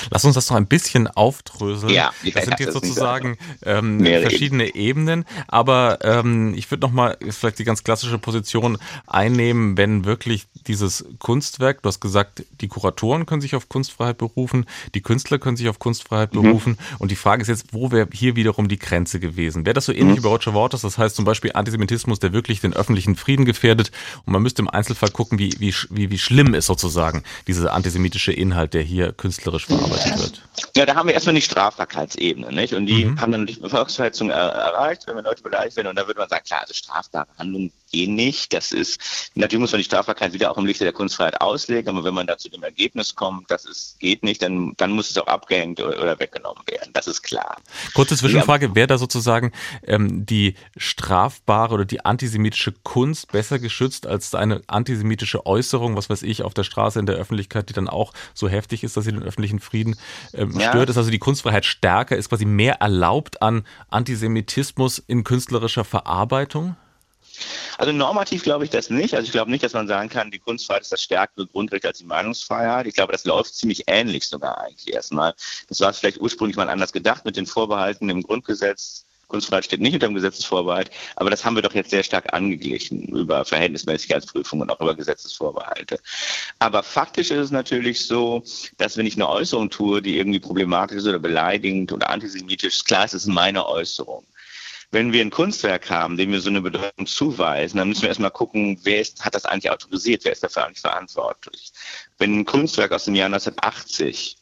Lass 0.09 0.25
uns 0.25 0.35
das 0.35 0.49
noch 0.49 0.57
ein 0.57 0.67
bisschen 0.67 1.07
aufdröseln. 1.07 1.93
Ja, 1.93 2.11
das 2.33 2.45
sind 2.45 2.59
jetzt 2.59 2.73
sozusagen 2.73 3.37
ähm, 3.63 4.03
verschiedene 4.03 4.75
Ebenen, 4.75 5.25
aber 5.47 5.99
ähm, 6.01 6.53
ich 6.55 6.69
würde 6.71 6.85
nochmal 6.85 7.17
vielleicht 7.29 7.59
die 7.59 7.63
ganz 7.63 7.83
klassische 7.83 8.17
Position 8.17 8.77
einnehmen, 9.05 9.77
wenn 9.77 10.05
wirklich 10.05 10.47
dieses 10.67 11.05
Kunstwerk, 11.19 11.81
du 11.81 11.87
hast 11.87 11.99
gesagt, 11.99 12.43
die 12.61 12.67
Kuratoren 12.67 13.25
können 13.25 13.41
sich 13.41 13.55
auf 13.55 13.69
Kunstfreiheit 13.69 14.17
berufen, 14.17 14.65
die 14.95 15.01
Künstler 15.01 15.39
können 15.39 15.57
sich 15.57 15.69
auf 15.69 15.79
Kunstfreiheit 15.79 16.33
mhm. 16.33 16.41
berufen 16.41 16.77
und 16.99 17.11
die 17.11 17.15
Frage 17.15 17.41
ist 17.41 17.47
jetzt, 17.47 17.73
wo 17.73 17.91
wäre 17.91 18.07
hier 18.11 18.35
wiederum 18.35 18.67
die 18.67 18.79
Grenze 18.79 19.19
gewesen? 19.19 19.65
Wäre 19.65 19.73
das 19.73 19.85
so 19.85 19.91
ähnlich 19.91 20.17
mhm. 20.17 20.17
wie 20.17 20.21
bei 20.23 20.29
Roger 20.29 20.53
Waters, 20.53 20.81
das 20.81 20.97
heißt 20.97 21.15
zum 21.15 21.25
Beispiel 21.25 21.51
Antisemitismus, 21.53 22.19
der 22.19 22.33
wirklich 22.33 22.61
den 22.61 22.73
öffentlichen 22.73 23.15
Frieden 23.15 23.45
gefährdet 23.45 23.91
und 24.25 24.33
man 24.33 24.41
müsste 24.41 24.61
im 24.61 24.69
Einzelfall 24.69 25.09
gucken, 25.09 25.39
wie, 25.39 25.53
wie, 25.59 25.73
wie, 25.89 26.09
wie 26.09 26.19
schlimm 26.19 26.53
ist 26.53 26.65
sozusagen 26.65 27.23
dieser 27.47 27.73
antisemitische 27.73 28.31
Inhalt, 28.31 28.73
der 28.73 28.81
hier 28.81 29.13
künstlerisch 29.13 29.66
verarbeitet 29.67 30.19
wird? 30.19 30.41
Ja, 30.75 30.85
da 30.85 30.95
haben 30.95 31.07
wir 31.07 31.13
erstmal 31.13 31.35
die 31.35 31.41
Strafbarkeitsebene, 31.41 32.51
nicht? 32.51 32.73
Und 32.73 32.85
die 32.85 33.05
mhm. 33.05 33.21
haben 33.21 33.31
dann 33.31 33.45
die 33.45 33.55
Volksverhetzung 33.55 34.29
er 34.29 34.49
erreicht, 34.49 35.07
wenn 35.07 35.15
wir 35.15 35.23
Leute 35.23 35.43
beleidigt 35.43 35.75
werden. 35.75 35.87
Und 35.87 35.95
da 35.95 36.07
würde 36.07 36.19
man 36.19 36.29
sagen, 36.29 36.45
klar, 36.45 36.61
also 36.61 36.73
strafbare 36.73 37.27
Handlungen 37.37 37.71
eh 37.91 38.07
nicht. 38.07 38.53
Das 38.53 38.71
ist, 38.71 39.31
natürlich 39.35 39.61
muss 39.61 39.71
man 39.71 39.79
die 39.79 39.85
Strafbarkeit 39.85 40.33
wieder 40.33 40.51
auch 40.51 40.57
im 40.57 40.65
Lichte 40.65 40.83
der 40.83 40.93
Kunstfreiheit 40.93 41.41
auslegen, 41.41 41.89
aber 41.89 42.03
wenn 42.03 42.13
man 42.13 42.27
da 42.27 42.37
zu 42.37 42.49
dem 42.49 42.63
Ergebnis 42.63 43.15
kommt, 43.15 43.49
dass 43.51 43.65
es 43.65 43.95
geht 43.99 44.23
nicht, 44.23 44.41
dann, 44.41 44.73
dann 44.77 44.91
muss 44.91 45.09
es 45.09 45.17
auch 45.17 45.27
abgehängt 45.27 45.81
oder, 45.81 46.19
weggenommen 46.19 46.63
werden. 46.67 46.91
Das 46.93 47.07
ist 47.07 47.21
klar. 47.21 47.57
Kurze 47.93 48.15
Zwischenfrage, 48.15 48.75
wer 48.75 48.87
da 48.87 48.97
sozusagen 48.97 49.51
ähm, 49.83 50.25
die 50.25 50.55
strafbare 50.75 51.73
oder 51.73 51.85
die 51.85 52.03
antisemitische 52.03 52.73
Kunst 52.83 53.31
besser 53.31 53.59
geschützt 53.59 54.07
als 54.07 54.33
eine 54.33 54.61
antisemitische 54.67 55.45
Äußerung, 55.45 55.95
was 55.95 56.09
weiß 56.09 56.23
ich, 56.23 56.43
auf 56.43 56.53
der 56.53 56.63
Straße 56.63 56.99
in 56.99 57.05
der 57.05 57.15
Öffentlichkeit, 57.15 57.69
die 57.69 57.73
dann 57.73 57.87
auch 57.87 58.13
so 58.33 58.47
heftig 58.49 58.83
ist, 58.83 58.97
dass 58.97 59.05
sie 59.05 59.11
den 59.11 59.23
öffentlichen 59.23 59.59
Frieden 59.59 59.95
ähm, 60.33 60.51
stört, 60.51 60.75
ja. 60.75 60.83
ist 60.83 60.97
also 60.97 61.11
die 61.11 61.19
Kunstfreiheit 61.19 61.65
stärker, 61.65 62.15
ist 62.15 62.29
quasi 62.29 62.45
mehr 62.45 62.75
erlaubt 62.75 63.41
an 63.41 63.63
Antisemitismus 63.89 64.99
in 64.99 65.23
künstlerischer 65.23 65.83
Verarbeitung? 65.83 66.75
Also 67.77 67.91
normativ 67.91 68.43
glaube 68.43 68.63
ich 68.63 68.69
das 68.69 68.89
nicht. 68.89 69.13
Also 69.13 69.25
ich 69.25 69.31
glaube 69.31 69.51
nicht, 69.51 69.63
dass 69.63 69.73
man 69.73 69.87
sagen 69.87 70.09
kann, 70.09 70.31
die 70.31 70.39
Kunstfreiheit 70.39 70.83
ist 70.83 70.91
das 70.91 71.01
stärkere 71.01 71.47
Grundrecht 71.47 71.85
als 71.85 71.99
die 71.99 72.05
Meinungsfreiheit. 72.05 72.87
Ich 72.87 72.95
glaube, 72.95 73.11
das 73.11 73.25
läuft 73.25 73.55
ziemlich 73.55 73.83
ähnlich 73.87 74.27
sogar 74.27 74.59
eigentlich 74.59 74.93
erstmal. 74.93 75.33
Das 75.67 75.79
war 75.79 75.93
vielleicht 75.93 76.19
ursprünglich 76.19 76.57
mal 76.57 76.69
anders 76.69 76.91
gedacht 76.91 77.25
mit 77.25 77.37
den 77.37 77.45
Vorbehalten 77.45 78.09
im 78.09 78.23
Grundgesetz. 78.23 79.05
Kunstfreiheit 79.27 79.65
steht 79.65 79.81
nicht 79.81 79.93
unter 79.93 80.07
dem 80.07 80.15
Gesetzesvorbehalt, 80.15 80.89
aber 81.17 81.29
das 81.29 81.43
haben 81.43 81.55
wir 81.55 81.61
doch 81.61 81.73
jetzt 81.73 81.89
sehr 81.89 82.03
stark 82.03 82.33
angeglichen 82.33 83.07
über 83.09 83.43
Verhältnismäßigkeitsprüfungen 83.43 84.69
und 84.69 84.75
auch 84.75 84.79
über 84.79 84.95
Gesetzesvorbehalte. 84.95 85.99
Aber 86.59 86.81
faktisch 86.81 87.31
ist 87.31 87.37
es 87.37 87.51
natürlich 87.51 88.05
so, 88.05 88.43
dass 88.77 88.95
wenn 88.95 89.05
ich 89.05 89.15
eine 89.15 89.27
Äußerung 89.27 89.69
tue, 89.69 90.01
die 90.01 90.17
irgendwie 90.17 90.39
problematisch 90.39 90.97
ist 90.97 91.07
oder 91.07 91.19
beleidigend 91.19 91.91
oder 91.91 92.09
antisemitisch, 92.09 92.83
klar, 92.85 93.05
es 93.05 93.13
ist 93.13 93.27
meine 93.27 93.67
Äußerung 93.67 94.25
wenn 94.91 95.11
wir 95.11 95.21
ein 95.21 95.31
Kunstwerk 95.31 95.89
haben, 95.89 96.17
dem 96.17 96.31
wir 96.31 96.39
so 96.39 96.49
eine 96.49 96.61
Bedeutung 96.61 97.05
zuweisen, 97.05 97.77
dann 97.77 97.89
müssen 97.89 98.03
wir 98.03 98.09
erstmal 98.09 98.31
gucken, 98.31 98.79
wer 98.83 99.01
ist, 99.01 99.25
hat 99.25 99.35
das 99.35 99.45
eigentlich 99.45 99.71
autorisiert, 99.71 100.23
wer 100.23 100.31
ist 100.31 100.43
dafür 100.43 100.65
eigentlich 100.65 100.81
verantwortlich. 100.81 101.73
Wenn 102.17 102.39
ein 102.39 102.45
Kunstwerk 102.45 102.91
aus 102.91 103.05
dem 103.05 103.15
Jahr 103.15 103.27
1980 103.27 104.37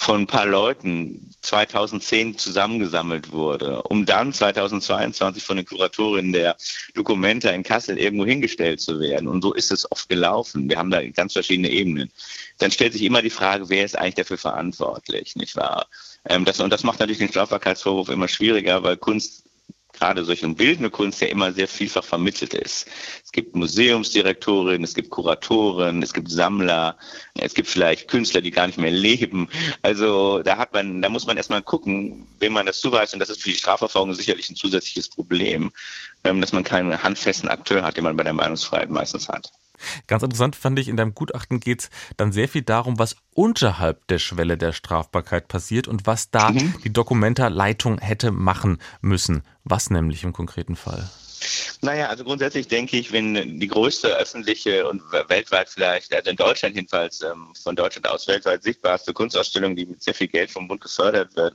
von 0.00 0.20
ein 0.20 0.26
paar 0.28 0.46
Leuten 0.46 1.34
2010 1.42 2.38
zusammengesammelt 2.38 3.32
wurde, 3.32 3.82
um 3.82 4.06
dann 4.06 4.32
2022 4.32 5.42
von 5.42 5.56
den 5.56 5.66
Kuratorinnen 5.66 6.32
der 6.32 6.56
Dokumenta 6.94 7.50
in 7.50 7.64
Kassel 7.64 7.98
irgendwo 7.98 8.24
hingestellt 8.24 8.80
zu 8.80 9.00
werden. 9.00 9.26
Und 9.26 9.42
so 9.42 9.54
ist 9.54 9.72
es 9.72 9.90
oft 9.90 10.08
gelaufen. 10.08 10.70
Wir 10.70 10.78
haben 10.78 10.92
da 10.92 11.04
ganz 11.08 11.32
verschiedene 11.32 11.70
Ebenen. 11.70 12.12
Dann 12.58 12.70
stellt 12.70 12.92
sich 12.92 13.02
immer 13.02 13.22
die 13.22 13.30
Frage, 13.30 13.68
wer 13.70 13.84
ist 13.84 13.98
eigentlich 13.98 14.14
dafür 14.14 14.38
verantwortlich, 14.38 15.34
nicht 15.34 15.56
wahr? 15.56 15.88
Ähm, 16.24 16.44
das, 16.44 16.60
und 16.60 16.72
das 16.72 16.84
macht 16.84 17.00
natürlich 17.00 17.18
den 17.18 17.30
Strafbarkeitsvorwurf 17.30 18.08
immer 18.08 18.28
schwieriger, 18.28 18.84
weil 18.84 18.96
Kunst 18.96 19.47
gerade 19.98 20.24
solche 20.24 20.48
bildende 20.48 20.90
Kunst 20.90 21.20
ja 21.20 21.28
immer 21.28 21.52
sehr 21.52 21.68
vielfach 21.68 22.04
vermittelt 22.04 22.54
ist. 22.54 22.86
Es 23.24 23.32
gibt 23.32 23.54
Museumsdirektorinnen, 23.56 24.84
es 24.84 24.94
gibt 24.94 25.10
Kuratoren, 25.10 26.02
es 26.02 26.12
gibt 26.12 26.30
Sammler, 26.30 26.96
es 27.34 27.54
gibt 27.54 27.68
vielleicht 27.68 28.08
Künstler, 28.08 28.40
die 28.40 28.50
gar 28.50 28.66
nicht 28.66 28.78
mehr 28.78 28.90
leben. 28.90 29.48
Also 29.82 30.42
da 30.42 30.56
hat 30.56 30.72
man, 30.72 31.02
da 31.02 31.08
muss 31.08 31.26
man 31.26 31.36
erstmal 31.36 31.62
gucken, 31.62 32.26
wem 32.38 32.52
man 32.52 32.66
das 32.66 32.80
zuweist. 32.80 33.14
Und 33.14 33.20
das 33.20 33.30
ist 33.30 33.42
für 33.42 33.50
die 33.50 33.56
Strafverfolgung 33.56 34.14
sicherlich 34.14 34.48
ein 34.50 34.56
zusätzliches 34.56 35.08
Problem, 35.08 35.72
ähm, 36.24 36.40
dass 36.40 36.52
man 36.52 36.64
keinen 36.64 37.02
handfesten 37.02 37.48
Akteur 37.48 37.82
hat, 37.82 37.96
den 37.96 38.04
man 38.04 38.16
bei 38.16 38.24
der 38.24 38.32
Meinungsfreiheit 38.32 38.90
meistens 38.90 39.28
hat. 39.28 39.52
Ganz 40.06 40.22
interessant 40.22 40.56
fand 40.56 40.78
ich, 40.78 40.88
in 40.88 40.96
deinem 40.96 41.14
Gutachten 41.14 41.60
geht 41.60 41.82
es 41.82 41.90
dann 42.16 42.32
sehr 42.32 42.48
viel 42.48 42.62
darum, 42.62 42.98
was 42.98 43.16
unterhalb 43.34 44.06
der 44.08 44.18
Schwelle 44.18 44.58
der 44.58 44.72
Strafbarkeit 44.72 45.48
passiert 45.48 45.88
und 45.88 46.06
was 46.06 46.30
da 46.30 46.50
mhm. 46.50 46.74
die 46.84 46.92
Dokumentarleitung 46.92 47.98
hätte 47.98 48.30
machen 48.30 48.78
müssen. 49.00 49.42
Was 49.64 49.90
nämlich 49.90 50.24
im 50.24 50.32
konkreten 50.32 50.76
Fall? 50.76 51.08
Naja, 51.80 52.08
also 52.08 52.24
grundsätzlich 52.24 52.66
denke 52.66 52.96
ich, 52.96 53.12
wenn 53.12 53.60
die 53.60 53.68
größte 53.68 54.08
öffentliche 54.16 54.88
und 54.88 55.02
weltweit 55.28 55.68
vielleicht, 55.68 56.12
also 56.12 56.30
in 56.30 56.36
Deutschland 56.36 56.74
jedenfalls, 56.74 57.22
ähm, 57.22 57.54
von 57.62 57.76
Deutschland 57.76 58.08
aus 58.08 58.26
weltweit 58.26 58.62
sichtbarste 58.62 59.12
Kunstausstellung, 59.12 59.76
die 59.76 59.86
mit 59.86 60.02
sehr 60.02 60.14
viel 60.14 60.28
Geld 60.28 60.50
vom 60.50 60.66
Bund 60.66 60.80
gefördert 60.80 61.36
wird, 61.36 61.54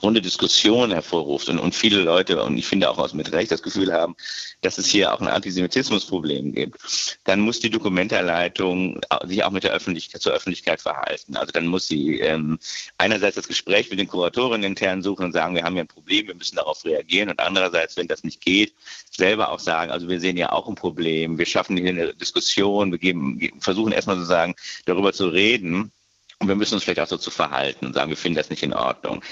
runde 0.00 0.22
Diskussion 0.22 0.90
hervorruft 0.90 1.48
und, 1.48 1.58
und 1.58 1.74
viele 1.74 2.00
Leute, 2.00 2.42
und 2.42 2.56
ich 2.56 2.66
finde 2.66 2.90
auch 2.90 2.98
aus 2.98 3.14
mit 3.14 3.32
Recht, 3.32 3.50
das 3.50 3.62
Gefühl 3.62 3.92
haben, 3.92 4.16
dass 4.62 4.78
es 4.78 4.86
hier 4.86 5.12
auch 5.12 5.20
ein 5.20 5.28
Antisemitismusproblem 5.28 6.52
gibt, 6.52 7.18
dann 7.24 7.40
muss 7.40 7.60
die 7.60 7.70
Dokumentarleitung 7.70 9.00
sich 9.24 9.44
auch 9.44 9.50
mit 9.50 9.64
der 9.64 9.72
Öffentlichkeit 9.72 10.22
zur 10.22 10.32
Öffentlichkeit 10.32 10.80
verhalten. 10.80 11.36
Also 11.36 11.52
dann 11.52 11.66
muss 11.66 11.88
sie 11.88 12.20
ähm, 12.20 12.58
einerseits 12.98 13.36
das 13.36 13.48
Gespräch 13.48 13.90
mit 13.90 13.98
den 13.98 14.08
Kuratorinnen 14.08 14.64
intern 14.64 15.02
suchen 15.02 15.26
und 15.26 15.32
sagen, 15.32 15.54
wir 15.54 15.64
haben 15.64 15.74
hier 15.74 15.84
ein 15.84 15.88
Problem, 15.88 16.28
wir 16.28 16.34
müssen 16.34 16.56
darauf 16.56 16.84
reagieren 16.84 17.28
und 17.28 17.40
andererseits, 17.40 17.96
wenn 17.96 18.08
das 18.08 18.24
nicht 18.24 18.40
geht, 18.40 18.74
selber 19.10 19.50
auch 19.52 19.60
sagen, 19.60 19.90
also 19.90 20.08
wir 20.08 20.20
sehen 20.20 20.36
ja 20.36 20.52
auch 20.52 20.68
ein 20.68 20.74
Problem, 20.74 21.38
wir 21.38 21.46
schaffen 21.46 21.76
hier 21.76 21.90
eine 21.90 22.14
Diskussion, 22.14 22.92
wir 22.92 22.98
geben, 22.98 23.40
versuchen 23.60 23.92
erstmal 23.92 24.16
sozusagen 24.16 24.54
darüber 24.86 25.12
zu 25.12 25.28
reden 25.28 25.92
und 26.42 26.48
wir 26.48 26.56
müssen 26.56 26.74
uns 26.74 26.82
vielleicht 26.82 27.00
auch 27.00 27.06
so 27.06 27.16
zu 27.16 27.30
verhalten 27.30 27.86
und 27.86 27.94
sagen, 27.94 28.10
wir 28.10 28.16
finden 28.16 28.36
das 28.36 28.50
nicht 28.50 28.62
in 28.62 28.74
Ordnung. 28.74 29.22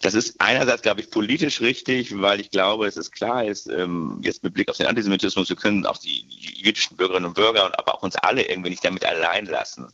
Das 0.00 0.14
ist 0.14 0.40
einerseits, 0.40 0.82
glaube 0.82 1.00
ich, 1.00 1.10
politisch 1.10 1.60
richtig, 1.60 2.20
weil 2.20 2.40
ich 2.40 2.50
glaube, 2.50 2.86
es 2.86 2.96
ist 2.96 3.10
klar, 3.10 3.44
ist, 3.44 3.68
ähm, 3.68 4.18
jetzt 4.22 4.44
mit 4.44 4.54
Blick 4.54 4.68
auf 4.68 4.76
den 4.76 4.86
Antisemitismus, 4.86 5.48
wir 5.48 5.56
können 5.56 5.86
auch 5.86 5.98
die 5.98 6.24
jüdischen 6.28 6.96
Bürgerinnen 6.96 7.26
und 7.26 7.34
Bürger 7.34 7.66
und 7.66 7.78
aber 7.78 7.96
auch 7.96 8.02
uns 8.02 8.14
alle 8.16 8.48
irgendwie 8.48 8.70
nicht 8.70 8.84
damit 8.84 9.04
allein 9.04 9.46
lassen 9.46 9.88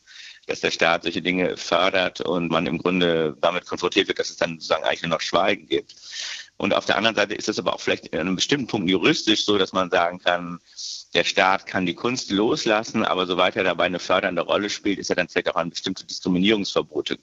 dass 0.47 0.61
der 0.61 0.71
Staat 0.71 1.03
solche 1.03 1.21
Dinge 1.21 1.59
fördert 1.59 2.23
und 2.23 2.51
man 2.51 2.67
im 2.67 2.79
Grunde 2.79 3.37
damit 3.43 3.67
konfrontiert 3.67 4.09
wird, 4.09 4.19
dass 4.19 4.31
es 4.31 4.39
dann 4.39 4.55
sozusagen 4.55 4.83
eigentlich 4.85 5.03
nur 5.03 5.11
noch 5.11 5.21
Schweigen 5.21 5.69
gibt. 5.69 5.95
Und 6.57 6.75
auf 6.75 6.87
der 6.87 6.97
anderen 6.97 7.17
Seite 7.17 7.35
ist 7.35 7.51
es 7.51 7.59
aber 7.59 7.75
auch 7.75 7.81
vielleicht 7.81 8.07
in 8.09 8.19
einem 8.19 8.35
bestimmten 8.35 8.67
Punkt 8.67 8.89
juristisch 8.89 9.45
so, 9.45 9.59
dass 9.59 9.75
man 9.75 9.91
sagen 9.91 10.21
kann, 10.21 10.59
der 11.15 11.25
Staat 11.25 11.67
kann 11.67 11.87
die 11.87 11.95
Kunst 11.95 12.31
loslassen, 12.31 13.05
aber 13.05 13.27
soweit 13.27 13.57
er 13.57 13.65
dabei 13.65 13.85
eine 13.85 13.99
fördernde 13.99 14.43
Rolle 14.43 14.71
spielt, 14.71 14.99
ist 14.99 15.11
er 15.11 15.17
dann 15.17 15.29
vielleicht 15.29 15.51
auch 15.51 15.57
an 15.57 15.71
bestimmte 15.71 16.05
Diskriminierungsverbote 16.05 17.19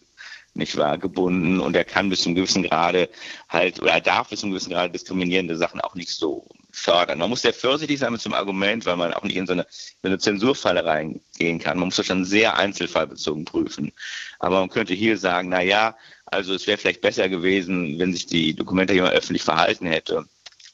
nicht 0.55 0.77
wahr, 0.77 0.97
gebunden 0.97 1.59
und 1.59 1.75
er 1.75 1.83
kann 1.83 2.09
bis 2.09 2.21
zu 2.21 2.29
einem 2.29 2.35
gewissen 2.35 2.63
Grade 2.63 3.09
halt, 3.49 3.81
oder 3.81 3.91
er 3.91 4.01
darf 4.01 4.29
bis 4.29 4.39
zu 4.39 4.45
einem 4.45 4.53
gewissen 4.53 4.71
Grade 4.71 4.91
diskriminierende 4.91 5.57
Sachen 5.57 5.81
auch 5.81 5.95
nicht 5.95 6.09
so 6.09 6.47
fördern. 6.71 7.19
Man 7.19 7.29
muss 7.29 7.41
sehr 7.41 7.53
vorsichtig 7.53 7.99
sein 7.99 8.13
mit 8.13 8.23
dem 8.23 8.33
Argument, 8.33 8.85
weil 8.85 8.95
man 8.95 9.13
auch 9.13 9.23
nicht 9.23 9.35
in 9.35 9.47
so 9.47 9.53
eine, 9.53 9.63
in 10.01 10.09
eine 10.09 10.19
Zensurfalle 10.19 10.83
reingehen 10.85 11.59
kann. 11.59 11.77
Man 11.77 11.87
muss 11.87 11.97
das 11.97 12.05
schon 12.05 12.25
sehr 12.25 12.57
einzelfallbezogen 12.57 13.45
prüfen. 13.45 13.91
Aber 14.39 14.59
man 14.59 14.69
könnte 14.69 14.93
hier 14.93 15.17
sagen, 15.17 15.49
na 15.49 15.61
ja, 15.61 15.95
also 16.25 16.53
es 16.53 16.67
wäre 16.67 16.77
vielleicht 16.77 17.01
besser 17.01 17.29
gewesen, 17.29 17.99
wenn 17.99 18.13
sich 18.13 18.25
die 18.25 18.53
Dokumente 18.53 18.93
hier 18.93 19.09
öffentlich 19.09 19.43
verhalten 19.43 19.85
hätte. 19.85 20.25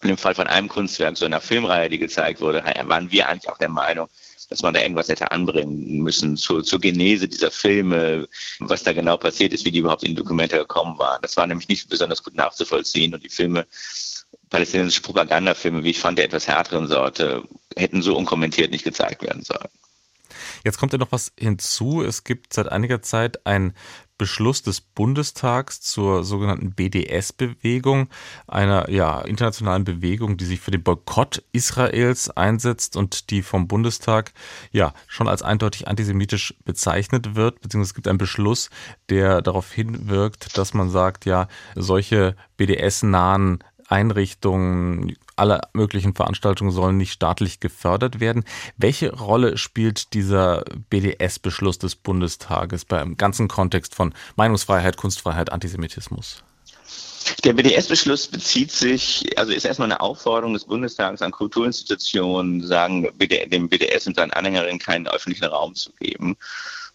Und 0.04 0.10
im 0.10 0.18
Fall 0.18 0.34
von 0.36 0.48
einem 0.48 0.68
Kunstwerk, 0.68 1.18
so 1.18 1.26
einer 1.26 1.42
Filmreihe, 1.42 1.90
die 1.90 2.00
gezeigt 2.00 2.42
wurde, 2.42 2.64
waren 2.86 3.12
wir 3.12 3.30
eigentlich 3.30 3.50
auch 3.50 3.58
der 3.58 3.70
Meinung, 3.70 4.08
dass 4.50 4.64
man 4.64 4.74
da 4.74 4.82
irgendwas 4.82 5.10
hätte 5.10 5.32
anbringen 5.32 6.02
müssen 6.02 6.38
zur, 6.38 6.64
zur 6.64 6.80
Genese 6.80 7.28
dieser 7.28 7.52
Filme, 7.52 8.28
was 8.60 8.84
da 8.84 8.94
genau 8.94 9.18
passiert 9.18 9.54
ist, 9.54 9.64
wie 9.64 9.72
die 9.72 9.80
überhaupt 9.80 10.04
in 10.04 10.16
Dokumente 10.16 10.58
gekommen 10.58 10.98
waren. 10.98 11.22
Das 11.22 11.38
war 11.38 11.46
nämlich 11.46 11.68
nicht 11.68 11.88
besonders 11.88 12.24
gut 12.24 12.36
nachzuvollziehen 12.36 13.14
und 13.14 13.24
die 13.24 13.30
Filme, 13.30 13.68
palästinensische 14.50 15.02
Propagandafilme, 15.02 15.84
wie 15.84 15.92
ich 15.92 16.00
fand, 16.00 16.18
der 16.18 16.26
etwas 16.26 16.48
härteren 16.48 16.88
Sorte, 16.88 17.44
hätten 17.78 18.02
so 18.02 18.18
unkommentiert 18.18 18.72
nicht 18.72 18.84
gezeigt 18.84 19.22
werden 19.22 19.44
sollen. 19.44 19.70
Jetzt 20.64 20.78
kommt 20.78 20.94
ja 20.94 21.00
noch 21.00 21.12
was 21.12 21.32
hinzu. 21.38 22.04
Es 22.04 22.24
gibt 22.24 22.54
seit 22.54 22.72
einiger 22.72 23.02
Zeit 23.02 23.46
ein 23.46 23.74
Beschluss 24.22 24.62
des 24.62 24.82
Bundestags 24.82 25.82
zur 25.82 26.24
sogenannten 26.24 26.74
BDS-Bewegung, 26.74 28.08
einer 28.46 28.88
ja, 28.92 29.20
internationalen 29.22 29.84
Bewegung, 29.84 30.38
die 30.38 30.46
sich 30.46 30.60
für 30.60 30.70
den 30.70 30.84
Boykott 30.84 31.44
Israels 31.54 32.30
einsetzt 32.30 32.96
und 32.96 33.32
die 33.32 33.42
vom 33.42 33.68
Bundestag 33.68 34.34
ja 34.72 34.94
schon 35.08 35.28
als 35.28 35.42
eindeutig 35.42 35.88
antisemitisch 35.88 36.54
bezeichnet 36.66 37.34
wird, 37.34 37.62
beziehungsweise 37.62 37.90
es 37.90 37.96
gibt 37.96 38.08
einen 38.08 38.20
Beschluss, 38.20 38.70
der 39.10 39.42
darauf 39.42 39.72
hinwirkt, 39.72 40.56
dass 40.56 40.76
man 40.76 40.92
sagt, 40.92 41.26
ja, 41.26 41.48
solche 41.76 42.36
BDS-nahen 42.58 43.64
Einrichtungen, 43.88 45.16
alle 45.42 45.62
möglichen 45.74 46.14
Veranstaltungen 46.14 46.70
sollen 46.70 46.98
nicht 46.98 47.14
staatlich 47.14 47.60
gefördert 47.60 48.20
werden. 48.20 48.44
Welche 48.78 49.12
Rolle 49.12 49.58
spielt 49.58 50.14
dieser 50.14 50.64
BDS-Beschluss 50.92 51.80
des 51.80 51.96
Bundestages 51.96 52.86
beim 52.86 53.18
ganzen 53.18 53.48
Kontext 53.48 53.96
von 53.96 54.14
Meinungsfreiheit, 54.36 54.98
Kunstfreiheit, 54.98 55.52
Antisemitismus? 55.52 56.44
Der 57.44 57.54
BDS-Beschluss 57.54 58.28
bezieht 58.28 58.72
sich, 58.72 59.36
also 59.36 59.52
ist 59.52 59.66
erstmal 59.66 59.92
eine 59.92 60.02
Aufforderung 60.02 60.54
des 60.54 60.66
Bundestages 60.66 61.24
an 61.24 61.32
Kulturinstitutionen, 61.32 62.66
sagen, 62.66 63.10
dem 63.20 63.68
BDS 63.68 64.06
und 64.06 64.18
seinen 64.18 64.32
Anhängerinnen 64.32 64.80
keinen 64.80 65.08
öffentlichen 65.08 65.46
Raum 65.46 65.74
zu 65.74 65.92
geben. 66.00 66.38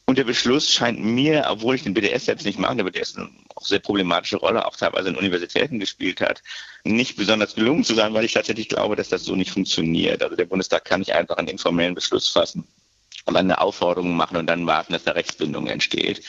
Und 0.09 0.19
der 0.19 0.25
Beschluss 0.25 0.73
scheint 0.73 1.01
mir, 1.01 1.47
obwohl 1.49 1.75
ich 1.75 1.83
den 1.83 1.93
BDS 1.93 2.27
selbst 2.27 2.47
nicht 2.47 2.61
mag, 2.61 2.77
der 2.77 2.85
BDS 2.85 3.17
eine 3.17 3.29
auch 3.57 3.67
sehr 3.67 3.81
problematische 3.81 4.37
Rolle 4.37 4.65
auch 4.65 4.77
teilweise 4.77 5.09
in 5.09 5.17
Universitäten 5.17 5.81
gespielt 5.81 6.21
hat, 6.21 6.43
nicht 6.85 7.17
besonders 7.17 7.57
gelungen 7.57 7.83
zu 7.83 7.95
sein, 7.95 8.15
weil 8.15 8.25
ich 8.25 8.33
tatsächlich 8.33 8.69
glaube, 8.69 8.95
dass 8.95 9.09
das 9.09 9.25
so 9.25 9.35
nicht 9.35 9.51
funktioniert. 9.51 10.23
Also 10.23 10.37
der 10.37 10.45
Bundestag 10.45 10.85
kann 10.85 11.01
nicht 11.01 11.13
einfach 11.13 11.39
einen 11.39 11.49
informellen 11.49 11.97
Beschluss 11.97 12.29
fassen 12.29 12.69
und 13.25 13.37
eine 13.37 13.61
Aufforderung 13.61 14.17
machen 14.17 14.37
und 14.37 14.47
dann 14.47 14.67
warten, 14.67 14.93
dass 14.93 15.03
da 15.03 15.11
Rechtsbindung 15.11 15.67
entsteht. 15.67 16.23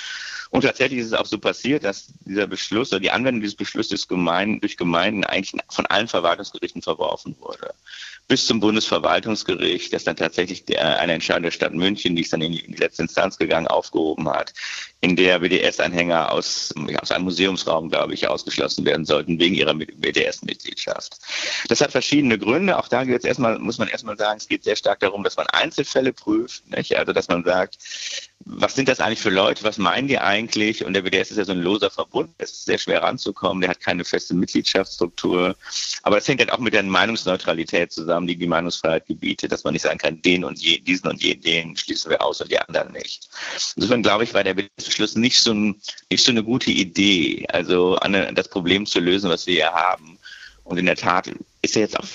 Und 0.49 0.61
tatsächlich 0.61 0.99
ist 0.99 1.07
es 1.07 1.13
auch 1.13 1.25
so 1.25 1.37
passiert, 1.37 1.83
dass 1.83 2.07
dieser 2.21 2.47
Beschluss 2.47 2.91
oder 2.91 3.01
die 3.01 3.11
Anwendung 3.11 3.41
dieses 3.41 3.57
Beschlusses 3.57 4.07
Gemeinden, 4.07 4.61
durch 4.61 4.77
Gemeinden 4.77 5.23
eigentlich 5.23 5.61
von 5.69 5.85
allen 5.85 6.07
Verwaltungsgerichten 6.07 6.81
verworfen 6.81 7.35
wurde. 7.39 7.73
Bis 8.27 8.45
zum 8.45 8.59
Bundesverwaltungsgericht, 8.59 9.93
das 9.93 10.03
dann 10.03 10.17
tatsächlich 10.17 10.65
der, 10.65 10.99
eine 10.99 11.13
Entscheidung 11.13 11.43
der 11.43 11.51
Stadt 11.51 11.73
München, 11.73 12.15
die 12.15 12.23
es 12.23 12.29
dann 12.29 12.41
in 12.41 12.51
die, 12.51 12.59
in 12.59 12.73
die 12.73 12.77
letzte 12.77 13.03
Instanz 13.03 13.37
gegangen, 13.37 13.67
aufgehoben 13.67 14.27
hat, 14.29 14.53
in 14.99 15.15
der 15.15 15.39
BDS-Anhänger 15.39 16.31
aus, 16.31 16.73
aus 17.01 17.11
einem 17.11 17.25
Museumsraum, 17.25 17.89
glaube 17.89 18.13
ich, 18.13 18.27
ausgeschlossen 18.27 18.83
werden 18.83 19.05
sollten 19.05 19.39
wegen 19.39 19.55
ihrer 19.55 19.75
BDS-Mitgliedschaft. 19.75 21.17
Das 21.69 21.81
hat 21.81 21.91
verschiedene 21.91 22.37
Gründe. 22.37 22.77
Auch 22.77 22.87
da 22.87 23.03
geht 23.03 23.23
erstmal, 23.23 23.59
muss 23.59 23.77
man 23.77 23.87
erstmal 23.87 24.17
sagen, 24.17 24.37
es 24.39 24.47
geht 24.47 24.63
sehr 24.63 24.75
stark 24.75 24.99
darum, 24.99 25.23
dass 25.23 25.37
man 25.37 25.47
Einzelfälle 25.47 26.13
prüft. 26.13 26.67
Nicht? 26.69 26.97
Also, 26.97 27.13
dass 27.13 27.27
man 27.27 27.43
sagt, 27.43 27.77
was 28.49 28.75
sind 28.75 28.87
das 28.87 28.99
eigentlich 28.99 29.19
für 29.19 29.29
Leute? 29.29 29.63
Was 29.63 29.77
meinen 29.77 30.07
die 30.07 30.17
eigentlich? 30.17 30.83
Und 30.83 30.93
der 30.93 31.01
BDS 31.01 31.31
ist 31.31 31.37
ja 31.37 31.45
so 31.45 31.51
ein 31.51 31.61
loser 31.61 31.91
Verbund. 31.91 32.31
Es 32.37 32.51
ist 32.51 32.65
sehr 32.65 32.77
schwer 32.77 33.03
ranzukommen. 33.03 33.61
Der 33.61 33.69
hat 33.69 33.81
keine 33.81 34.03
feste 34.03 34.33
Mitgliedschaftsstruktur. 34.33 35.55
Aber 36.03 36.15
das 36.15 36.27
hängt 36.27 36.39
halt 36.39 36.51
auch 36.51 36.59
mit 36.59 36.73
der 36.73 36.83
Meinungsneutralität 36.83 37.91
zusammen, 37.91 38.16
die 38.25 38.35
die 38.35 38.47
Meinungsfreiheit 38.47 39.05
gebietet, 39.05 39.51
dass 39.51 39.63
man 39.63 39.73
nicht 39.73 39.83
sagen 39.83 39.99
kann, 39.99 40.21
den 40.21 40.43
und 40.43 40.59
je, 40.59 40.79
diesen 40.79 41.09
und 41.09 41.21
je, 41.21 41.35
den 41.35 41.75
schließen 41.75 42.09
wir 42.09 42.21
aus 42.21 42.41
und 42.41 42.49
die 42.49 42.57
anderen 42.57 42.91
nicht. 42.93 43.29
Insofern 43.75 44.01
glaube 44.01 44.23
ich, 44.23 44.33
war 44.33 44.43
der 44.43 44.55
Beschluss 44.55 45.15
nicht 45.15 45.39
so, 45.39 45.53
ein, 45.53 45.79
nicht 46.09 46.23
so 46.23 46.31
eine 46.31 46.43
gute 46.43 46.71
Idee, 46.71 47.45
also 47.49 47.97
eine, 47.97 48.33
das 48.33 48.47
Problem 48.47 48.85
zu 48.85 48.99
lösen, 48.99 49.29
was 49.29 49.45
wir 49.45 49.55
hier 49.55 49.71
haben. 49.71 50.17
Und 50.63 50.77
in 50.77 50.85
der 50.85 50.95
Tat 50.95 51.29
ist 51.61 51.75
er 51.75 51.83
jetzt 51.83 51.99
auch 51.99 52.05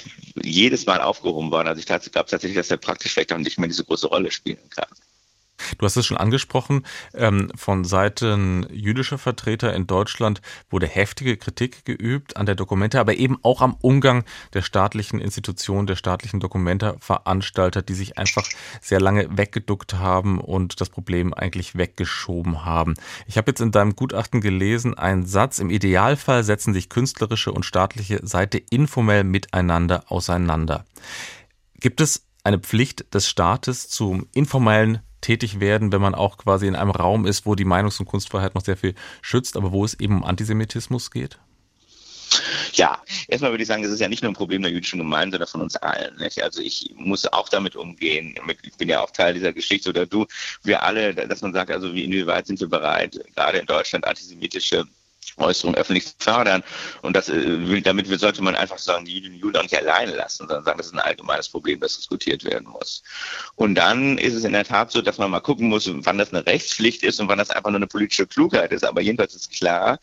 jedes 0.42 0.86
Mal 0.86 1.00
aufgehoben 1.00 1.50
worden. 1.50 1.68
Also 1.68 1.80
ich 1.80 1.86
glaube 1.86 2.04
tatsächlich, 2.10 2.54
dass 2.54 2.70
er 2.70 2.76
praktisch 2.76 3.12
vielleicht 3.12 3.32
auch 3.32 3.38
nicht 3.38 3.58
mehr 3.58 3.68
diese 3.68 3.84
große 3.84 4.06
Rolle 4.06 4.30
spielen 4.30 4.58
kann. 4.70 4.88
Du 5.78 5.86
hast 5.86 5.96
es 5.96 6.06
schon 6.06 6.16
angesprochen, 6.16 6.84
ähm, 7.14 7.50
von 7.54 7.84
Seiten 7.84 8.66
jüdischer 8.70 9.18
Vertreter 9.18 9.74
in 9.74 9.86
Deutschland 9.86 10.40
wurde 10.70 10.86
heftige 10.86 11.36
Kritik 11.36 11.84
geübt 11.84 12.36
an 12.36 12.46
der 12.46 12.54
Dokumente, 12.54 13.00
aber 13.00 13.14
eben 13.14 13.38
auch 13.42 13.60
am 13.60 13.76
Umgang 13.80 14.24
der 14.54 14.62
staatlichen 14.62 15.20
Institutionen, 15.20 15.86
der 15.86 15.96
staatlichen 15.96 16.40
Dokumentarveranstalter, 16.40 17.82
die 17.82 17.94
sich 17.94 18.18
einfach 18.18 18.48
sehr 18.80 19.00
lange 19.00 19.36
weggeduckt 19.36 19.94
haben 19.94 20.40
und 20.40 20.80
das 20.80 20.90
Problem 20.90 21.34
eigentlich 21.34 21.76
weggeschoben 21.76 22.64
haben. 22.64 22.94
Ich 23.26 23.36
habe 23.36 23.50
jetzt 23.50 23.60
in 23.60 23.72
deinem 23.72 23.96
Gutachten 23.96 24.40
gelesen, 24.40 24.94
einen 24.96 25.26
Satz, 25.26 25.58
im 25.58 25.70
Idealfall 25.70 26.44
setzen 26.44 26.74
sich 26.74 26.88
künstlerische 26.88 27.52
und 27.52 27.64
staatliche 27.64 28.20
Seite 28.26 28.58
informell 28.58 29.24
miteinander 29.24 30.04
auseinander. 30.08 30.84
Gibt 31.80 32.00
es 32.00 32.26
eine 32.44 32.58
Pflicht 32.58 33.14
des 33.14 33.28
Staates 33.28 33.88
zum 33.88 34.26
informellen 34.32 35.00
tätig 35.22 35.60
werden, 35.60 35.92
wenn 35.92 36.02
man 36.02 36.14
auch 36.14 36.36
quasi 36.36 36.66
in 36.66 36.76
einem 36.76 36.90
Raum 36.90 37.24
ist, 37.24 37.46
wo 37.46 37.54
die 37.54 37.64
Meinungs- 37.64 37.98
und 37.98 38.06
Kunstfreiheit 38.06 38.54
noch 38.54 38.64
sehr 38.64 38.76
viel 38.76 38.94
schützt, 39.22 39.56
aber 39.56 39.72
wo 39.72 39.84
es 39.84 39.98
eben 39.98 40.18
um 40.18 40.24
Antisemitismus 40.24 41.10
geht? 41.10 41.38
Ja, 42.72 43.02
erstmal 43.28 43.50
würde 43.50 43.62
ich 43.62 43.68
sagen, 43.68 43.82
das 43.82 43.92
ist 43.92 44.00
ja 44.00 44.08
nicht 44.08 44.22
nur 44.22 44.32
ein 44.32 44.36
Problem 44.36 44.62
der 44.62 44.70
jüdischen 44.70 44.98
Gemeinde, 44.98 45.36
sondern 45.36 45.48
von 45.48 45.60
uns 45.62 45.76
allen. 45.76 46.16
Nicht? 46.16 46.42
Also 46.42 46.62
ich 46.62 46.90
muss 46.96 47.30
auch 47.30 47.48
damit 47.48 47.76
umgehen. 47.76 48.34
Ich 48.62 48.76
bin 48.76 48.88
ja 48.88 49.02
auch 49.02 49.10
Teil 49.10 49.34
dieser 49.34 49.52
Geschichte 49.52 49.90
oder 49.90 50.06
du, 50.06 50.26
wir 50.62 50.82
alle, 50.82 51.14
dass 51.14 51.42
man 51.42 51.52
sagt, 51.52 51.70
also 51.70 51.92
wie 51.94 52.04
inwieweit 52.04 52.46
sind 52.46 52.60
wir 52.60 52.68
bereit, 52.68 53.20
gerade 53.34 53.58
in 53.58 53.66
Deutschland 53.66 54.06
antisemitische 54.06 54.84
Äußerungen 55.36 55.78
öffentlich 55.78 56.06
zu 56.06 56.14
fördern. 56.18 56.62
Und 57.02 57.16
das, 57.16 57.28
äh, 57.28 57.80
damit 57.80 58.06
sollte 58.20 58.42
man 58.42 58.54
einfach 58.54 58.78
sagen, 58.78 59.04
die 59.04 59.18
Juden 59.18 59.34
Juden 59.34 59.56
auch 59.56 59.62
nicht 59.62 59.76
alleine 59.76 60.14
lassen, 60.14 60.46
sondern 60.48 60.64
sagen, 60.64 60.78
das 60.78 60.88
ist 60.88 60.94
ein 60.94 61.00
allgemeines 61.00 61.48
Problem, 61.48 61.80
das 61.80 61.96
diskutiert 61.96 62.44
werden 62.44 62.68
muss. 62.68 63.02
Und 63.54 63.74
dann 63.74 64.18
ist 64.18 64.34
es 64.34 64.44
in 64.44 64.52
der 64.52 64.64
Tat 64.64 64.90
so, 64.90 65.02
dass 65.02 65.18
man 65.18 65.30
mal 65.30 65.40
gucken 65.40 65.68
muss, 65.68 65.90
wann 65.92 66.18
das 66.18 66.32
eine 66.32 66.46
Rechtspflicht 66.46 67.02
ist 67.02 67.20
und 67.20 67.28
wann 67.28 67.38
das 67.38 67.50
einfach 67.50 67.70
nur 67.70 67.78
eine 67.78 67.86
politische 67.86 68.26
Klugheit 68.26 68.72
ist. 68.72 68.84
Aber 68.84 69.00
jedenfalls 69.00 69.34
ist 69.34 69.50
klar, 69.50 69.98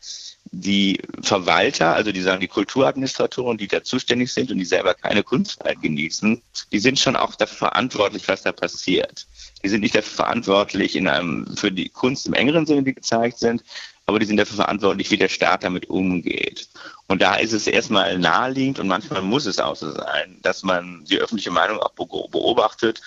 die 0.52 1.00
Verwalter, 1.22 1.94
also 1.94 2.12
die 2.12 2.22
sagen 2.22 2.40
die 2.40 2.48
Kulturadministratoren, 2.48 3.58
die 3.58 3.68
da 3.68 3.84
zuständig 3.84 4.32
sind 4.32 4.50
und 4.50 4.58
die 4.58 4.64
selber 4.64 4.94
keine 4.94 5.22
Kunstfreiheit 5.22 5.80
genießen, 5.80 6.42
die 6.72 6.78
sind 6.78 6.98
schon 6.98 7.16
auch 7.16 7.34
dafür 7.34 7.68
verantwortlich, 7.68 8.26
was 8.26 8.42
da 8.42 8.52
passiert. 8.52 9.26
Die 9.62 9.68
sind 9.68 9.80
nicht 9.80 9.94
dafür 9.94 10.24
verantwortlich 10.24 10.96
in 10.96 11.06
einem, 11.06 11.56
für 11.56 11.70
die 11.70 11.88
Kunst 11.88 12.26
im 12.26 12.32
engeren 12.32 12.66
Sinne, 12.66 12.82
die 12.82 12.94
gezeigt 12.94 13.38
sind, 13.38 13.62
aber 14.10 14.18
die 14.18 14.26
sind 14.26 14.36
dafür 14.36 14.56
verantwortlich, 14.56 15.10
wie 15.10 15.16
der 15.16 15.28
Staat 15.28 15.64
damit 15.64 15.88
umgeht. 15.88 16.68
Und 17.06 17.22
da 17.22 17.36
ist 17.36 17.52
es 17.52 17.66
erstmal 17.66 18.18
naheliegend 18.18 18.78
und 18.78 18.88
manchmal 18.88 19.22
muss 19.22 19.46
es 19.46 19.58
auch 19.58 19.76
so 19.76 19.92
sein, 19.92 20.38
dass 20.42 20.62
man 20.62 21.04
die 21.04 21.18
öffentliche 21.18 21.50
Meinung 21.50 21.78
auch 21.78 21.92
beobachtet 21.92 23.00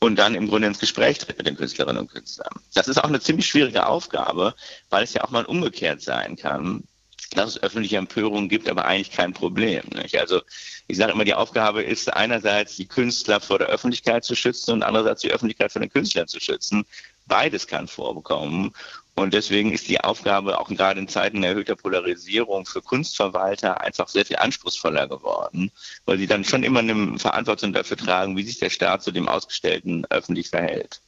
und 0.00 0.16
dann 0.16 0.34
im 0.34 0.48
Grunde 0.48 0.68
ins 0.68 0.78
Gespräch 0.78 1.18
tritt 1.18 1.38
mit 1.38 1.46
den 1.46 1.56
Künstlerinnen 1.56 2.02
und 2.02 2.12
Künstlern. 2.12 2.50
Das 2.74 2.88
ist 2.88 2.98
auch 2.98 3.08
eine 3.08 3.20
ziemlich 3.20 3.46
schwierige 3.46 3.86
Aufgabe, 3.86 4.54
weil 4.90 5.04
es 5.04 5.14
ja 5.14 5.24
auch 5.24 5.30
mal 5.30 5.44
umgekehrt 5.44 6.02
sein 6.02 6.36
kann, 6.36 6.84
dass 7.32 7.50
es 7.50 7.62
öffentliche 7.62 7.96
Empörungen 7.96 8.48
gibt, 8.48 8.68
aber 8.68 8.84
eigentlich 8.84 9.10
kein 9.10 9.32
Problem. 9.32 9.82
Nicht? 9.94 10.18
Also 10.18 10.40
ich 10.86 10.96
sage 10.96 11.12
immer, 11.12 11.24
die 11.24 11.34
Aufgabe 11.34 11.82
ist 11.82 12.12
einerseits 12.12 12.76
die 12.76 12.86
Künstler 12.86 13.40
vor 13.40 13.58
der 13.58 13.68
Öffentlichkeit 13.68 14.24
zu 14.24 14.34
schützen 14.34 14.72
und 14.72 14.82
andererseits 14.82 15.22
die 15.22 15.30
Öffentlichkeit 15.30 15.70
vor 15.70 15.80
den 15.80 15.90
Künstlern 15.90 16.26
zu 16.26 16.40
schützen. 16.40 16.84
Beides 17.26 17.66
kann 17.66 17.88
vorkommen. 17.88 18.72
Und 19.18 19.34
deswegen 19.34 19.72
ist 19.72 19.88
die 19.88 20.00
Aufgabe 20.00 20.60
auch 20.60 20.68
gerade 20.68 21.00
in 21.00 21.08
Zeiten 21.08 21.42
erhöhter 21.42 21.74
Polarisierung 21.74 22.64
für 22.66 22.80
Kunstverwalter 22.80 23.80
einfach 23.80 24.06
sehr 24.06 24.24
viel 24.24 24.36
anspruchsvoller 24.36 25.08
geworden, 25.08 25.72
weil 26.04 26.18
sie 26.18 26.28
dann 26.28 26.44
schon 26.44 26.62
immer 26.62 26.78
eine 26.78 27.18
Verantwortung 27.18 27.72
dafür 27.72 27.96
tragen, 27.96 28.36
wie 28.36 28.44
sich 28.44 28.60
der 28.60 28.70
Staat 28.70 29.02
zu 29.02 29.10
dem 29.10 29.28
Ausgestellten 29.28 30.06
öffentlich 30.10 30.50
verhält. 30.50 31.00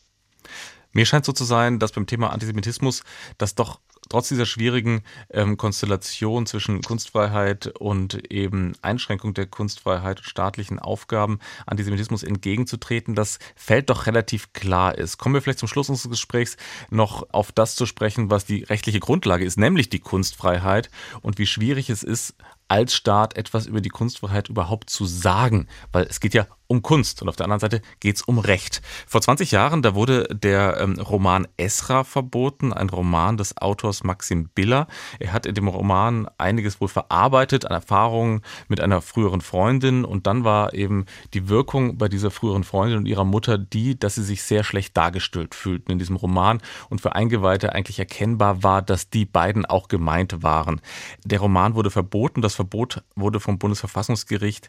Mir 0.92 1.07
scheint 1.07 1.25
so 1.25 1.33
zu 1.33 1.44
sein, 1.44 1.79
dass 1.79 1.92
beim 1.92 2.09
Thema 2.09 2.31
Antisemitismus 2.33 3.05
das 3.38 3.55
doch 3.55 3.79
trotz 4.11 4.29
dieser 4.29 4.44
schwierigen 4.44 5.03
ähm, 5.31 5.57
Konstellation 5.57 6.44
zwischen 6.44 6.83
Kunstfreiheit 6.83 7.68
und 7.79 8.31
eben 8.31 8.75
Einschränkung 8.83 9.33
der 9.33 9.46
Kunstfreiheit 9.46 10.18
und 10.18 10.25
staatlichen 10.25 10.79
Aufgaben 10.79 11.38
Antisemitismus 11.64 12.23
entgegenzutreten, 12.23 13.14
das 13.14 13.38
Feld 13.57 13.88
doch 13.88 14.07
relativ 14.07 14.53
klar 14.53 14.99
ist. 14.99 15.16
Kommen 15.16 15.35
wir 15.35 15.40
vielleicht 15.40 15.61
zum 15.61 15.68
Schluss 15.68 15.88
unseres 15.88 16.11
Gesprächs 16.11 16.59
noch 16.90 17.33
auf 17.33 17.53
das 17.53 17.75
zu 17.77 17.87
sprechen, 17.87 18.31
was 18.31 18.44
die 18.44 18.64
rechtliche 18.64 19.01
Grundlage 19.01 19.44
ist, 19.44 19.59
nämlich 19.59 19.88
die 19.88 20.01
Kunstfreiheit 20.01 20.90
und 21.23 21.38
wie 21.38 21.46
schwierig 21.46 21.88
es 21.88 22.03
ist, 22.03 22.35
als 22.70 22.94
Staat 22.94 23.37
etwas 23.37 23.66
über 23.66 23.80
die 23.80 23.88
Kunstfreiheit 23.88 24.48
überhaupt 24.48 24.90
zu 24.90 25.04
sagen, 25.04 25.66
weil 25.90 26.04
es 26.04 26.20
geht 26.20 26.35
ja 26.35 26.46
um 26.70 26.83
Kunst 26.83 27.20
und 27.20 27.28
auf 27.28 27.35
der 27.35 27.46
anderen 27.46 27.59
Seite 27.59 27.83
geht 27.98 28.14
es 28.14 28.22
um 28.22 28.38
Recht. 28.38 28.80
Vor 29.09 29.20
20 29.20 29.50
Jahren, 29.50 29.83
da 29.83 29.96
wurde 29.96 30.28
der 30.30 30.78
ähm, 30.78 31.00
Roman 31.00 31.48
Esra 31.56 32.04
verboten, 32.04 32.72
ein 32.72 32.88
Roman 32.88 33.37
des 33.37 33.56
Autors 33.56 34.04
Maxim 34.04 34.48
Biller. 34.54 34.87
Er 35.18 35.33
hat 35.33 35.46
in 35.46 35.56
dem 35.56 35.66
Roman 35.66 36.28
einiges 36.38 36.80
wohl 36.80 36.87
verarbeitet 36.87 37.64
an 37.64 37.72
Erfahrungen 37.72 38.42
mit 38.68 38.80
einer 38.80 39.00
früheren 39.00 39.40
Freundin 39.40 40.04
und 40.04 40.28
dann 40.28 40.44
war 40.44 40.72
eben 40.72 41.06
die 41.35 41.48
Wirkung 41.48 41.98
bei 41.98 42.09
dieser 42.09 42.30
früheren 42.30 42.62
Freundin 42.62 42.98
und 42.98 43.06
ihrer 43.06 43.24
Mutter 43.24 43.59
die, 43.59 43.98
dass 43.98 44.14
sie 44.14 44.22
sich 44.22 44.44
sehr 44.44 44.62
schlecht 44.62 44.96
dargestellt 44.96 45.56
fühlten 45.56 45.90
in 45.90 45.98
diesem 45.98 46.14
Roman 46.14 46.62
und 46.88 47.00
für 47.00 47.16
Eingeweihte 47.16 47.72
eigentlich 47.72 47.98
erkennbar 47.98 48.62
war, 48.62 48.80
dass 48.80 49.11
die 49.11 49.24
beiden 49.24 49.66
auch 49.66 49.88
gemeint 49.88 50.44
waren. 50.44 50.80
Der 51.24 51.40
Roman 51.40 51.74
wurde 51.74 51.90
verboten, 51.90 52.42
das 52.42 52.54
Verbot 52.61 53.03
wurde 53.16 53.40
vom 53.40 53.59
Bundesverfassungsgericht 53.59 54.68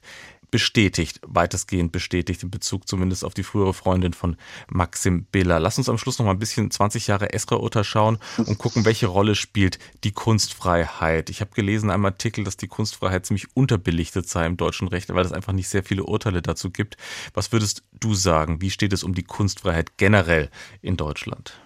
bestätigt, 0.49 1.19
weitestgehend 1.27 1.91
bestätigt, 1.91 2.41
in 2.41 2.49
Bezug 2.49 2.87
zumindest 2.87 3.25
auf 3.25 3.33
die 3.33 3.43
frühere 3.43 3.73
Freundin 3.73 4.13
von 4.13 4.37
Maxim 4.69 5.25
Biller. 5.25 5.59
Lass 5.59 5.77
uns 5.77 5.89
am 5.89 5.97
Schluss 5.97 6.17
noch 6.17 6.25
mal 6.25 6.31
ein 6.31 6.39
bisschen 6.39 6.71
20 6.71 7.07
Jahre 7.07 7.33
Esra-Urteil 7.33 7.83
schauen 7.83 8.17
und 8.37 8.57
gucken, 8.57 8.85
welche 8.85 9.07
Rolle 9.07 9.35
spielt 9.35 9.77
die 10.05 10.13
Kunstfreiheit. 10.13 11.29
Ich 11.29 11.41
habe 11.41 11.51
gelesen 11.51 11.87
in 11.87 11.91
einem 11.91 12.05
Artikel, 12.05 12.45
dass 12.45 12.55
die 12.55 12.67
Kunstfreiheit 12.67 13.25
ziemlich 13.25 13.55
unterbelichtet 13.55 14.29
sei 14.29 14.45
im 14.45 14.55
deutschen 14.55 14.87
Recht, 14.87 15.13
weil 15.13 15.25
es 15.25 15.33
einfach 15.33 15.53
nicht 15.53 15.67
sehr 15.67 15.83
viele 15.83 16.05
Urteile 16.05 16.41
dazu 16.41 16.69
gibt. 16.69 16.95
Was 17.33 17.51
würdest 17.51 17.83
du 17.99 18.13
sagen? 18.13 18.61
Wie 18.61 18.71
steht 18.71 18.93
es 18.93 19.03
um 19.03 19.13
die 19.13 19.23
Kunstfreiheit 19.23 19.97
generell 19.97 20.49
in 20.81 20.95
Deutschland? 20.95 21.59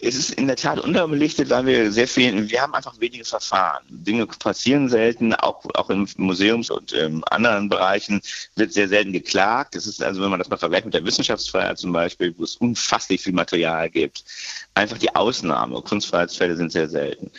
Es 0.00 0.14
ist 0.14 0.30
in 0.34 0.46
der 0.46 0.54
Tat 0.54 0.78
unterbelichtet, 0.78 1.50
weil 1.50 1.66
wir 1.66 1.90
sehr 1.90 2.06
viel, 2.06 2.48
wir 2.48 2.62
haben 2.62 2.72
einfach 2.72 3.00
wenige 3.00 3.24
Verfahren. 3.24 3.82
Dinge 3.88 4.28
passieren 4.28 4.88
selten, 4.88 5.34
auch, 5.34 5.64
auch 5.74 5.90
in 5.90 6.08
Museums- 6.18 6.70
und 6.70 6.92
ähm, 6.94 7.24
anderen 7.30 7.68
Bereichen 7.68 8.20
wird 8.54 8.72
sehr 8.72 8.88
selten 8.88 9.12
geklagt. 9.12 9.74
Es 9.74 9.88
ist 9.88 10.00
also, 10.00 10.22
wenn 10.22 10.30
man 10.30 10.38
das 10.38 10.48
mal 10.48 10.56
vergleicht 10.56 10.84
mit 10.84 10.94
der 10.94 11.04
Wissenschaftsfreiheit 11.04 11.78
zum 11.78 11.92
Beispiel, 11.92 12.32
wo 12.38 12.44
es 12.44 12.54
unfasslich 12.56 13.22
viel 13.22 13.32
Material 13.32 13.90
gibt, 13.90 14.24
einfach 14.74 14.98
die 14.98 15.12
Ausnahme. 15.16 15.82
Kunstfreiheitsfälle 15.82 16.56
sind 16.56 16.70
sehr 16.70 16.88
selten. 16.88 17.32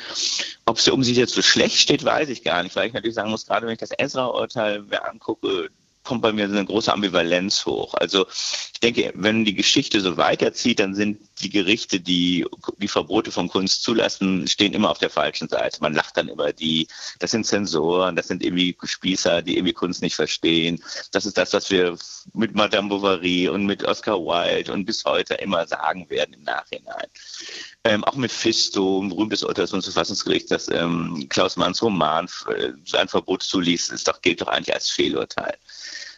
Ob 0.65 0.77
es 0.77 0.87
um 0.89 1.01
sich 1.01 1.15
jetzt 1.15 1.35
so 1.35 1.41
schlecht 1.41 1.77
steht, 1.77 2.03
weiß 2.03 2.27
ich 2.27 2.43
gar 2.43 2.61
nicht, 2.63 2.75
weil 2.75 2.87
ich 2.87 2.93
natürlich 2.93 3.15
sagen 3.15 3.31
muss, 3.31 3.45
gerade 3.45 3.67
wenn 3.67 3.73
ich 3.73 3.79
das 3.79 3.91
Ezra-Urteil 3.97 4.81
mir 4.81 5.07
angucke, 5.07 5.69
kommt 6.03 6.21
bei 6.21 6.31
mir 6.31 6.45
eine 6.45 6.65
große 6.65 6.91
Ambivalenz 6.91 7.65
hoch. 7.65 7.93
Also 7.93 8.25
ich 8.73 8.79
denke, 8.79 9.11
wenn 9.15 9.45
die 9.45 9.53
Geschichte 9.53 10.01
so 10.01 10.17
weiterzieht, 10.17 10.79
dann 10.79 10.95
sind 10.95 11.19
die 11.41 11.49
Gerichte, 11.49 11.99
die 11.99 12.45
die 12.77 12.87
Verbote 12.87 13.31
von 13.31 13.49
Kunst 13.49 13.83
zulassen, 13.83 14.47
stehen 14.47 14.73
immer 14.73 14.89
auf 14.89 14.97
der 14.99 15.09
falschen 15.09 15.49
Seite. 15.49 15.79
Man 15.81 15.93
lacht 15.93 16.17
dann 16.17 16.29
über 16.29 16.53
die, 16.53 16.87
das 17.19 17.31
sind 17.31 17.45
Zensoren, 17.45 18.15
das 18.15 18.27
sind 18.27 18.43
irgendwie 18.43 18.75
Spießer, 18.81 19.41
die 19.41 19.57
irgendwie 19.57 19.73
Kunst 19.73 20.01
nicht 20.01 20.15
verstehen. 20.15 20.81
Das 21.11 21.25
ist 21.25 21.37
das, 21.37 21.53
was 21.53 21.69
wir 21.69 21.97
mit 22.33 22.55
Madame 22.55 22.89
Bovary 22.89 23.49
und 23.49 23.65
mit 23.65 23.83
Oscar 23.83 24.17
Wilde 24.17 24.71
und 24.73 24.85
bis 24.85 25.05
heute 25.05 25.35
immer 25.35 25.67
sagen 25.67 26.09
werden 26.09 26.33
im 26.33 26.43
Nachhinein. 26.43 27.07
Ähm, 27.83 28.03
auch 28.03 28.15
mit 28.15 28.31
Fisto, 28.31 29.01
ein 29.01 29.09
berühmtes 29.09 29.43
Urteil 29.43 29.63
des 29.63 29.71
Bundesverfassungsgerichts, 29.71 30.49
dass 30.49 30.69
ähm, 30.69 31.27
Klaus 31.29 31.55
Manns 31.55 31.81
Roman 31.81 32.27
äh, 32.47 32.71
sein 32.85 33.07
Verbot 33.07 33.43
zuließ, 33.43 33.89
ist 33.89 34.07
doch, 34.07 34.21
gilt 34.21 34.41
doch 34.41 34.47
eigentlich 34.47 34.73
als 34.73 34.89
Fehlurteil. 34.89 35.57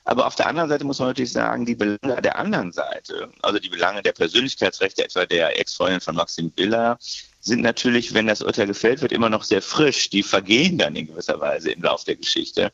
Aber 0.03 0.25
auf 0.25 0.35
der 0.35 0.47
anderen 0.47 0.69
Seite 0.69 0.83
muss 0.83 0.99
man 0.99 1.09
natürlich 1.09 1.31
sagen, 1.31 1.65
die 1.65 1.75
Belange 1.75 2.21
der 2.21 2.37
anderen 2.37 2.71
Seite, 2.71 3.29
also 3.41 3.59
die 3.59 3.69
Belange 3.69 4.01
der 4.01 4.13
Persönlichkeitsrechte, 4.13 5.03
etwa 5.03 5.25
der 5.25 5.59
Ex-Freundin 5.59 6.01
von 6.01 6.15
Maxim 6.15 6.49
Biller, 6.51 6.97
sind 7.39 7.61
natürlich, 7.61 8.13
wenn 8.13 8.27
das 8.27 8.41
Urteil 8.41 8.67
gefällt 8.67 9.01
wird, 9.01 9.11
immer 9.11 9.29
noch 9.29 9.43
sehr 9.43 9.61
frisch. 9.61 10.09
Die 10.09 10.23
vergehen 10.23 10.77
dann 10.77 10.95
in 10.95 11.07
gewisser 11.07 11.39
Weise 11.39 11.71
im 11.71 11.83
Lauf 11.83 12.03
der 12.03 12.15
Geschichte. 12.15 12.71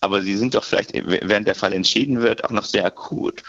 Aber 0.00 0.22
sie 0.22 0.36
sind 0.36 0.54
doch 0.54 0.64
vielleicht, 0.64 0.92
während 0.94 1.46
der 1.46 1.54
Fall 1.54 1.74
entschieden 1.74 2.22
wird, 2.22 2.44
auch 2.44 2.50
noch 2.50 2.64
sehr 2.64 2.86
akut. 2.86 3.42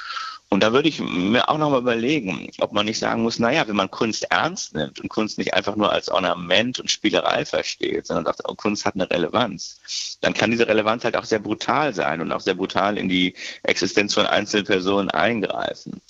Und 0.53 0.61
da 0.61 0.73
würde 0.73 0.89
ich 0.89 0.99
mir 0.99 1.47
auch 1.47 1.57
nochmal 1.57 1.79
überlegen, 1.79 2.49
ob 2.59 2.73
man 2.73 2.85
nicht 2.85 2.99
sagen 2.99 3.23
muss, 3.23 3.39
naja, 3.39 3.65
wenn 3.69 3.75
man 3.77 3.89
Kunst 3.89 4.25
ernst 4.31 4.75
nimmt 4.75 4.99
und 4.99 5.07
Kunst 5.07 5.37
nicht 5.37 5.53
einfach 5.53 5.77
nur 5.77 5.93
als 5.93 6.09
Ornament 6.09 6.77
und 6.77 6.91
Spielerei 6.91 7.45
versteht, 7.45 8.05
sondern 8.05 8.25
sagt, 8.25 8.41
oh, 8.43 8.53
Kunst 8.55 8.85
hat 8.85 8.95
eine 8.95 9.09
Relevanz, 9.09 10.17
dann 10.19 10.33
kann 10.33 10.51
diese 10.51 10.67
Relevanz 10.67 11.05
halt 11.05 11.15
auch 11.15 11.23
sehr 11.23 11.39
brutal 11.39 11.93
sein 11.93 12.19
und 12.19 12.33
auch 12.33 12.41
sehr 12.41 12.55
brutal 12.55 12.97
in 12.97 13.07
die 13.07 13.33
Existenz 13.63 14.13
von 14.13 14.25
einzelnen 14.25 14.65
Personen 14.65 15.09
eingreifen 15.09 16.01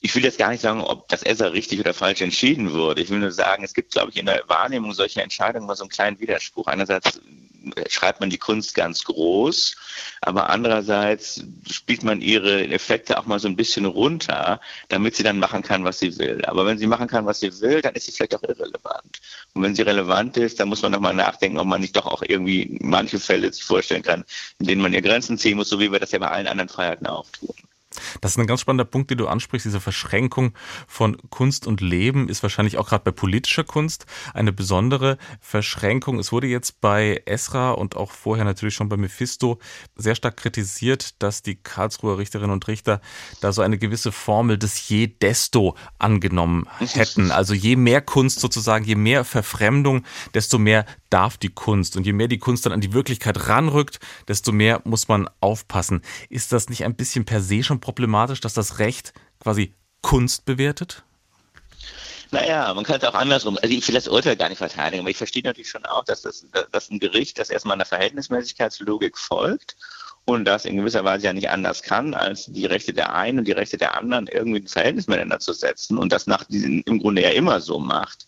ich 0.00 0.14
will 0.14 0.24
jetzt 0.24 0.38
gar 0.38 0.50
nicht 0.50 0.62
sagen, 0.62 0.80
ob 0.80 1.08
das 1.08 1.22
ESSA 1.22 1.48
richtig 1.48 1.78
oder 1.78 1.92
falsch 1.92 2.22
entschieden 2.22 2.72
wurde. 2.72 3.02
Ich 3.02 3.10
will 3.10 3.18
nur 3.18 3.32
sagen, 3.32 3.64
es 3.64 3.74
gibt, 3.74 3.92
glaube 3.92 4.10
ich, 4.10 4.16
in 4.16 4.26
der 4.26 4.42
Wahrnehmung 4.46 4.92
solcher 4.92 5.22
Entscheidungen 5.22 5.66
mal 5.66 5.76
so 5.76 5.84
einen 5.84 5.90
kleinen 5.90 6.18
Widerspruch. 6.18 6.68
Einerseits 6.68 7.20
schreibt 7.88 8.20
man 8.20 8.30
die 8.30 8.38
Kunst 8.38 8.74
ganz 8.74 9.04
groß, 9.04 9.76
aber 10.20 10.50
andererseits 10.50 11.44
spielt 11.70 12.02
man 12.02 12.20
ihre 12.20 12.68
Effekte 12.68 13.18
auch 13.18 13.26
mal 13.26 13.38
so 13.38 13.48
ein 13.48 13.56
bisschen 13.56 13.84
runter, 13.84 14.60
damit 14.88 15.16
sie 15.16 15.22
dann 15.22 15.38
machen 15.38 15.62
kann, 15.62 15.84
was 15.84 15.98
sie 15.98 16.18
will. 16.18 16.44
Aber 16.44 16.66
wenn 16.66 16.78
sie 16.78 16.86
machen 16.86 17.08
kann, 17.08 17.26
was 17.26 17.40
sie 17.40 17.60
will, 17.60 17.82
dann 17.82 17.94
ist 17.94 18.06
sie 18.06 18.12
vielleicht 18.12 18.34
auch 18.34 18.42
irrelevant. 18.42 19.20
Und 19.54 19.62
wenn 19.62 19.74
sie 19.74 19.82
relevant 19.82 20.36
ist, 20.36 20.60
dann 20.60 20.68
muss 20.68 20.82
man 20.82 20.92
nochmal 20.92 21.14
nachdenken, 21.14 21.58
ob 21.58 21.66
man 21.66 21.80
nicht 21.80 21.96
doch 21.96 22.06
auch 22.06 22.22
irgendwie 22.22 22.78
manche 22.80 23.18
Fälle 23.18 23.52
sich 23.52 23.64
vorstellen 23.64 24.02
kann, 24.02 24.24
in 24.58 24.66
denen 24.66 24.82
man 24.82 24.92
ihr 24.92 25.02
Grenzen 25.02 25.38
ziehen 25.38 25.56
muss, 25.56 25.68
so 25.68 25.80
wie 25.80 25.92
wir 25.92 26.00
das 26.00 26.12
ja 26.12 26.18
bei 26.18 26.28
allen 26.28 26.46
anderen 26.46 26.68
Freiheiten 26.68 27.06
auch 27.06 27.26
tun. 27.30 27.54
Das 28.20 28.32
ist 28.32 28.38
ein 28.38 28.46
ganz 28.46 28.60
spannender 28.60 28.84
Punkt, 28.84 29.10
den 29.10 29.18
du 29.18 29.26
ansprichst. 29.26 29.66
Diese 29.66 29.80
Verschränkung 29.80 30.52
von 30.86 31.16
Kunst 31.30 31.66
und 31.66 31.80
Leben 31.80 32.28
ist 32.28 32.42
wahrscheinlich 32.42 32.78
auch 32.78 32.88
gerade 32.88 33.04
bei 33.04 33.10
politischer 33.10 33.64
Kunst 33.64 34.06
eine 34.32 34.52
besondere 34.52 35.18
Verschränkung. 35.40 36.18
Es 36.18 36.30
wurde 36.30 36.46
jetzt 36.46 36.80
bei 36.80 37.22
Esra 37.26 37.72
und 37.72 37.96
auch 37.96 38.12
vorher 38.12 38.44
natürlich 38.44 38.74
schon 38.74 38.88
bei 38.88 38.96
Mephisto 38.96 39.58
sehr 39.96 40.14
stark 40.14 40.36
kritisiert, 40.36 41.20
dass 41.22 41.42
die 41.42 41.56
Karlsruher 41.56 42.18
Richterinnen 42.18 42.52
und 42.52 42.68
Richter 42.68 43.00
da 43.40 43.52
so 43.52 43.62
eine 43.62 43.78
gewisse 43.78 44.12
Formel 44.12 44.56
des 44.56 44.88
je 44.88 45.08
desto 45.08 45.76
angenommen 45.98 46.66
hätten. 46.78 47.30
Also 47.40 47.54
je 47.54 47.76
mehr 47.76 48.02
Kunst 48.02 48.40
sozusagen, 48.40 48.84
je 48.84 48.96
mehr 48.96 49.24
Verfremdung, 49.24 50.04
desto 50.34 50.58
mehr 50.58 50.84
darf 51.10 51.36
die 51.36 51.48
Kunst. 51.48 51.96
Und 51.96 52.06
je 52.06 52.12
mehr 52.12 52.28
die 52.28 52.38
Kunst 52.38 52.64
dann 52.64 52.72
an 52.72 52.80
die 52.80 52.92
Wirklichkeit 52.92 53.48
ranrückt, 53.48 53.98
desto 54.28 54.52
mehr 54.52 54.80
muss 54.84 55.08
man 55.08 55.28
aufpassen. 55.40 56.02
Ist 56.28 56.52
das 56.52 56.68
nicht 56.68 56.84
ein 56.84 56.94
bisschen 56.94 57.24
per 57.24 57.40
se 57.40 57.62
schon 57.62 57.79
problematisch, 57.80 58.40
dass 58.40 58.54
das 58.54 58.78
Recht 58.78 59.12
quasi 59.40 59.74
Kunst 60.02 60.44
bewertet? 60.44 61.02
Naja, 62.32 62.72
man 62.74 62.84
kann 62.84 62.98
es 62.98 63.04
auch 63.04 63.14
andersrum. 63.14 63.58
Also 63.60 63.74
ich 63.74 63.86
will 63.88 63.94
das 63.94 64.06
Urteil 64.06 64.36
gar 64.36 64.48
nicht 64.48 64.58
verteidigen, 64.58 65.00
aber 65.00 65.10
ich 65.10 65.16
verstehe 65.16 65.42
natürlich 65.42 65.70
schon 65.70 65.84
auch, 65.86 66.04
dass, 66.04 66.22
das, 66.22 66.46
dass 66.70 66.90
ein 66.90 67.00
Gericht, 67.00 67.38
das 67.38 67.50
erstmal 67.50 67.74
einer 67.74 67.84
Verhältnismäßigkeitslogik 67.84 69.18
folgt 69.18 69.76
und 70.26 70.44
das 70.44 70.64
in 70.64 70.76
gewisser 70.76 71.04
Weise 71.04 71.26
ja 71.26 71.32
nicht 71.32 71.50
anders 71.50 71.82
kann, 71.82 72.14
als 72.14 72.46
die 72.46 72.66
Rechte 72.66 72.92
der 72.92 73.14
einen 73.14 73.40
und 73.40 73.48
die 73.48 73.52
Rechte 73.52 73.78
der 73.78 73.96
anderen 73.96 74.28
irgendwie 74.28 74.60
in 74.60 74.68
Verhältnis 74.68 75.08
miteinander 75.08 75.40
zu 75.40 75.52
setzen 75.52 75.98
und 75.98 76.12
das 76.12 76.28
nach 76.28 76.44
diesen, 76.44 76.82
im 76.82 77.00
Grunde 77.00 77.22
ja 77.22 77.30
immer 77.30 77.60
so 77.60 77.80
macht 77.80 78.26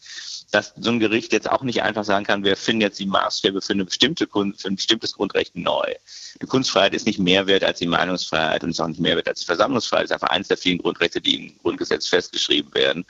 dass 0.53 0.75
so 0.79 0.91
ein 0.91 1.01
Gericht 1.01 1.33
jetzt 1.33 1.51
auch 1.51 1.63
nicht 1.63 1.83
einfach 1.83 2.05
sagen 2.05 2.27
kann, 2.27 2.45
wir 2.45 2.57
finden 2.57 2.83
jetzt 2.83 3.01
die 3.01 3.07
Maßstäbe 3.07 3.63
für, 3.63 3.73
eine 3.73 3.87
bestimmte 3.87 4.27
Kunst, 4.27 4.61
für 4.61 4.69
ein 4.69 4.77
bestimmtes 4.77 5.15
Grundrecht 5.15 5.57
neu. 5.57 5.95
Die 6.41 6.47
Kunstfreiheit 6.47 6.93
ist 6.93 7.07
nicht 7.07 7.19
mehr 7.19 7.47
wert 7.47 7.65
als 7.65 7.79
die 7.79 7.87
Meinungsfreiheit 7.87 8.63
und 8.63 8.71
ist 8.71 8.81
auch 8.81 8.87
nicht 8.87 9.01
mehr 9.01 9.17
wert 9.17 9.29
als 9.29 9.41
die 9.41 9.47
Versammlungsfreiheit. 9.47 10.05
Das 10.05 10.11
ist 10.11 10.23
einfach 10.23 10.35
eines 10.35 10.49
der 10.49 10.59
vielen 10.59 10.79
Grundrechte, 10.79 11.23
die 11.23 11.47
im 11.47 11.59
Grundgesetz 11.63 12.07
festgeschrieben 12.07 12.73
werden. 12.75 13.07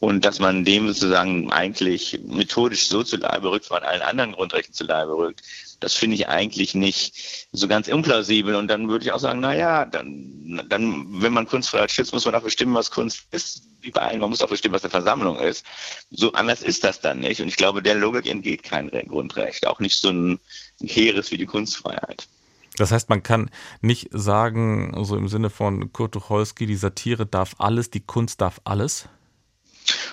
Und 0.00 0.24
dass 0.24 0.38
man 0.38 0.64
dem 0.66 0.88
sozusagen 0.88 1.50
eigentlich 1.50 2.20
methodisch 2.26 2.88
so 2.88 3.02
zu 3.02 3.16
Leibe 3.16 3.50
rückt, 3.50 3.66
von 3.66 3.82
allen 3.82 4.02
anderen 4.02 4.32
Grundrechten 4.32 4.74
zu 4.74 4.84
Leibe 4.84 5.16
rückt, 5.16 5.42
das 5.80 5.94
finde 5.94 6.16
ich 6.16 6.28
eigentlich 6.28 6.74
nicht 6.74 7.48
so 7.52 7.68
ganz 7.68 7.88
implausibel. 7.88 8.54
Und 8.54 8.68
dann 8.68 8.88
würde 8.90 9.06
ich 9.06 9.12
auch 9.12 9.18
sagen, 9.18 9.40
na 9.40 9.54
ja, 9.54 9.86
dann, 9.86 10.62
dann, 10.68 11.22
wenn 11.22 11.32
man 11.32 11.46
Kunstfreiheit 11.46 11.90
schützt, 11.90 12.12
muss 12.12 12.26
man 12.26 12.34
auch 12.34 12.42
bestimmen, 12.42 12.74
was 12.74 12.90
Kunst 12.90 13.22
ist. 13.30 13.62
Wie 13.82 13.90
bei 13.90 14.00
allen, 14.00 14.20
man 14.20 14.30
muss 14.30 14.42
auch 14.42 14.48
bestimmen, 14.48 14.74
was 14.74 14.84
eine 14.84 14.90
Versammlung 14.90 15.38
ist. 15.38 15.66
So 16.10 16.32
anders 16.32 16.62
ist 16.62 16.84
das 16.84 17.00
dann 17.00 17.20
nicht. 17.20 17.40
Und 17.40 17.48
ich 17.48 17.56
glaube, 17.56 17.82
der 17.82 17.94
Logik 17.94 18.26
entgeht 18.26 18.62
kein 18.62 18.90
Grundrecht. 18.90 19.66
Auch 19.66 19.80
nicht 19.80 20.00
so 20.00 20.10
ein 20.10 20.40
Heeres 20.80 21.30
wie 21.30 21.36
die 21.36 21.46
Kunstfreiheit. 21.46 22.28
Das 22.76 22.90
heißt, 22.90 23.08
man 23.10 23.22
kann 23.22 23.50
nicht 23.80 24.08
sagen, 24.12 24.94
so 25.04 25.16
im 25.16 25.28
Sinne 25.28 25.50
von 25.50 25.92
Kurt 25.92 26.12
Tucholsky, 26.12 26.66
die 26.66 26.76
Satire 26.76 27.26
darf 27.26 27.54
alles, 27.58 27.90
die 27.90 28.00
Kunst 28.00 28.40
darf 28.40 28.60
alles? 28.64 29.08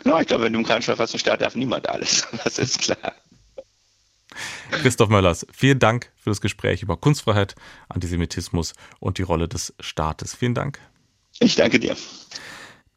No, 0.03 0.19
ich 0.19 0.27
glaube, 0.27 0.45
wenn 0.45 0.53
du 0.53 0.59
im 0.59 0.65
keinen 0.65 0.81
Verfassungsstaat 0.81 1.41
darf 1.41 1.55
niemand 1.55 1.87
alles. 1.87 2.27
Das 2.43 2.57
ist 2.57 2.79
klar. 2.79 3.13
Christoph 4.71 5.09
Möllers, 5.09 5.45
vielen 5.51 5.79
Dank 5.79 6.11
für 6.15 6.29
das 6.29 6.41
Gespräch 6.41 6.83
über 6.83 6.97
Kunstfreiheit, 6.97 7.55
Antisemitismus 7.89 8.73
und 8.99 9.17
die 9.17 9.23
Rolle 9.23 9.47
des 9.47 9.73
Staates. 9.79 10.35
Vielen 10.35 10.53
Dank. 10.53 10.79
Ich 11.39 11.55
danke 11.55 11.79
dir. 11.79 11.95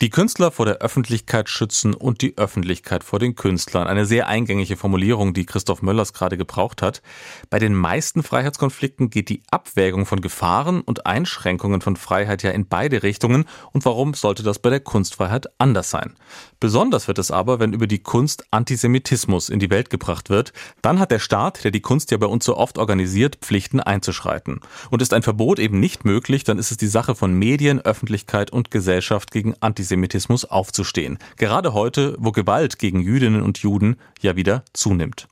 Die 0.02 0.10
Künstler 0.10 0.50
vor 0.50 0.66
der 0.66 0.78
Öffentlichkeit 0.78 1.48
schützen 1.48 1.94
und 1.94 2.22
die 2.22 2.36
Öffentlichkeit 2.36 3.04
vor 3.04 3.20
den 3.20 3.36
Künstlern. 3.36 3.86
Eine 3.86 4.04
sehr 4.04 4.26
eingängige 4.26 4.76
Formulierung, 4.76 5.32
die 5.32 5.46
Christoph 5.46 5.80
Möllers 5.80 6.12
gerade 6.12 6.36
gebraucht 6.36 6.82
hat. 6.82 7.02
Bei 7.50 7.60
den 7.60 7.72
meisten 7.72 8.24
Freiheitskonflikten 8.24 9.10
geht 9.10 9.28
die 9.28 9.44
Abwägung 9.52 10.04
von 10.04 10.20
Gefahren 10.20 10.80
und 10.80 11.06
Einschränkungen 11.06 11.82
von 11.82 11.94
Freiheit 11.94 12.42
ja 12.42 12.50
in 12.50 12.66
beide 12.66 13.04
Richtungen. 13.04 13.44
Und 13.70 13.84
warum 13.84 14.14
sollte 14.14 14.42
das 14.42 14.58
bei 14.58 14.70
der 14.70 14.80
Kunstfreiheit 14.80 15.46
anders 15.58 15.90
sein? 15.90 16.16
Besonders 16.58 17.06
wird 17.06 17.20
es 17.20 17.30
aber, 17.30 17.60
wenn 17.60 17.72
über 17.72 17.86
die 17.86 18.02
Kunst 18.02 18.44
Antisemitismus 18.50 19.50
in 19.50 19.60
die 19.60 19.70
Welt 19.70 19.88
gebracht 19.88 20.30
wird. 20.30 20.52
Dann 20.80 20.98
hat 20.98 21.12
der 21.12 21.20
Staat, 21.20 21.62
der 21.62 21.70
die 21.70 21.80
Kunst 21.80 22.10
ja 22.10 22.16
bei 22.16 22.26
uns 22.26 22.44
so 22.44 22.56
oft 22.56 22.76
organisiert, 22.76 23.36
Pflichten 23.36 23.78
einzuschreiten. 23.78 24.58
Und 24.90 25.00
ist 25.00 25.14
ein 25.14 25.22
Verbot 25.22 25.60
eben 25.60 25.78
nicht 25.78 26.04
möglich, 26.04 26.42
dann 26.42 26.58
ist 26.58 26.72
es 26.72 26.76
die 26.76 26.88
Sache 26.88 27.14
von 27.14 27.34
Medien, 27.34 27.80
Öffentlichkeit 27.80 28.50
und 28.50 28.72
Gesellschaft 28.72 29.30
gegen 29.30 29.54
Antisemitismus. 29.60 29.91
Antisemitismus 29.92 30.46
aufzustehen. 30.46 31.18
Gerade 31.37 31.74
heute, 31.74 32.16
wo 32.18 32.33
Gewalt 32.33 32.78
gegen 32.78 33.00
Jüdinnen 33.00 33.42
und 33.42 33.59
Juden 33.59 33.96
ja 34.22 34.37
wieder 34.37 34.64
zunimmt. 34.72 35.28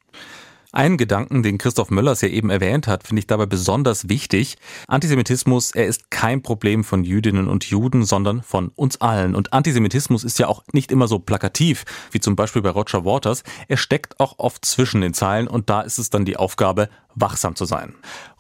Einen 0.73 0.99
Gedanken, 0.99 1.43
den 1.43 1.59
Christoph 1.59 1.91
Möllers 1.91 2.21
ja 2.21 2.29
eben 2.29 2.51
erwähnt 2.51 2.87
hat, 2.87 3.05
finde 3.05 3.21
ich 3.21 3.27
dabei 3.27 3.47
besonders 3.47 4.09
wichtig. 4.09 4.57
Antisemitismus, 4.87 5.73
er 5.73 5.87
ist 5.87 6.11
kein 6.11 6.43
Problem 6.43 6.85
von 6.85 7.03
Jüdinnen 7.03 7.49
und 7.49 7.65
Juden, 7.65 8.05
sondern 8.05 8.43
von 8.43 8.69
uns 8.77 9.01
allen. 9.01 9.35
Und 9.35 9.53
Antisemitismus 9.53 10.23
ist 10.23 10.39
ja 10.39 10.47
auch 10.47 10.63
nicht 10.73 10.93
immer 10.93 11.09
so 11.09 11.19
plakativ, 11.19 11.85
wie 12.13 12.21
zum 12.21 12.37
Beispiel 12.37 12.63
bei 12.63 12.71
Roger 12.71 13.05
Waters. 13.05 13.43
Er 13.67 13.79
steckt 13.79 14.21
auch 14.21 14.35
oft 14.39 14.65
zwischen 14.65 15.01
den 15.01 15.15
Zeilen 15.15 15.49
und 15.49 15.71
da 15.71 15.81
ist 15.81 15.99
es 15.99 16.11
dann 16.11 16.25
die 16.25 16.37
Aufgabe, 16.37 16.89
wachsam 17.15 17.57
zu 17.57 17.65
sein. 17.65 17.95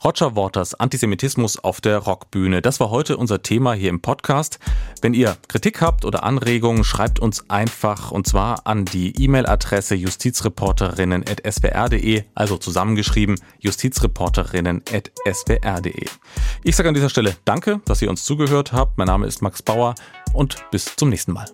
Roger 0.04 0.36
Waters, 0.36 0.74
Antisemitismus 0.74 1.58
auf 1.58 1.80
der 1.80 1.96
Rockbühne. 1.98 2.60
Das 2.62 2.78
war 2.80 2.90
heute 2.90 3.16
unser 3.16 3.42
Thema 3.42 3.72
hier 3.74 3.90
im 3.90 4.00
Podcast. 4.00 4.58
Wenn 5.02 5.14
ihr 5.14 5.36
Kritik 5.48 5.80
habt 5.80 6.04
oder 6.04 6.22
Anregungen, 6.24 6.84
schreibt 6.84 7.18
uns 7.20 7.48
einfach 7.50 8.10
und 8.10 8.26
zwar 8.26 8.66
an 8.66 8.84
die 8.84 9.22
E-Mail-Adresse 9.22 9.94
justizreporterinnen.swr.de, 9.94 12.24
also 12.34 12.56
zusammengeschrieben 12.56 13.36
justizreporterinnen.swr.de. 13.58 16.06
Ich 16.64 16.76
sage 16.76 16.88
an 16.88 16.94
dieser 16.94 17.10
Stelle 17.10 17.36
Danke, 17.44 17.80
dass 17.84 18.02
ihr 18.02 18.10
uns 18.10 18.24
zugehört 18.24 18.72
habt. 18.72 18.98
Mein 18.98 19.06
Name 19.06 19.26
ist 19.26 19.42
Max 19.42 19.62
Bauer 19.62 19.94
und 20.32 20.56
bis 20.70 20.96
zum 20.96 21.08
nächsten 21.08 21.32
Mal. 21.32 21.46